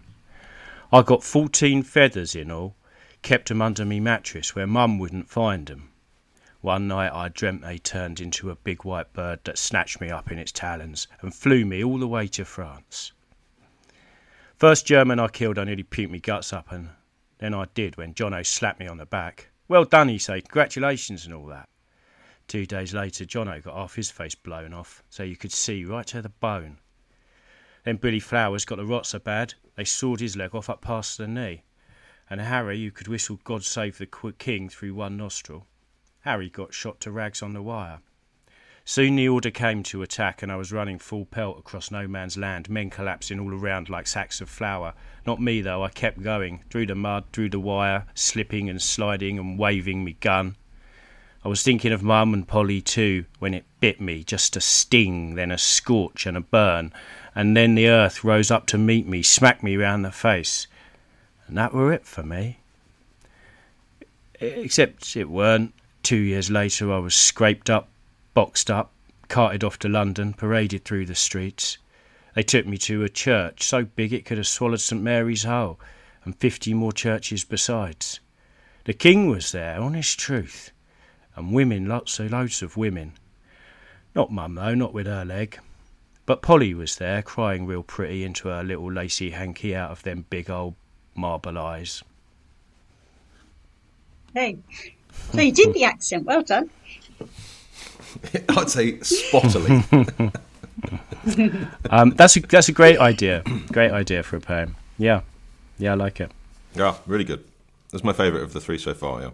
I 0.93 1.03
got 1.03 1.25
fourteen 1.25 1.83
feathers 1.83 2.37
in 2.37 2.53
all, 2.53 2.77
kept 3.23 3.51
'em 3.51 3.61
under 3.61 3.85
me 3.85 3.99
mattress 3.99 4.55
where 4.55 4.69
Mum 4.69 5.01
wouldn't 5.01 5.29
find 5.29 5.69
'em. 5.69 5.89
One 6.61 6.87
night 6.87 7.13
I 7.13 7.29
dreamt 7.29 7.63
they 7.63 7.79
turned 7.79 8.21
into 8.21 8.51
a 8.51 8.55
big 8.55 8.85
white 8.85 9.13
bird 9.13 9.41
that 9.45 9.59
snatched 9.59 10.01
me 10.01 10.11
up 10.11 10.31
in 10.31 10.39
its 10.39 10.53
talons 10.53 11.09
and 11.23 11.35
flew 11.35 11.65
me 11.65 11.83
all 11.83 11.99
the 11.99 12.07
way 12.07 12.29
to 12.29 12.45
France. 12.45 13.11
First 14.59 14.87
German 14.87 15.21
I 15.21 15.29
killed, 15.29 15.59
I 15.59 15.65
nearly 15.65 15.83
puked 15.83 16.09
me 16.09 16.19
guts 16.19 16.51
up, 16.51 16.73
and 16.73 16.89
then 17.39 17.53
I 17.53 17.67
did 17.75 17.99
when 17.99 18.15
Jono 18.15 18.45
slapped 18.45 18.81
me 18.81 18.87
on 18.87 18.97
the 18.97 19.05
back. 19.05 19.51
Well 19.69 19.85
done, 19.85 20.09
he 20.09 20.17
said. 20.17 20.45
Congratulations 20.45 21.27
and 21.27 21.35
all 21.35 21.45
that. 21.49 21.69
Two 22.49 22.65
days 22.65 22.95
later, 22.95 23.27
Jono 23.27 23.63
got 23.63 23.75
half 23.75 23.97
his 23.97 24.11
face 24.11 24.35
blown 24.35 24.73
off, 24.73 25.03
so 25.11 25.25
you 25.25 25.37
could 25.37 25.53
see 25.53 25.85
right 25.85 26.07
to 26.07 26.23
the 26.23 26.31
bone. 26.31 26.79
Then 27.85 27.97
Billy 27.97 28.19
Flowers 28.19 28.65
got 28.65 28.77
the 28.77 28.87
rot 28.87 29.05
so 29.05 29.19
bad, 29.19 29.53
they 29.77 29.85
sawed 29.85 30.21
his 30.21 30.39
leg 30.39 30.55
off 30.55 30.71
up 30.71 30.81
past 30.81 31.19
the 31.19 31.29
knee. 31.29 31.65
And 32.31 32.41
Harry, 32.41 32.83
who 32.83 32.91
could 32.91 33.09
whistle 33.09 33.39
God 33.45 33.63
Save 33.63 33.99
the 33.99 34.07
King 34.39 34.71
through 34.71 34.95
one 34.95 35.19
nostril, 35.19 35.67
Harry 36.21 36.49
got 36.49 36.73
shot 36.73 36.99
to 37.01 37.11
rags 37.11 37.43
on 37.43 37.53
the 37.53 37.63
wire. 37.63 38.01
Soon 38.89 39.17
the 39.17 39.29
order 39.29 39.51
came 39.51 39.83
to 39.83 40.03
attack, 40.03 40.45
and 40.45 40.53
I 40.53 40.55
was 40.55 40.71
running 40.71 41.01
full 41.01 41.25
pelt 41.25 41.59
across 41.59 41.91
no 41.91 42.07
man's 42.07 42.37
land, 42.37 42.71
men 42.71 42.89
collapsing 42.89 43.41
all 43.41 43.53
around 43.53 43.89
like 43.89 44.07
sacks 44.07 44.41
of 44.41 44.49
flour. 44.49 44.95
Not 45.27 45.41
me, 45.41 45.61
though, 45.61 45.83
I 45.83 45.89
kept 45.89 46.23
going, 46.23 46.63
through 46.71 46.87
the 46.87 46.95
mud, 46.95 47.25
through 47.33 47.51
the 47.51 47.59
wire, 47.59 48.07
slipping 48.15 48.71
and 48.71 48.81
sliding 48.81 49.41
and 49.41 49.59
waving 49.59 50.05
me 50.05 50.17
gun. 50.21 50.55
I 51.45 51.49
was 51.49 51.65
thinking 51.65 51.93
of 51.93 52.05
Mum 52.05 52.33
and 52.33 52.47
Polly 52.47 52.81
too, 52.81 53.25
when 53.41 53.55
it 53.55 53.65
bit 53.81 54.01
me, 54.01 54.23
just 54.23 54.57
a 54.57 54.61
sting, 54.61 55.35
then 55.35 55.51
a 55.51 55.59
scorch 55.59 56.25
and 56.25 56.37
a 56.37 56.41
burn, 56.41 56.93
and 57.35 57.57
then 57.57 57.75
the 57.75 57.89
earth 57.89 58.23
rose 58.23 58.53
up 58.53 58.69
to 58.69 58.79
meet 58.79 59.09
me, 59.09 59.21
smacked 59.21 59.65
me 59.65 59.77
round 59.77 60.05
the 60.05 60.13
face. 60.13 60.69
And 61.49 61.59
that 61.59 61.75
were 61.75 61.93
it 61.93 62.07
for 62.07 62.23
me. 62.23 62.61
Except 64.41 65.17
it 65.17 65.29
weren't. 65.29 65.75
Two 66.05 66.19
years 66.19 66.53
later 66.53 66.93
I 66.93 66.99
was 66.99 67.17
scraped 67.17 67.69
up 67.69 67.89
boxed 68.37 68.71
up, 68.71 68.93
carted 69.29 69.65
off 69.65 69.79
to 69.79 69.89
London, 69.89 70.35
paraded 70.35 70.85
through 70.85 71.07
the 71.07 71.15
streets. 71.15 71.79
They 72.35 72.43
took 72.43 72.67
me 72.67 72.77
to 72.77 73.03
a 73.03 73.09
church 73.09 73.63
so 73.63 73.87
big 73.87 74.13
it 74.13 74.27
could 74.27 74.37
have 74.37 74.47
swallowed 74.47 74.83
St 74.83 75.01
Mary's 75.01 75.45
whole, 75.45 75.81
and 76.23 76.37
fifty 76.37 76.75
more 76.75 76.93
churches 76.93 77.45
besides. 77.45 78.21
The 78.85 78.93
king 78.93 79.31
was 79.31 79.53
there, 79.53 79.81
honest 79.81 80.19
truth, 80.19 80.71
and 81.35 81.55
women, 81.55 81.87
lots 81.87 82.21
of 82.21 82.31
loads 82.31 82.61
of 82.61 82.77
women. 82.77 83.15
Not 84.15 84.31
Mum 84.31 84.55
though, 84.55 84.75
not 84.75 84.93
with 84.93 85.07
her 85.07 85.25
leg. 85.25 85.59
But 86.27 86.43
Polly 86.43 86.75
was 86.75 86.97
there, 86.97 87.23
crying 87.23 87.65
real 87.65 87.83
pretty 87.83 88.23
into 88.23 88.49
her 88.49 88.63
little 88.63 88.93
lacy 88.93 89.31
hanky 89.31 89.75
out 89.75 89.93
of 89.93 90.03
them 90.03 90.27
big 90.29 90.51
old 90.51 90.75
marble 91.15 91.57
eyes. 91.57 92.03
Hey, 94.35 94.59
so 95.33 95.41
you 95.41 95.53
did 95.53 95.73
the 95.73 95.85
accent. 95.85 96.27
Well 96.27 96.43
done. 96.43 96.69
I'd 98.51 98.71
say 98.71 98.93
spottily. 98.99 100.33
Um, 101.91 102.11
that's 102.11 102.37
a 102.37 102.41
that's 102.41 102.69
a 102.69 102.73
great 102.73 102.99
idea. 102.99 103.43
Great 103.73 103.91
idea 103.91 104.23
for 104.23 104.37
a 104.37 104.41
poem. 104.41 104.77
Yeah, 104.99 105.23
yeah, 105.79 105.93
I 105.93 105.95
like 105.95 106.21
it. 106.21 106.31
yeah, 106.75 106.95
really 107.07 107.25
good. 107.25 107.45
That's 107.91 108.05
my 108.05 108.13
favourite 108.13 108.45
of 108.45 108.53
the 108.53 108.61
three 108.61 108.79
so 108.79 108.95
far. 108.95 109.23
Yeah. 109.23 109.31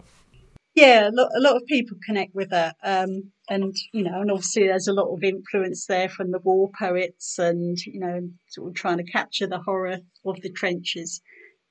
Yeah, 0.75 1.11
a 1.11 1.12
lot, 1.12 1.29
a 1.37 1.41
lot 1.41 1.57
of 1.57 1.66
people 1.66 1.99
connect 2.07 2.35
with 2.35 2.49
that. 2.51 2.77
Um, 2.83 3.33
and, 3.51 3.75
you 3.93 4.05
know, 4.05 4.23
and 4.23 4.31
obviously 4.31 4.68
there's 4.68 4.89
a 4.89 4.95
lot 4.95 5.12
of 5.12 5.23
influence 5.23 5.85
there 5.87 6.09
from 6.09 6.31
the 6.31 6.39
war 6.39 6.70
poets 6.79 7.39
and, 7.39 7.77
you 7.85 8.01
know, 8.01 8.31
sort 8.49 8.68
of 8.68 8.75
trying 8.75 8.97
to 8.97 9.05
capture 9.05 9.47
the 9.47 9.59
horror 9.59 9.99
of 10.25 10.41
the 10.41 10.51
trenches. 10.51 11.20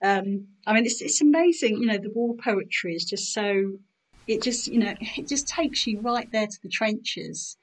Um, 0.03 0.49
I 0.67 0.73
mean, 0.73 0.85
it's, 0.85 1.01
it's 1.01 1.19
amazing, 1.21 1.77
you 1.77 1.87
know, 1.87 1.97
the 1.97 2.11
war 2.13 2.35
poetry 2.43 2.93
is 2.93 3.05
just 3.05 3.33
so, 3.33 3.79
it 4.31 4.41
just, 4.41 4.67
you 4.67 4.79
know, 4.79 4.93
it 5.17 5.27
just 5.27 5.47
takes 5.47 5.85
you 5.85 5.99
right 6.01 6.29
there 6.31 6.47
to 6.47 6.57
the 6.63 6.69
trenches. 6.69 7.57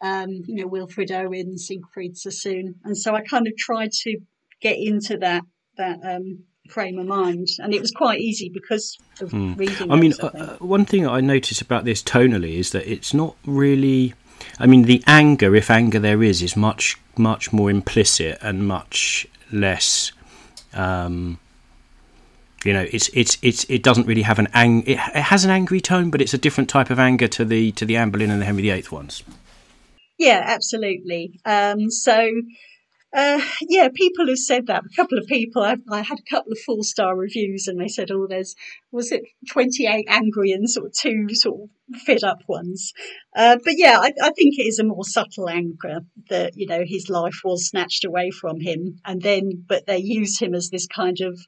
Um, 0.00 0.30
you 0.46 0.56
know, 0.56 0.66
Wilfred 0.66 1.12
Owen, 1.12 1.58
Siegfried 1.58 2.16
Sassoon. 2.16 2.74
And 2.84 2.96
so 2.96 3.14
I 3.14 3.20
kind 3.20 3.46
of 3.46 3.56
tried 3.56 3.92
to 4.02 4.18
get 4.60 4.76
into 4.78 5.18
that, 5.18 5.42
that, 5.76 5.98
um, 6.04 6.44
frame 6.68 6.98
of 6.98 7.06
mind. 7.06 7.48
And 7.58 7.74
it 7.74 7.80
was 7.80 7.90
quite 7.90 8.20
easy 8.20 8.50
because 8.52 8.98
of 9.20 9.32
reading. 9.32 9.90
I 9.90 9.96
mean, 9.96 10.12
I 10.22 10.26
uh, 10.26 10.56
one 10.58 10.84
thing 10.84 11.06
I 11.06 11.20
notice 11.20 11.60
about 11.60 11.84
this 11.84 12.02
tonally 12.02 12.56
is 12.58 12.70
that 12.70 12.90
it's 12.90 13.12
not 13.12 13.36
really. 13.46 14.14
I 14.58 14.66
mean, 14.66 14.82
the 14.82 15.02
anger, 15.06 15.54
if 15.54 15.70
anger 15.70 16.00
there 16.00 16.22
is, 16.22 16.42
is 16.42 16.56
much 16.56 16.96
much 17.16 17.52
more 17.52 17.70
implicit 17.70 18.38
and 18.40 18.66
much 18.66 19.26
less. 19.52 20.12
Um, 20.74 21.38
you 22.64 22.72
know, 22.72 22.86
it's 22.90 23.08
it's 23.12 23.38
it's 23.42 23.64
it 23.68 23.82
doesn't 23.82 24.06
really 24.06 24.22
have 24.22 24.38
an 24.38 24.48
ang. 24.54 24.82
It, 24.82 24.98
it 25.14 25.22
has 25.22 25.44
an 25.44 25.50
angry 25.50 25.80
tone, 25.80 26.10
but 26.10 26.20
it's 26.20 26.34
a 26.34 26.38
different 26.38 26.68
type 26.68 26.90
of 26.90 26.98
anger 26.98 27.28
to 27.28 27.44
the 27.44 27.72
to 27.72 27.84
the 27.84 27.96
Anne 27.96 28.10
Boleyn 28.10 28.30
and 28.30 28.40
the 28.40 28.46
Henry 28.46 28.62
VIII 28.62 28.84
ones. 28.90 29.22
Yeah, 30.18 30.42
absolutely. 30.44 31.40
Um, 31.44 31.90
so, 31.90 32.30
uh, 33.12 33.40
yeah, 33.62 33.88
people 33.92 34.28
have 34.28 34.38
said 34.38 34.68
that. 34.68 34.84
A 34.84 34.96
couple 34.96 35.18
of 35.18 35.26
people, 35.26 35.62
I, 35.62 35.76
I 35.90 36.02
had 36.02 36.18
a 36.20 36.30
couple 36.30 36.52
of 36.52 36.58
four 36.60 36.84
star 36.84 37.16
reviews, 37.16 37.66
and 37.66 37.80
they 37.80 37.88
said, 37.88 38.10
"Oh, 38.10 38.26
there's 38.28 38.54
was 38.90 39.10
it 39.10 39.22
28 39.50 40.06
angry 40.08 40.52
and 40.52 40.68
sort 40.70 40.86
of 40.86 40.92
two 40.92 41.26
sort 41.32 41.62
of 41.62 42.00
fed 42.02 42.22
up 42.22 42.38
ones." 42.46 42.92
Uh, 43.34 43.58
but 43.64 43.74
yeah, 43.76 43.98
I, 44.00 44.12
I 44.22 44.30
think 44.30 44.58
it 44.58 44.66
is 44.66 44.78
a 44.78 44.84
more 44.84 45.04
subtle 45.04 45.48
anger 45.48 46.00
that 46.30 46.56
you 46.56 46.66
know 46.66 46.84
his 46.86 47.08
life 47.08 47.40
was 47.44 47.68
snatched 47.68 48.04
away 48.04 48.30
from 48.30 48.60
him, 48.60 49.00
and 49.04 49.20
then 49.20 49.64
but 49.66 49.86
they 49.86 49.98
use 49.98 50.38
him 50.38 50.54
as 50.54 50.70
this 50.70 50.86
kind 50.86 51.20
of 51.20 51.38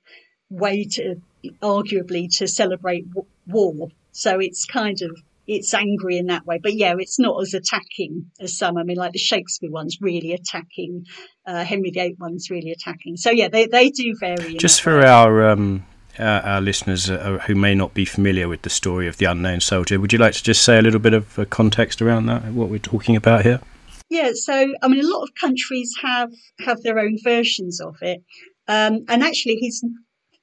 way 0.55 0.85
to 0.85 1.17
arguably 1.63 2.29
to 2.39 2.49
celebrate 2.49 3.09
w- 3.09 3.27
war. 3.47 3.89
So 4.13 4.39
it's 4.39 4.65
kind 4.65 5.01
of 5.03 5.11
it's 5.47 5.75
angry 5.75 6.17
in 6.17 6.27
that 6.27 6.47
way. 6.47 6.59
But 6.63 6.75
yeah, 6.75 6.95
it's 6.99 7.19
not 7.19 7.41
as 7.43 7.55
attacking 7.55 8.31
as 8.41 8.57
some. 8.57 8.79
I 8.79 8.83
mean, 8.83 8.97
like 8.97 9.13
the 9.13 9.19
Shakespeare 9.19 9.71
one's 9.71 9.99
really 10.01 10.33
attacking, 10.33 11.05
uh, 11.47 11.65
Henry 11.65 11.91
VIII 11.91 12.17
one's 12.19 12.51
really 12.51 12.71
attacking. 12.71 13.17
So 13.17 13.31
yeah, 13.31 13.49
they, 13.49 13.67
they 13.67 13.91
do 13.91 14.15
vary. 14.19 14.55
Just 14.55 14.81
for 14.81 14.99
way. 14.99 15.07
our 15.07 15.49
um, 15.51 15.85
our, 16.19 16.41
our 16.41 16.61
listeners 16.61 17.11
uh, 17.11 17.39
who 17.47 17.55
may 17.55 17.75
not 17.75 17.93
be 17.93 18.05
familiar 18.05 18.49
with 18.49 18.63
the 18.63 18.71
story 18.71 19.07
of 19.07 19.19
the 19.19 19.27
unknown 19.27 19.61
soldier, 19.61 20.01
would 20.01 20.13
you 20.13 20.19
like 20.19 20.35
to 20.35 20.43
just 20.43 20.63
say 20.63 20.79
a 20.79 20.83
little 20.83 21.01
bit 21.01 21.15
of 21.15 21.39
uh, 21.39 21.45
context 21.47 22.01
around 22.01 22.27
that? 22.27 22.45
What 22.45 22.69
we're 22.69 22.79
talking 22.79 23.17
about 23.17 23.43
here? 23.43 23.61
Yeah, 24.09 24.33
so 24.35 24.73
I 24.81 24.89
mean, 24.89 25.05
a 25.05 25.09
lot 25.09 25.25
of 25.25 25.31
countries 25.35 25.93
have 26.03 26.31
have 26.61 26.83
their 26.83 26.99
own 26.99 27.19
versions 27.23 27.81
of 27.81 27.97
it, 28.01 28.23
um, 28.69 29.05
and 29.09 29.23
actually, 29.23 29.57
he's 29.57 29.85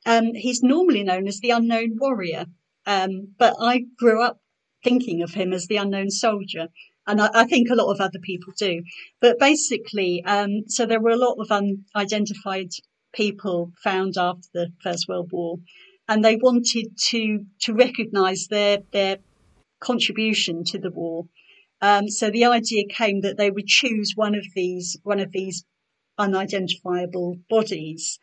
um, 0.05 0.33
he's 0.33 0.63
normally 0.63 1.03
known 1.03 1.27
as 1.27 1.39
the 1.39 1.51
unknown 1.51 1.97
warrior. 1.97 2.45
Um, 2.85 3.33
but 3.37 3.55
I 3.59 3.85
grew 3.97 4.23
up 4.23 4.39
thinking 4.83 5.21
of 5.21 5.33
him 5.33 5.53
as 5.53 5.67
the 5.67 5.77
unknown 5.77 6.09
soldier, 6.09 6.67
and 7.05 7.21
I, 7.21 7.29
I 7.33 7.45
think 7.45 7.69
a 7.69 7.75
lot 7.75 7.91
of 7.91 8.01
other 8.01 8.19
people 8.19 8.53
do. 8.57 8.83
But 9.19 9.39
basically, 9.39 10.23
um, 10.25 10.63
so 10.67 10.85
there 10.85 11.01
were 11.01 11.11
a 11.11 11.17
lot 11.17 11.37
of 11.39 11.51
unidentified 11.51 12.71
people 13.13 13.71
found 13.83 14.17
after 14.17 14.47
the 14.53 14.67
First 14.81 15.07
World 15.07 15.29
War, 15.31 15.57
and 16.07 16.23
they 16.23 16.37
wanted 16.37 16.97
to 17.09 17.45
to 17.61 17.73
recognise 17.73 18.47
their 18.47 18.79
their 18.91 19.17
contribution 19.79 20.63
to 20.65 20.79
the 20.79 20.91
war. 20.91 21.25
Um, 21.81 22.09
so 22.09 22.29
the 22.29 22.45
idea 22.45 22.83
came 22.87 23.21
that 23.21 23.37
they 23.37 23.49
would 23.49 23.67
choose 23.67 24.13
one 24.15 24.35
of 24.35 24.45
these 24.55 24.97
one 25.03 25.19
of 25.19 25.31
these 25.31 25.65
unidentifiable 26.17 27.37
bodies 27.49 28.19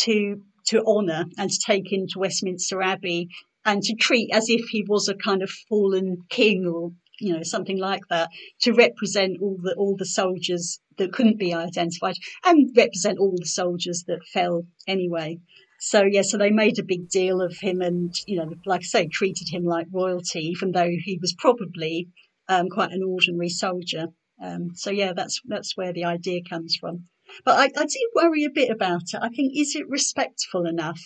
to 0.00 0.42
to 0.68 0.82
honour 0.84 1.24
and 1.36 1.50
to 1.50 1.58
take 1.64 1.92
into 1.92 2.18
Westminster 2.18 2.82
Abbey 2.82 3.28
and 3.64 3.82
to 3.82 3.94
treat 3.94 4.30
as 4.32 4.48
if 4.48 4.68
he 4.68 4.84
was 4.88 5.08
a 5.08 5.14
kind 5.14 5.42
of 5.42 5.50
fallen 5.68 6.18
king 6.30 6.66
or 6.66 6.92
you 7.20 7.34
know 7.34 7.42
something 7.42 7.78
like 7.78 8.02
that 8.08 8.30
to 8.60 8.72
represent 8.72 9.38
all 9.42 9.58
the 9.60 9.74
all 9.74 9.96
the 9.96 10.06
soldiers 10.06 10.80
that 10.98 11.12
couldn't 11.12 11.38
be 11.38 11.52
identified 11.52 12.14
and 12.44 12.70
represent 12.76 13.18
all 13.18 13.34
the 13.36 13.46
soldiers 13.46 14.04
that 14.06 14.24
fell 14.32 14.66
anyway. 14.86 15.38
So 15.80 16.02
yeah, 16.04 16.22
so 16.22 16.38
they 16.38 16.50
made 16.50 16.78
a 16.78 16.84
big 16.84 17.08
deal 17.08 17.40
of 17.40 17.56
him 17.58 17.80
and 17.80 18.14
you 18.26 18.36
know 18.36 18.50
like 18.66 18.80
I 18.80 18.84
say 18.84 19.08
treated 19.08 19.48
him 19.50 19.64
like 19.64 19.86
royalty 19.92 20.40
even 20.40 20.72
though 20.72 20.90
he 21.04 21.18
was 21.20 21.34
probably 21.38 22.08
um, 22.48 22.68
quite 22.68 22.92
an 22.92 23.02
ordinary 23.02 23.48
soldier. 23.48 24.06
Um, 24.42 24.70
so 24.74 24.90
yeah, 24.90 25.12
that's 25.14 25.40
that's 25.44 25.76
where 25.76 25.92
the 25.92 26.04
idea 26.04 26.40
comes 26.48 26.76
from. 26.76 27.08
But 27.44 27.58
I, 27.58 27.64
I 27.80 27.84
do 27.84 28.10
worry 28.14 28.44
a 28.44 28.50
bit 28.50 28.70
about 28.70 29.02
it. 29.14 29.20
I 29.20 29.28
think 29.28 29.52
is 29.56 29.74
it 29.74 29.88
respectful 29.88 30.66
enough 30.66 31.00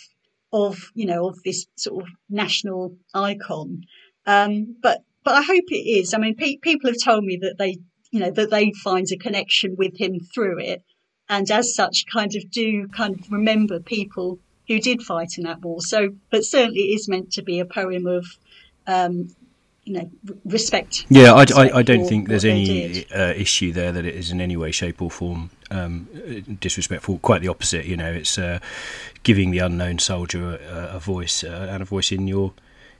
of 0.51 0.91
you 0.93 1.05
know 1.05 1.27
of 1.27 1.37
this 1.43 1.65
sort 1.75 2.03
of 2.03 2.09
national 2.29 2.97
icon? 3.13 3.81
Um, 4.25 4.75
but 4.81 5.01
but 5.23 5.35
I 5.35 5.41
hope 5.41 5.65
it 5.69 5.75
is. 5.75 6.13
I 6.13 6.17
mean, 6.17 6.35
pe- 6.35 6.57
people 6.57 6.89
have 6.89 7.03
told 7.03 7.23
me 7.23 7.37
that 7.41 7.55
they 7.57 7.77
you 8.11 8.19
know 8.19 8.31
that 8.31 8.51
they 8.51 8.71
find 8.83 9.07
a 9.11 9.17
connection 9.17 9.75
with 9.77 9.97
him 9.97 10.19
through 10.33 10.59
it, 10.59 10.83
and 11.29 11.49
as 11.49 11.75
such, 11.75 12.05
kind 12.11 12.35
of 12.35 12.49
do 12.51 12.87
kind 12.89 13.19
of 13.19 13.31
remember 13.31 13.79
people 13.79 14.39
who 14.67 14.79
did 14.79 15.01
fight 15.01 15.37
in 15.37 15.43
that 15.43 15.61
war. 15.61 15.81
So, 15.81 16.09
but 16.31 16.45
certainly 16.45 16.81
it 16.81 16.95
is 16.95 17.09
meant 17.09 17.33
to 17.33 17.43
be 17.43 17.59
a 17.59 17.65
poem 17.65 18.07
of 18.07 18.25
um, 18.87 19.27
you 19.85 19.93
know, 19.93 20.11
respect. 20.45 21.05
Yeah, 21.09 21.33
I, 21.33 21.45
I, 21.55 21.77
I 21.79 21.81
don't 21.81 22.05
think 22.07 22.29
there's 22.29 22.45
any 22.45 23.05
uh, 23.11 23.33
issue 23.33 23.71
there 23.73 23.91
that 23.91 24.05
it 24.05 24.15
is 24.15 24.31
in 24.31 24.39
any 24.39 24.55
way, 24.55 24.71
shape, 24.71 25.01
or 25.01 25.11
form 25.11 25.49
um, 25.71 26.07
disrespectful. 26.61 27.19
Quite 27.19 27.41
the 27.41 27.49
opposite. 27.49 27.85
You 27.85 27.97
know, 27.97 28.11
it's 28.11 28.37
uh, 28.37 28.59
giving 29.23 29.51
the 29.51 29.59
unknown 29.59 29.99
soldier 29.99 30.55
a, 30.55 30.95
a 30.95 30.99
voice 30.99 31.43
uh, 31.43 31.67
and 31.69 31.81
a 31.81 31.85
voice 31.85 32.11
in 32.11 32.27
your 32.27 32.53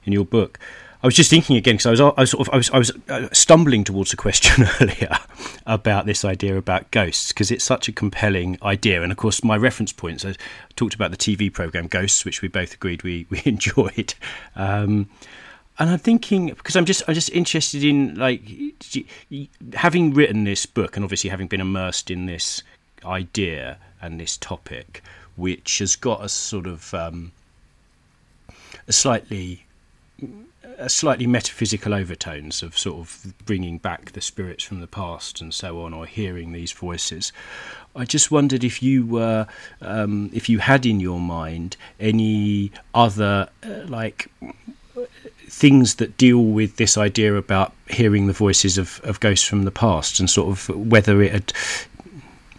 in 0.04 0.12
your 0.12 0.24
book. 0.24 0.58
I 1.02 1.06
was 1.06 1.14
just 1.14 1.28
thinking 1.28 1.56
again 1.56 1.74
because 1.74 1.86
I 1.86 1.90
was, 1.90 2.00
I 2.00 2.20
was 2.20 2.30
sort 2.30 2.48
of 2.48 2.54
I 2.54 2.56
was, 2.56 2.70
I 2.70 2.78
was 2.78 2.92
uh, 3.10 3.28
stumbling 3.32 3.84
towards 3.84 4.12
a 4.14 4.16
question 4.16 4.66
earlier 4.80 5.18
about 5.66 6.06
this 6.06 6.24
idea 6.24 6.56
about 6.56 6.90
ghosts 6.90 7.28
because 7.28 7.50
it's 7.50 7.64
such 7.64 7.88
a 7.88 7.92
compelling 7.92 8.58
idea, 8.62 9.02
and 9.02 9.12
of 9.12 9.18
course 9.18 9.44
my 9.44 9.56
reference 9.56 9.92
points. 9.92 10.24
I 10.24 10.34
talked 10.76 10.94
about 10.94 11.10
the 11.10 11.16
TV 11.16 11.52
program 11.52 11.88
Ghosts, 11.88 12.24
which 12.24 12.42
we 12.42 12.48
both 12.48 12.74
agreed 12.74 13.02
we 13.02 13.26
we 13.30 13.42
enjoyed. 13.44 14.14
Um, 14.56 15.08
and 15.78 15.90
I'm 15.90 15.98
thinking 15.98 16.48
because 16.48 16.76
I'm 16.76 16.84
just 16.84 17.02
I'm 17.08 17.14
just 17.14 17.30
interested 17.30 17.82
in 17.82 18.14
like 18.14 18.42
having 19.74 20.14
written 20.14 20.44
this 20.44 20.66
book 20.66 20.96
and 20.96 21.04
obviously 21.04 21.30
having 21.30 21.48
been 21.48 21.60
immersed 21.60 22.10
in 22.10 22.26
this 22.26 22.62
idea 23.04 23.78
and 24.00 24.20
this 24.20 24.36
topic, 24.36 25.02
which 25.36 25.78
has 25.78 25.96
got 25.96 26.24
a 26.24 26.28
sort 26.28 26.66
of 26.66 26.94
um, 26.94 27.32
a 28.86 28.92
slightly 28.92 29.66
a 30.78 30.88
slightly 30.88 31.26
metaphysical 31.26 31.94
overtones 31.94 32.62
of 32.62 32.76
sort 32.76 32.98
of 32.98 33.34
bringing 33.44 33.78
back 33.78 34.12
the 34.12 34.20
spirits 34.20 34.64
from 34.64 34.80
the 34.80 34.86
past 34.86 35.40
and 35.40 35.52
so 35.52 35.82
on, 35.82 35.92
or 35.92 36.06
hearing 36.06 36.52
these 36.52 36.72
voices. 36.72 37.32
I 37.96 38.04
just 38.04 38.30
wondered 38.30 38.64
if 38.64 38.82
you 38.82 39.06
were, 39.06 39.46
um, 39.80 40.30
if 40.32 40.48
you 40.48 40.58
had 40.58 40.84
in 40.84 40.98
your 40.98 41.20
mind 41.20 41.76
any 42.00 42.72
other 42.92 43.48
uh, 43.62 43.86
like 43.86 44.28
things 45.54 45.94
that 45.96 46.16
deal 46.18 46.42
with 46.42 46.76
this 46.76 46.98
idea 46.98 47.36
about 47.36 47.72
hearing 47.88 48.26
the 48.26 48.32
voices 48.32 48.76
of, 48.76 49.00
of 49.04 49.20
ghosts 49.20 49.46
from 49.46 49.62
the 49.62 49.70
past 49.70 50.18
and 50.18 50.28
sort 50.28 50.48
of 50.48 50.68
whether 50.90 51.22
it 51.22 51.32
had 51.32 51.52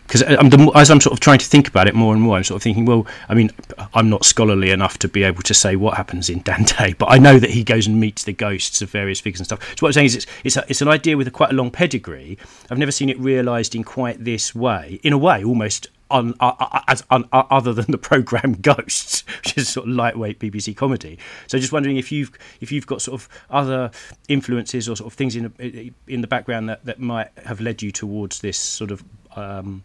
because 0.08 0.22
as 0.22 0.92
I'm 0.92 1.02
sort 1.02 1.14
of 1.14 1.20
trying 1.20 1.40
to 1.40 1.46
think 1.46 1.68
about 1.68 1.88
it 1.88 1.96
more 1.96 2.14
and 2.14 2.22
more, 2.22 2.38
I'm 2.38 2.44
sort 2.44 2.58
of 2.58 2.64
thinking, 2.64 2.86
well, 2.86 3.08
I 3.28 3.34
mean, 3.34 3.50
I'm 3.96 4.08
not 4.08 4.24
scholarly 4.24 4.70
enough 4.70 5.00
to 5.00 5.08
be 5.08 5.24
able 5.24 5.42
to 5.42 5.54
say 5.54 5.76
what 5.76 5.98
happens 5.98 6.30
in 6.30 6.40
Dante, 6.44 6.94
but 6.94 7.08
I 7.12 7.18
know 7.18 7.40
that 7.40 7.50
he 7.50 7.64
goes 7.64 7.88
and 7.88 8.00
meets 8.00 8.24
the 8.24 8.32
ghosts 8.32 8.84
of 8.84 8.92
various 8.92 9.20
figures 9.20 9.40
and 9.40 9.48
stuff. 9.48 9.64
So 9.76 9.84
what 9.84 9.90
I'm 9.90 9.94
saying 9.94 10.06
is, 10.06 10.16
it's 10.16 10.28
it's, 10.44 10.58
a, 10.58 10.66
it's 10.70 10.82
an 10.82 10.88
idea 10.90 11.18
with 11.18 11.28
a 11.28 11.32
quite 11.32 11.50
a 11.50 11.56
long 11.56 11.72
pedigree. 11.72 12.38
I've 12.70 12.78
never 12.78 12.92
seen 12.92 13.10
it 13.10 13.20
realised 13.20 13.74
in 13.74 13.84
quite 13.84 14.24
this 14.24 14.54
way. 14.54 15.00
In 15.02 15.12
a 15.12 15.18
way, 15.18 15.44
almost 15.44 15.88
on, 16.12 16.34
uh, 16.40 16.82
as 16.88 17.04
on, 17.10 17.28
uh, 17.32 17.44
other 17.50 17.74
than 17.74 17.86
the 17.90 17.98
program 17.98 18.54
Ghosts, 18.62 19.24
which 19.38 19.58
is 19.58 19.70
sort 19.70 19.88
of 19.88 19.94
lightweight 19.94 20.40
BBC 20.40 20.76
comedy. 20.76 21.18
So 21.48 21.58
just 21.58 21.72
wondering 21.72 21.98
if 21.98 22.12
you've 22.12 22.32
if 22.62 22.72
you've 22.72 22.88
got 22.88 23.02
sort 23.02 23.22
of 23.22 23.30
other 23.50 23.92
influences 24.28 24.88
or 24.88 24.96
sort 24.96 25.12
of 25.12 25.18
things 25.18 25.36
in 25.36 25.94
in 26.08 26.22
the 26.22 26.28
background 26.28 26.70
that, 26.70 26.86
that 26.86 27.00
might 27.00 27.30
have 27.46 27.60
led 27.62 27.82
you 27.82 27.92
towards 27.92 28.40
this 28.40 28.58
sort 28.58 28.92
of 28.92 29.04
um, 29.36 29.84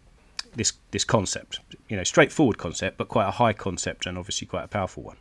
this 0.55 0.73
this 0.91 1.03
concept. 1.03 1.59
You 1.89 1.97
know, 1.97 2.03
straightforward 2.03 2.57
concept, 2.57 2.97
but 2.97 3.07
quite 3.07 3.27
a 3.27 3.31
high 3.31 3.53
concept 3.53 4.05
and 4.05 4.17
obviously 4.17 4.47
quite 4.47 4.63
a 4.63 4.67
powerful 4.67 5.03
one. 5.03 5.17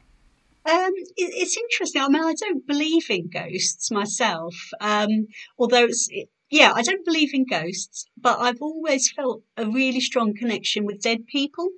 Um, 0.66 0.92
it, 0.94 1.32
it's 1.34 1.56
interesting. 1.56 2.02
I 2.02 2.08
mean, 2.08 2.22
I 2.22 2.34
don't 2.34 2.66
believe 2.66 3.08
in 3.08 3.28
ghosts 3.28 3.90
myself, 3.90 4.54
um, 4.80 5.26
although 5.58 5.84
it's 5.84 6.08
it, 6.10 6.28
yeah, 6.50 6.72
I 6.74 6.82
don't 6.82 7.04
believe 7.04 7.32
in 7.32 7.44
ghosts, 7.46 8.06
but 8.20 8.38
I've 8.40 8.60
always 8.60 9.10
felt 9.10 9.42
a 9.56 9.66
really 9.66 10.00
strong 10.00 10.34
connection 10.34 10.84
with 10.84 11.00
dead 11.00 11.26
people. 11.26 11.70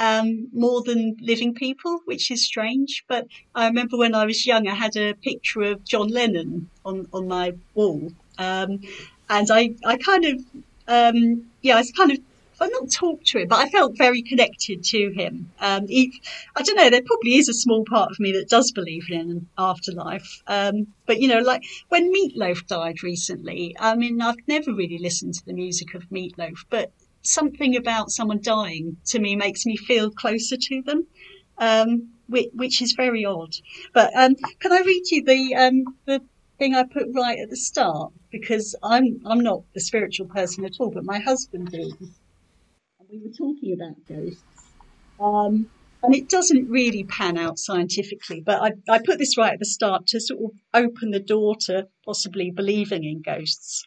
Um, 0.00 0.46
more 0.52 0.80
than 0.80 1.16
living 1.20 1.54
people, 1.54 2.02
which 2.04 2.30
is 2.30 2.44
strange. 2.46 3.04
But 3.08 3.26
I 3.52 3.66
remember 3.66 3.98
when 3.98 4.14
I 4.14 4.26
was 4.26 4.46
young, 4.46 4.68
I 4.68 4.74
had 4.76 4.96
a 4.96 5.14
picture 5.14 5.62
of 5.62 5.84
John 5.84 6.06
Lennon 6.06 6.70
on, 6.84 7.08
on 7.12 7.26
my 7.26 7.54
wall. 7.74 8.12
Um, 8.38 8.82
and 9.28 9.48
I, 9.50 9.74
I 9.84 9.96
kind 9.96 10.24
of, 10.24 10.44
um, 10.86 11.50
yeah, 11.62 11.78
I 11.78 11.84
kind 11.96 12.12
of 12.12 12.18
I've 12.60 12.72
not 12.72 12.90
talked 12.90 13.26
to 13.28 13.38
him, 13.38 13.48
but 13.48 13.58
I 13.58 13.68
felt 13.68 13.96
very 13.96 14.22
connected 14.22 14.82
to 14.84 15.12
him. 15.12 15.52
Um, 15.60 15.86
he, 15.86 16.20
I 16.56 16.62
don't 16.62 16.76
know, 16.76 16.90
there 16.90 17.02
probably 17.02 17.36
is 17.36 17.48
a 17.48 17.54
small 17.54 17.84
part 17.84 18.10
of 18.10 18.20
me 18.20 18.32
that 18.32 18.48
does 18.48 18.72
believe 18.72 19.10
in 19.10 19.30
an 19.30 19.48
afterlife. 19.56 20.42
Um, 20.46 20.88
but, 21.06 21.20
you 21.20 21.28
know, 21.28 21.38
like 21.38 21.64
when 21.88 22.12
Meatloaf 22.12 22.66
died 22.66 23.02
recently, 23.02 23.76
I 23.78 23.94
mean, 23.94 24.20
I've 24.20 24.36
never 24.46 24.74
really 24.74 24.98
listened 24.98 25.34
to 25.34 25.46
the 25.46 25.52
music 25.52 25.94
of 25.94 26.08
Meatloaf, 26.10 26.64
but 26.70 26.92
something 27.22 27.76
about 27.76 28.10
someone 28.10 28.40
dying 28.42 28.96
to 29.06 29.18
me 29.18 29.36
makes 29.36 29.66
me 29.66 29.76
feel 29.76 30.10
closer 30.10 30.56
to 30.56 30.82
them. 30.82 31.06
Um, 31.58 32.10
which, 32.28 32.50
which, 32.54 32.82
is 32.82 32.92
very 32.92 33.24
odd. 33.24 33.54
But 33.92 34.14
um, 34.14 34.36
can 34.60 34.70
I 34.70 34.82
read 34.82 35.10
you 35.10 35.24
the 35.24 35.54
um, 35.56 35.84
the 36.04 36.22
thing 36.58 36.74
I 36.74 36.84
put 36.84 37.06
right 37.14 37.38
at 37.38 37.50
the 37.50 37.56
start 37.56 38.12
because 38.30 38.74
I'm 38.82 39.20
I'm 39.24 39.40
not 39.40 39.62
a 39.74 39.80
spiritual 39.80 40.26
person 40.26 40.64
at 40.64 40.76
all, 40.78 40.90
but 40.90 41.04
my 41.04 41.18
husband 41.20 41.70
is 41.72 41.94
we 43.10 43.18
were 43.18 43.32
talking 43.32 43.72
about 43.72 43.96
ghosts. 44.06 44.42
Um, 45.20 45.70
and 46.02 46.14
it 46.14 46.28
doesn't 46.28 46.68
really 46.68 47.04
pan 47.04 47.36
out 47.36 47.58
scientifically, 47.58 48.40
but 48.44 48.62
I, 48.62 48.92
I, 48.92 49.00
put 49.04 49.18
this 49.18 49.36
right 49.36 49.54
at 49.54 49.58
the 49.58 49.64
start 49.64 50.06
to 50.08 50.20
sort 50.20 50.40
of 50.44 50.50
open 50.72 51.10
the 51.10 51.18
door 51.20 51.56
to 51.62 51.88
possibly 52.04 52.52
believing 52.52 53.02
in 53.02 53.20
ghosts. 53.20 53.84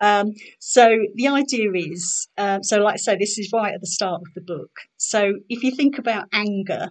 Um, 0.00 0.32
so 0.58 0.98
the 1.14 1.28
idea 1.28 1.70
is, 1.72 2.28
uh, 2.36 2.60
so 2.62 2.78
like 2.78 2.94
I 2.94 2.96
say, 2.96 3.16
this 3.16 3.38
is 3.38 3.50
right 3.52 3.72
at 3.72 3.80
the 3.80 3.86
start 3.86 4.22
of 4.22 4.34
the 4.34 4.40
book. 4.40 4.70
So 4.96 5.34
if 5.48 5.62
you 5.62 5.70
think 5.76 5.98
about 5.98 6.26
anger, 6.32 6.88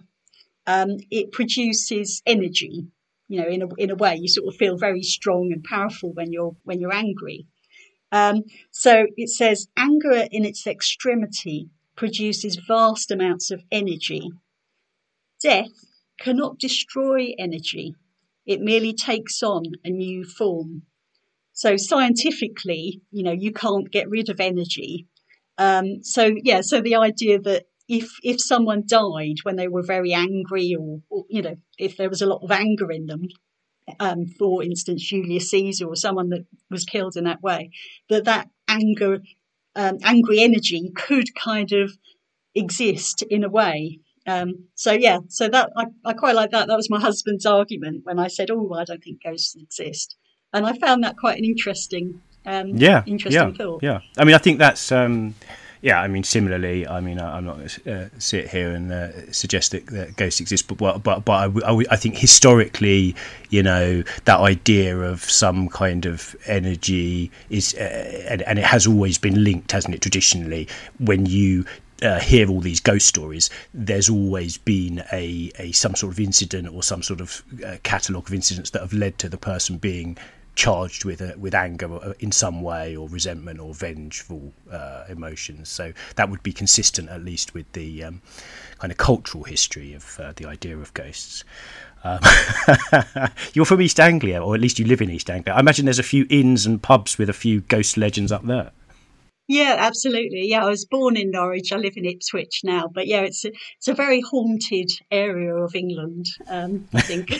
um, 0.66 0.96
it 1.10 1.32
produces 1.32 2.22
energy. 2.24 2.86
You 3.28 3.42
know, 3.42 3.48
in 3.48 3.62
a 3.62 3.68
in 3.78 3.90
a 3.90 3.94
way, 3.94 4.16
you 4.16 4.28
sort 4.28 4.48
of 4.48 4.56
feel 4.56 4.76
very 4.76 5.02
strong 5.02 5.50
and 5.52 5.64
powerful 5.64 6.12
when 6.12 6.32
you're 6.32 6.56
when 6.62 6.80
you're 6.80 6.94
angry. 6.94 7.46
Um, 8.14 8.44
so 8.70 9.06
it 9.16 9.28
says 9.28 9.66
anger 9.76 10.28
in 10.30 10.44
its 10.44 10.68
extremity 10.68 11.68
produces 11.96 12.60
vast 12.68 13.10
amounts 13.10 13.50
of 13.50 13.64
energy. 13.72 14.30
Death 15.42 15.72
cannot 16.20 16.60
destroy 16.60 17.34
energy, 17.40 17.96
it 18.46 18.60
merely 18.60 18.92
takes 18.92 19.42
on 19.42 19.64
a 19.84 19.90
new 19.90 20.24
form. 20.24 20.82
So 21.52 21.76
scientifically, 21.76 23.02
you 23.10 23.24
know, 23.24 23.32
you 23.32 23.52
can't 23.52 23.90
get 23.90 24.08
rid 24.08 24.28
of 24.28 24.38
energy. 24.38 25.08
Um, 25.58 26.04
so 26.04 26.36
yeah, 26.44 26.60
so 26.60 26.80
the 26.80 26.94
idea 26.94 27.40
that 27.40 27.64
if 27.88 28.12
if 28.22 28.40
someone 28.40 28.84
died 28.86 29.38
when 29.42 29.56
they 29.56 29.66
were 29.66 29.82
very 29.82 30.12
angry, 30.12 30.76
or, 30.78 31.00
or 31.10 31.24
you 31.28 31.42
know, 31.42 31.56
if 31.78 31.96
there 31.96 32.08
was 32.08 32.22
a 32.22 32.26
lot 32.26 32.44
of 32.44 32.52
anger 32.52 32.92
in 32.92 33.06
them, 33.06 33.26
um, 34.00 34.26
for 34.26 34.62
instance, 34.62 35.02
Julius 35.02 35.50
Caesar 35.50 35.86
or 35.86 35.96
someone 35.96 36.30
that 36.30 36.46
was 36.70 36.84
killed 36.84 37.16
in 37.16 37.24
that 37.24 37.42
way, 37.42 37.70
that 38.08 38.24
that 38.24 38.48
anger, 38.68 39.20
um, 39.76 39.98
angry 40.02 40.42
energy 40.42 40.90
could 40.94 41.34
kind 41.34 41.72
of 41.72 41.92
exist 42.54 43.22
in 43.22 43.44
a 43.44 43.48
way. 43.48 44.00
Um, 44.26 44.68
so 44.74 44.92
yeah, 44.92 45.18
so 45.28 45.48
that 45.48 45.70
I, 45.76 45.86
I 46.04 46.14
quite 46.14 46.34
like 46.34 46.50
that. 46.52 46.68
That 46.68 46.76
was 46.76 46.88
my 46.88 47.00
husband's 47.00 47.44
argument 47.44 48.04
when 48.04 48.18
I 48.18 48.28
said, 48.28 48.50
"Oh, 48.50 48.72
I 48.72 48.84
don't 48.84 49.04
think 49.04 49.22
ghosts 49.22 49.54
exist," 49.54 50.16
and 50.52 50.66
I 50.66 50.72
found 50.78 51.04
that 51.04 51.18
quite 51.18 51.36
an 51.36 51.44
interesting, 51.44 52.22
um, 52.46 52.68
yeah, 52.68 53.02
interesting 53.04 53.50
yeah, 53.50 53.54
thought. 53.54 53.82
Yeah, 53.82 54.00
I 54.16 54.24
mean, 54.24 54.34
I 54.34 54.38
think 54.38 54.58
that's 54.58 54.90
um, 54.90 55.34
yeah, 55.84 56.00
I 56.00 56.08
mean, 56.08 56.24
similarly, 56.24 56.88
I 56.88 57.00
mean, 57.00 57.20
I, 57.20 57.36
am 57.36 57.44
not 57.44 57.56
going 57.56 57.68
to 57.68 57.94
uh, 57.94 58.08
sit 58.18 58.48
here 58.48 58.70
and 58.70 58.90
uh, 58.90 59.30
suggest 59.32 59.72
that, 59.72 59.84
that, 59.88 60.16
ghosts 60.16 60.40
exist, 60.40 60.66
but 60.66 60.78
but 61.02 61.26
but 61.26 61.30
I, 61.30 61.44
I, 61.70 61.84
I, 61.90 61.96
think 61.96 62.16
historically, 62.16 63.14
you 63.50 63.62
know, 63.62 64.02
that 64.24 64.40
idea 64.40 64.98
of 64.98 65.22
some 65.22 65.68
kind 65.68 66.06
of 66.06 66.34
energy 66.46 67.30
is, 67.50 67.74
uh, 67.74 68.24
and, 68.30 68.40
and, 68.44 68.58
it 68.58 68.64
has 68.64 68.86
always 68.86 69.18
been 69.18 69.44
linked, 69.44 69.72
hasn't 69.72 69.94
it? 69.94 70.00
Traditionally, 70.00 70.68
when 71.00 71.26
you 71.26 71.66
uh, 72.00 72.18
hear 72.18 72.48
all 72.48 72.60
these 72.60 72.80
ghost 72.80 73.06
stories, 73.06 73.50
there's 73.74 74.08
always 74.08 74.56
been 74.56 75.04
a, 75.12 75.52
a 75.58 75.72
some 75.72 75.94
sort 75.94 76.14
of 76.14 76.18
incident 76.18 76.66
or 76.66 76.82
some 76.82 77.02
sort 77.02 77.20
of 77.20 77.42
uh, 77.62 77.76
catalogue 77.82 78.26
of 78.26 78.32
incidents 78.32 78.70
that 78.70 78.80
have 78.80 78.94
led 78.94 79.18
to 79.18 79.28
the 79.28 79.36
person 79.36 79.76
being 79.76 80.16
charged 80.54 81.04
with 81.04 81.20
uh, 81.20 81.32
with 81.38 81.54
anger 81.54 82.14
in 82.20 82.32
some 82.32 82.62
way 82.62 82.96
or 82.96 83.08
resentment 83.08 83.60
or 83.60 83.74
vengeful 83.74 84.52
uh, 84.70 85.04
emotions. 85.08 85.68
So 85.68 85.92
that 86.16 86.30
would 86.30 86.42
be 86.42 86.52
consistent, 86.52 87.08
at 87.08 87.24
least, 87.24 87.54
with 87.54 87.70
the 87.72 88.04
um, 88.04 88.22
kind 88.78 88.90
of 88.90 88.98
cultural 88.98 89.44
history 89.44 89.94
of 89.94 90.18
uh, 90.20 90.32
the 90.36 90.46
idea 90.46 90.76
of 90.76 90.92
ghosts. 90.94 91.44
Um, 92.04 92.20
you're 93.54 93.64
from 93.64 93.80
East 93.80 93.98
Anglia, 93.98 94.42
or 94.42 94.54
at 94.54 94.60
least 94.60 94.78
you 94.78 94.84
live 94.84 95.00
in 95.00 95.10
East 95.10 95.30
Anglia. 95.30 95.54
I 95.54 95.60
imagine 95.60 95.86
there's 95.86 95.98
a 95.98 96.02
few 96.02 96.26
inns 96.28 96.66
and 96.66 96.82
pubs 96.82 97.16
with 97.18 97.30
a 97.30 97.34
few 97.34 97.62
ghost 97.62 97.96
legends 97.96 98.30
up 98.30 98.44
there. 98.44 98.72
Yeah, 99.46 99.76
absolutely. 99.78 100.48
Yeah, 100.48 100.64
I 100.64 100.70
was 100.70 100.86
born 100.86 101.16
in 101.16 101.30
Norwich. 101.30 101.70
I 101.72 101.76
live 101.76 101.94
in 101.96 102.06
Ipswich 102.06 102.60
now, 102.64 102.88
but 102.92 103.06
yeah, 103.06 103.20
it's 103.20 103.44
a, 103.44 103.52
it's 103.76 103.88
a 103.88 103.94
very 103.94 104.22
haunted 104.22 104.90
area 105.10 105.54
of 105.54 105.74
England. 105.74 106.26
Um, 106.48 106.88
I 106.94 107.02
think. 107.02 107.30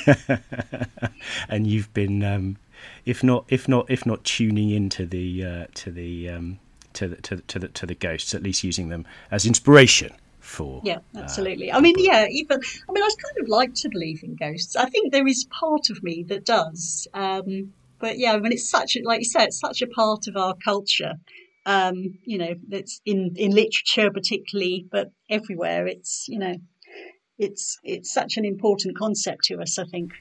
and 1.49 1.67
you've 1.67 1.93
been 1.95 2.23
um, 2.23 2.57
if 3.05 3.23
not 3.23 3.45
if 3.49 3.69
not 3.69 3.91
if 3.91 4.07
not 4.07 4.25
tuning 4.25 4.71
into 4.71 5.07
the 5.07 5.45
uh, 5.45 5.67
to 5.75 5.91
the 5.91 6.31
um, 6.31 6.59
to 6.95 7.09
the, 7.09 7.17
to 7.17 7.37
the, 7.37 7.43
to 7.43 7.59
the 7.59 7.69
to 7.69 7.87
the 7.87 7.95
ghosts, 7.95 8.35
at 8.35 8.43
least 8.43 8.65
using 8.65 8.89
them 8.89 9.07
as 9.31 9.47
inspiration 9.47 10.13
for. 10.41 10.81
Yeah, 10.85 10.99
uh, 11.15 11.21
absolutely. 11.21 11.71
Uh, 11.71 11.79
I 11.79 11.81
mean, 11.81 11.97
yeah, 11.99 12.27
even 12.31 12.61
I 12.89 12.93
mean, 12.93 13.03
I 13.03 13.09
kind 13.09 13.43
of 13.43 13.49
like 13.49 13.75
to 13.75 13.89
believe 13.89 14.23
in 14.23 14.37
ghosts. 14.37 14.77
I 14.77 14.89
think 14.89 15.13
there 15.13 15.27
is 15.27 15.45
part 15.45 15.91
of 15.91 16.03
me 16.03 16.25
that 16.29 16.45
does. 16.45 17.09
Um, 17.15 17.73
but 17.99 18.19
yeah, 18.19 18.33
I 18.33 18.39
mean, 18.39 18.53
it's 18.53 18.69
such 18.69 18.97
a, 18.97 19.01
like 19.05 19.21
you 19.21 19.25
said, 19.25 19.49
it's 19.49 19.61
such 19.61 19.83
a 19.83 19.87
part 19.87 20.27
of 20.27 20.37
our 20.37 20.55
culture. 20.65 21.15
Um, 21.67 22.19
you 22.25 22.39
know, 22.39 22.55
that's 22.69 23.01
in 23.05 23.35
in 23.37 23.53
literature 23.53 24.11
particularly, 24.11 24.87
but 24.91 25.11
everywhere. 25.31 25.87
It's 25.87 26.27
you 26.29 26.39
know, 26.39 26.55
it's 27.39 27.79
it's 27.83 28.13
such 28.13 28.37
an 28.37 28.45
important 28.45 28.97
concept 28.99 29.45
to 29.47 29.61
us. 29.61 29.79
I 29.79 29.85
think. 29.85 30.13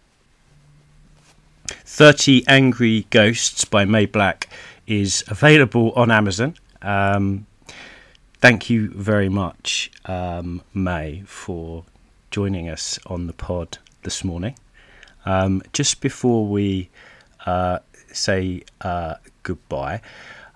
30 1.85 2.47
Angry 2.47 3.07
Ghosts 3.09 3.65
by 3.65 3.85
May 3.85 4.05
Black 4.05 4.49
is 4.87 5.23
available 5.27 5.91
on 5.93 6.11
Amazon. 6.11 6.55
Um, 6.81 7.45
thank 8.39 8.69
you 8.69 8.89
very 8.89 9.29
much, 9.29 9.91
um, 10.05 10.61
May, 10.73 11.23
for 11.25 11.85
joining 12.31 12.69
us 12.69 12.99
on 13.05 13.27
the 13.27 13.33
pod 13.33 13.77
this 14.03 14.23
morning. 14.23 14.55
Um, 15.25 15.61
just 15.71 16.01
before 16.01 16.45
we 16.45 16.89
uh, 17.45 17.79
say 18.11 18.63
uh, 18.81 19.15
goodbye, 19.43 20.01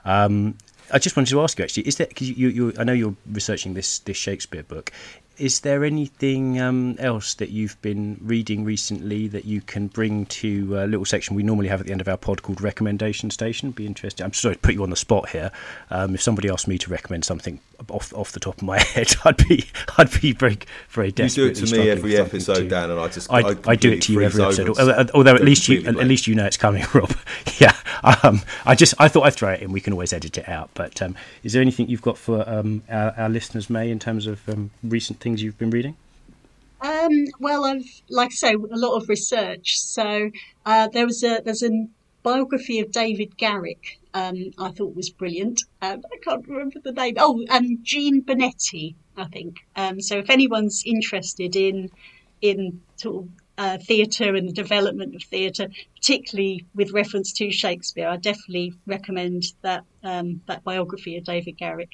um, 0.05 0.57
I 0.91 0.99
just 0.99 1.15
wanted 1.15 1.31
to 1.31 1.41
ask 1.41 1.57
you 1.57 1.63
actually: 1.63 1.87
Is 1.87 1.97
there? 1.97 2.07
Cause 2.07 2.27
you, 2.29 2.49
you, 2.49 2.73
I 2.77 2.83
know 2.83 2.93
you're 2.93 3.15
researching 3.31 3.73
this 3.73 3.99
this 3.99 4.17
Shakespeare 4.17 4.63
book 4.63 4.91
is 5.37 5.59
there 5.61 5.83
anything 5.83 6.59
um, 6.59 6.95
else 6.99 7.35
that 7.35 7.49
you've 7.49 7.79
been 7.81 8.19
reading 8.21 8.63
recently 8.63 9.27
that 9.27 9.45
you 9.45 9.61
can 9.61 9.87
bring 9.87 10.25
to 10.25 10.79
a 10.79 10.85
little 10.87 11.05
section 11.05 11.35
we 11.35 11.43
normally 11.43 11.67
have 11.67 11.79
at 11.79 11.85
the 11.85 11.91
end 11.91 12.01
of 12.01 12.07
our 12.07 12.17
pod 12.17 12.41
called 12.41 12.61
recommendation 12.61 13.29
station? 13.29 13.71
Be 13.71 13.85
interested. 13.85 14.23
I'm 14.23 14.33
sorry 14.33 14.55
to 14.55 14.61
put 14.61 14.73
you 14.73 14.83
on 14.83 14.89
the 14.89 14.95
spot 14.95 15.29
here. 15.29 15.51
Um, 15.91 16.15
if 16.15 16.21
somebody 16.21 16.49
asked 16.49 16.67
me 16.67 16.77
to 16.79 16.89
recommend 16.89 17.25
something 17.25 17.59
off 17.89 18.13
off 18.13 18.31
the 18.31 18.39
top 18.39 18.57
of 18.57 18.63
my 18.63 18.79
head, 18.93 19.15
I'd 19.25 19.37
be 19.47 19.65
I'd 19.97 20.21
be 20.21 20.33
very 20.33 20.57
very 20.89 21.11
desperate. 21.11 21.43
You 21.43 21.53
do 21.53 21.63
it 21.63 21.67
to 21.67 21.77
me 21.77 21.89
every 21.89 22.17
episode, 22.17 22.55
to, 22.55 22.67
Dan, 22.67 22.91
and 22.91 22.99
I 22.99 23.07
just 23.07 23.31
I, 23.31 23.39
I, 23.39 23.55
I 23.67 23.75
do 23.75 23.91
it 23.91 24.01
to 24.03 24.13
you 24.13 24.21
every 24.21 24.43
episode. 24.43 24.69
Although, 24.69 25.05
although 25.13 25.35
at 25.35 25.43
least 25.43 25.67
you 25.67 25.85
at 25.85 25.95
least 25.95 26.27
you 26.27 26.35
know 26.35 26.45
it's 26.45 26.57
coming, 26.57 26.85
Rob. 26.93 27.13
yeah. 27.59 27.75
Um, 28.23 28.41
I 28.65 28.75
just 28.75 28.93
I 28.99 29.07
thought 29.07 29.23
I'd 29.23 29.33
throw 29.33 29.51
it 29.51 29.61
in. 29.61 29.71
We 29.71 29.81
can 29.81 29.93
always 29.93 30.13
edit 30.13 30.37
it 30.37 30.47
out. 30.47 30.69
But 30.73 31.01
um, 31.01 31.15
is 31.43 31.53
there 31.53 31.61
anything 31.61 31.89
you've 31.89 32.01
got 32.01 32.17
for 32.17 32.47
um, 32.47 32.83
our, 32.89 33.13
our, 33.17 33.29
listeners, 33.29 33.69
May, 33.69 33.89
in 33.89 33.99
terms 33.99 34.27
of 34.27 34.47
um, 34.49 34.71
recent 34.83 35.19
things 35.19 35.41
you've 35.41 35.57
been 35.57 35.69
reading? 35.69 35.95
Um, 36.81 37.25
well, 37.39 37.65
I've 37.65 38.01
like 38.09 38.27
I 38.27 38.35
say 38.35 38.53
a 38.53 38.57
lot 38.57 38.97
of 38.97 39.09
research. 39.09 39.79
So 39.79 40.31
uh, 40.65 40.87
there 40.89 41.05
was 41.05 41.23
a 41.23 41.41
there's 41.43 41.63
a 41.63 41.87
biography 42.23 42.79
of 42.79 42.91
David 42.91 43.37
Garrick 43.37 43.99
um, 44.17 44.51
I 44.57 44.71
thought 44.71 44.95
was 44.95 45.11
brilliant. 45.11 45.61
Um, 45.81 46.01
I 46.11 46.17
can't 46.23 46.47
remember 46.47 46.79
the 46.83 46.91
name. 46.91 47.15
Oh, 47.19 47.45
um, 47.49 47.79
Jean 47.83 48.21
Benedetti, 48.21 48.95
I 49.15 49.25
think. 49.25 49.57
Um, 49.75 50.01
so 50.01 50.17
if 50.17 50.29
anyone's 50.29 50.83
interested 50.85 51.55
in 51.55 51.89
in 52.41 52.81
sort 52.95 53.23
of 53.23 53.29
uh, 53.57 53.77
theatre 53.79 54.35
and 54.35 54.47
the 54.47 54.53
development 54.53 55.15
of 55.15 55.23
theatre, 55.23 55.67
particularly 55.95 56.65
with 56.75 56.91
reference 56.91 57.31
to 57.33 57.51
Shakespeare, 57.51 58.07
I 58.07 58.17
definitely 58.17 58.73
recommend 58.87 59.43
that 59.61 59.83
um, 60.03 60.41
that 60.47 60.63
biography 60.63 61.17
of 61.17 61.23
David 61.23 61.57
Garrick. 61.57 61.91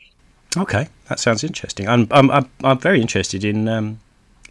Okay, 0.55 0.87
that 1.09 1.19
sounds 1.19 1.43
interesting. 1.43 1.89
I'm 1.89 2.07
I'm 2.11 2.31
I'm, 2.31 2.49
I'm 2.63 2.79
very 2.79 3.01
interested 3.01 3.43
in 3.43 3.67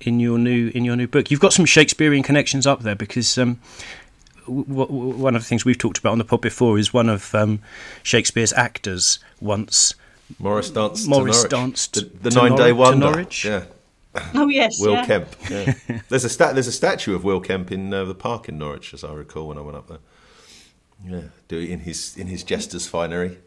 in 0.06 0.20
your 0.20 0.38
new 0.38 0.70
in 0.74 0.84
your 0.84 0.96
new 0.96 1.06
book. 1.06 1.30
You've 1.30 1.40
got 1.40 1.54
some 1.54 1.64
Shakespearean 1.64 2.22
connections 2.22 2.66
up 2.66 2.80
there 2.80 2.96
because 2.96 3.38
um, 3.38 3.60
w- 4.46 4.64
w- 4.64 5.16
one 5.16 5.34
of 5.36 5.42
the 5.42 5.46
things 5.48 5.64
we've 5.64 5.78
talked 5.78 5.98
about 5.98 6.12
on 6.12 6.18
the 6.18 6.24
pod 6.24 6.40
before 6.40 6.78
is 6.78 6.92
one 6.92 7.08
of 7.08 7.34
um, 7.34 7.60
Shakespeare's 8.02 8.52
actors 8.52 9.18
once. 9.40 9.94
Morris 10.38 10.70
danced. 10.70 11.08
Morris 11.08 11.42
to 11.42 11.48
Norwich. 11.48 11.50
danced 11.70 11.94
the, 11.94 12.00
the 12.22 12.30
to 12.30 12.36
nine 12.36 12.48
Nor- 12.50 12.58
day 12.58 12.68
to 12.68 12.72
wonder. 12.74 13.06
Norwich? 13.06 13.44
Yeah, 13.44 13.64
Oh 14.34 14.48
yes, 14.48 14.78
Will 14.80 14.92
yeah. 14.92 15.06
Kemp. 15.06 15.28
Yeah. 15.50 15.74
there's 16.08 16.24
a 16.24 16.28
stat. 16.28 16.54
There's 16.54 16.66
a 16.68 16.72
statue 16.72 17.14
of 17.14 17.24
Will 17.24 17.40
Kemp 17.40 17.70
in 17.72 17.92
uh, 17.92 18.04
the 18.04 18.14
park 18.14 18.48
in 18.48 18.58
Norwich, 18.58 18.92
as 18.94 19.04
I 19.04 19.12
recall 19.12 19.48
when 19.48 19.58
I 19.58 19.62
went 19.62 19.76
up 19.76 19.88
there. 19.88 19.98
Yeah, 21.04 21.20
do 21.48 21.58
it 21.58 21.70
in 21.70 21.80
his 21.80 22.16
in 22.16 22.26
his 22.28 22.44
jester's 22.44 22.86
finery. 22.86 23.38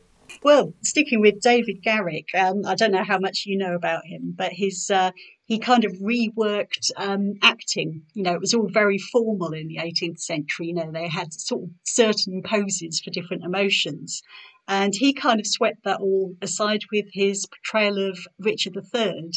Well, 0.43 0.74
sticking 0.84 1.22
with 1.22 1.39
David 1.39 1.82
Garrick, 1.82 2.28
um, 2.38 2.64
I 2.66 2.76
don't 2.76 2.91
know 2.91 3.04
how 3.04 3.18
much 3.20 3.46
you 3.46 3.58
know 3.58 3.74
about 3.76 4.06
him, 4.06 4.34
but 4.36 4.52
his 4.54 4.89
uh, 4.91 5.12
he 5.46 5.60
kind 5.60 5.86
of 5.86 5.93
reworked 5.93 6.91
um, 6.98 7.34
acting. 7.41 8.04
You 8.14 8.24
know, 8.24 8.34
it 8.34 8.41
was 8.41 8.54
all 8.54 8.68
very 8.68 8.98
formal 8.98 9.54
in 9.54 9.68
the 9.68 9.78
18th 9.78 10.20
century. 10.20 10.68
You 10.68 10.74
know, 10.74 10.91
they 10.91 11.08
had 11.08 11.34
sort 11.34 11.64
of 11.64 11.70
certain 11.84 12.41
poses 12.43 13.00
for 13.00 13.12
different 13.12 13.43
emotions, 13.43 14.22
and 14.68 14.93
he 14.93 15.14
kind 15.14 15.39
of 15.39 15.48
swept 15.48 15.84
that 15.84 16.02
all 16.02 16.36
aside 16.41 16.82
with 16.91 17.06
his 17.14 17.46
portrayal 17.46 18.10
of 18.10 18.20
Richard 18.39 18.76
III. 18.76 19.32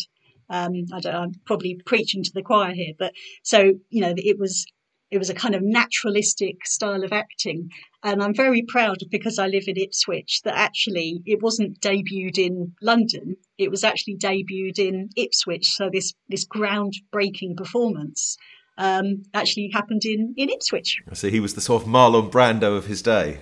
Um, 0.51 0.73
I 0.95 1.01
don't, 1.01 1.15
I'm 1.15 1.33
probably 1.45 1.79
preaching 1.85 2.23
to 2.25 2.31
the 2.35 2.43
choir 2.43 2.73
here, 2.73 2.95
but 2.99 3.13
so 3.43 3.75
you 3.91 4.01
know, 4.01 4.15
it 4.17 4.39
was 4.39 4.65
it 5.11 5.19
was 5.19 5.31
a 5.31 5.35
kind 5.35 5.55
of 5.55 5.63
naturalistic 5.63 6.67
style 6.67 7.05
of 7.05 7.13
acting. 7.13 7.71
And 8.03 8.23
I'm 8.23 8.35
very 8.35 8.63
proud 8.63 8.99
because 9.11 9.39
I 9.39 9.49
live 9.49 9.65
in 9.67 9.77
Ipswich 9.77 10.43
that 10.45 10.57
actually 10.57 11.21
it 11.27 11.43
wasn't 11.43 11.81
debuted 11.81 12.39
in 12.39 12.75
London. 12.81 13.37
It 13.59 13.71
was 13.71 13.83
actually 13.83 14.17
debuted 14.17 14.79
in 14.79 15.11
Ipswich. 15.17 15.71
So 15.71 15.91
this, 15.93 16.15
this 16.29 16.47
groundbreaking 16.47 17.57
performance 17.57 18.37
um, 18.77 19.25
actually 19.35 19.71
happened 19.73 20.05
in, 20.05 20.35
in 20.37 20.49
Ipswich. 20.49 21.01
So 21.13 21.29
he 21.29 21.41
was 21.41 21.55
the 21.55 21.61
sort 21.61 21.83
of 21.83 21.89
Marlon 21.89 22.31
Brando 22.31 22.77
of 22.77 22.87
his 22.87 23.03
day. 23.03 23.41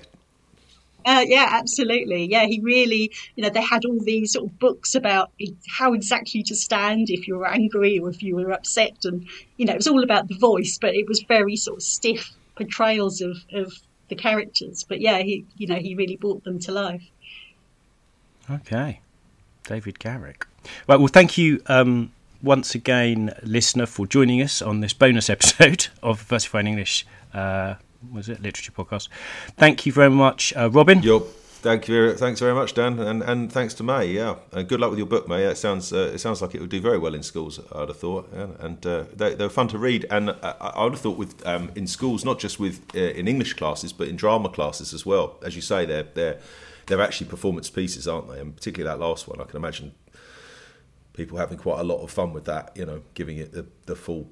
Uh, 1.05 1.25
yeah, 1.25 1.51
absolutely. 1.53 2.25
Yeah, 2.25 2.47
he 2.47 2.59
really, 2.61 3.13
you 3.37 3.45
know, 3.45 3.51
they 3.51 3.63
had 3.63 3.85
all 3.85 4.01
these 4.03 4.33
sort 4.33 4.51
of 4.51 4.59
books 4.59 4.97
about 4.97 5.31
how 5.69 5.93
exactly 5.93 6.43
to 6.43 6.57
stand 6.57 7.11
if 7.11 7.29
you 7.29 7.37
were 7.37 7.47
angry 7.47 7.99
or 8.01 8.09
if 8.09 8.23
you 8.23 8.35
were 8.35 8.51
upset. 8.51 9.05
And, 9.05 9.29
you 9.57 9.67
know, 9.67 9.75
it 9.75 9.77
was 9.77 9.87
all 9.87 10.03
about 10.03 10.27
the 10.27 10.39
voice, 10.39 10.79
but 10.81 10.97
it 10.97 11.07
was 11.07 11.23
very 11.23 11.55
sort 11.55 11.77
of 11.77 11.83
stiff 11.85 12.33
portrayals 12.57 13.21
of, 13.21 13.37
of 13.53 13.73
the 14.09 14.15
characters. 14.15 14.85
But 14.85 15.01
yeah, 15.01 15.19
he, 15.19 15.45
you 15.57 15.67
know, 15.67 15.77
he 15.77 15.95
really 15.95 16.17
brought 16.17 16.45
them 16.45 16.59
to 16.61 16.73
life. 16.73 17.03
Okay, 18.51 19.01
David 19.65 19.99
Garrick. 19.99 20.47
Right, 20.89 20.99
well, 20.99 21.09
thank 21.09 21.37
you 21.37 21.61
um, 21.67 22.13
once 22.43 22.75
again, 22.75 23.35
listener, 23.43 23.87
for 23.87 24.07
joining 24.07 24.41
us 24.41 24.63
on 24.63 24.81
this 24.81 24.93
bonus 24.93 25.29
episode 25.37 25.89
of 26.03 26.23
Versifying 26.23 26.69
English. 26.69 27.07
Uh, 27.35 27.75
was 28.13 28.29
it 28.29 28.41
literature 28.41 28.73
podcast? 28.73 29.09
Thank 29.57 29.87
you 29.87 29.93
very 29.93 30.11
much, 30.11 30.53
uh, 30.57 30.71
Robin. 30.71 31.03
Your, 31.03 31.27
thank 31.67 31.89
you, 31.89 31.95
very, 31.95 32.17
thanks 32.17 32.39
very 32.39 32.55
much, 32.55 32.75
Dan, 32.75 33.01
and, 33.01 33.23
and 33.23 33.53
thanks 33.53 33.75
to 33.75 33.83
May. 33.83 34.07
Yeah, 34.07 34.37
and 34.53 34.69
good 34.69 34.81
luck 34.81 34.91
with 34.91 34.99
your 34.99 35.09
book, 35.09 35.29
May. 35.29 35.43
It 35.45 35.57
sounds 35.57 35.93
uh, 35.93 36.13
it 36.15 36.19
sounds 36.19 36.41
like 36.41 36.55
it 36.55 36.61
would 36.61 36.71
do 36.71 36.81
very 36.81 36.99
well 36.99 37.15
in 37.15 37.23
schools. 37.23 37.59
I'd 37.73 37.89
have 37.89 37.99
thought, 37.99 38.31
yeah. 38.33 38.47
and 38.61 38.87
uh, 38.87 39.05
they, 39.13 39.35
they 39.35 39.45
were 39.45 39.51
fun 39.51 39.69
to 39.69 39.79
read. 39.79 40.07
And 40.11 40.31
uh, 40.31 40.55
I 40.61 40.85
would 40.85 40.93
have 40.93 41.01
thought 41.01 41.19
with 41.19 41.45
um, 41.45 41.73
in 41.75 41.87
schools, 41.87 42.25
not 42.25 42.39
just 42.39 42.61
with 42.61 42.81
uh, 42.95 43.01
in 43.01 43.27
English 43.27 43.55
classes, 43.55 43.93
but 43.93 44.07
in 44.07 44.17
drama 44.17 44.49
classes 44.49 44.95
as 44.95 45.05
well. 45.05 45.39
As 45.45 45.57
you 45.57 45.63
say, 45.63 45.85
they're 45.85 46.07
they're 46.15 46.39
they're 46.87 47.03
actually 47.03 47.29
performance 47.29 47.69
pieces, 47.69 48.07
aren't 48.07 48.29
they? 48.31 48.39
And 48.39 48.55
particularly 48.55 48.97
that 48.97 49.05
last 49.05 49.27
one, 49.27 49.41
I 49.41 49.45
can 49.45 49.57
imagine 49.57 49.93
people 51.15 51.39
having 51.39 51.59
quite 51.59 51.81
a 51.81 51.85
lot 51.85 52.01
of 52.03 52.11
fun 52.13 52.33
with 52.33 52.45
that. 52.45 52.73
You 52.77 52.87
know, 52.87 53.03
giving 53.15 53.39
it 53.39 53.53
the, 53.53 53.67
the 53.87 53.97
full 53.97 54.31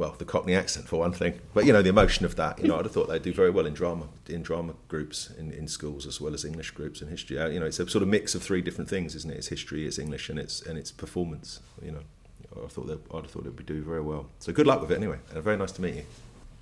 well, 0.00 0.14
the 0.16 0.24
Cockney 0.24 0.54
accent 0.54 0.88
for 0.88 0.98
one 0.98 1.12
thing, 1.12 1.38
but 1.52 1.66
you 1.66 1.74
know 1.74 1.82
the 1.82 1.90
emotion 1.90 2.24
of 2.24 2.34
that. 2.36 2.58
You 2.58 2.68
know, 2.68 2.78
I'd 2.78 2.86
have 2.86 2.92
thought 2.92 3.08
they'd 3.10 3.22
do 3.22 3.34
very 3.34 3.50
well 3.50 3.66
in 3.66 3.74
drama, 3.74 4.06
in 4.30 4.42
drama 4.42 4.72
groups, 4.88 5.30
in, 5.38 5.52
in 5.52 5.68
schools 5.68 6.06
as 6.06 6.22
well 6.22 6.32
as 6.32 6.42
English 6.42 6.70
groups 6.70 7.02
and 7.02 7.10
history. 7.10 7.38
Uh, 7.38 7.48
You 7.48 7.60
know, 7.60 7.66
it's 7.66 7.78
a 7.78 7.86
sort 7.86 8.02
of 8.02 8.08
mix 8.08 8.34
of 8.34 8.42
three 8.42 8.62
different 8.62 8.88
things, 8.88 9.14
isn't 9.14 9.30
it? 9.30 9.36
It's 9.36 9.48
history, 9.48 9.86
it's 9.86 9.98
English, 9.98 10.30
and 10.30 10.38
it's 10.38 10.62
and 10.62 10.78
it's 10.78 10.90
performance. 10.90 11.60
You 11.84 11.92
know, 11.92 12.64
I 12.64 12.68
thought 12.68 12.86
that 12.86 13.00
I'd 13.14 13.22
have 13.24 13.30
thought 13.30 13.44
it 13.44 13.50
would 13.50 13.56
be 13.56 13.64
do 13.64 13.82
very 13.82 14.00
well. 14.00 14.24
So 14.38 14.54
good 14.54 14.66
luck 14.66 14.80
with 14.80 14.90
it 14.90 14.96
anyway, 14.96 15.18
and 15.34 15.44
very 15.44 15.58
nice 15.58 15.72
to 15.72 15.82
meet 15.82 15.96
you. 15.96 16.04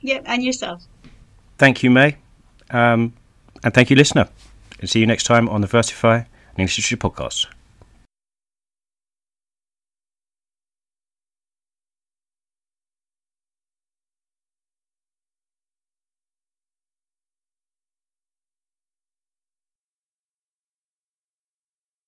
Yeah, 0.00 0.20
and 0.24 0.42
yourself. 0.42 0.82
Thank 1.58 1.84
you, 1.84 1.90
May. 1.90 2.16
Um, 2.70 3.12
and 3.62 3.72
thank 3.72 3.88
you, 3.88 3.96
listener. 3.96 4.28
And 4.80 4.90
see 4.90 4.98
you 4.98 5.06
next 5.06 5.24
time 5.24 5.48
on 5.48 5.60
the 5.60 5.68
Versify 5.68 6.26
English 6.56 6.74
History 6.74 6.96
Podcast. 6.96 7.46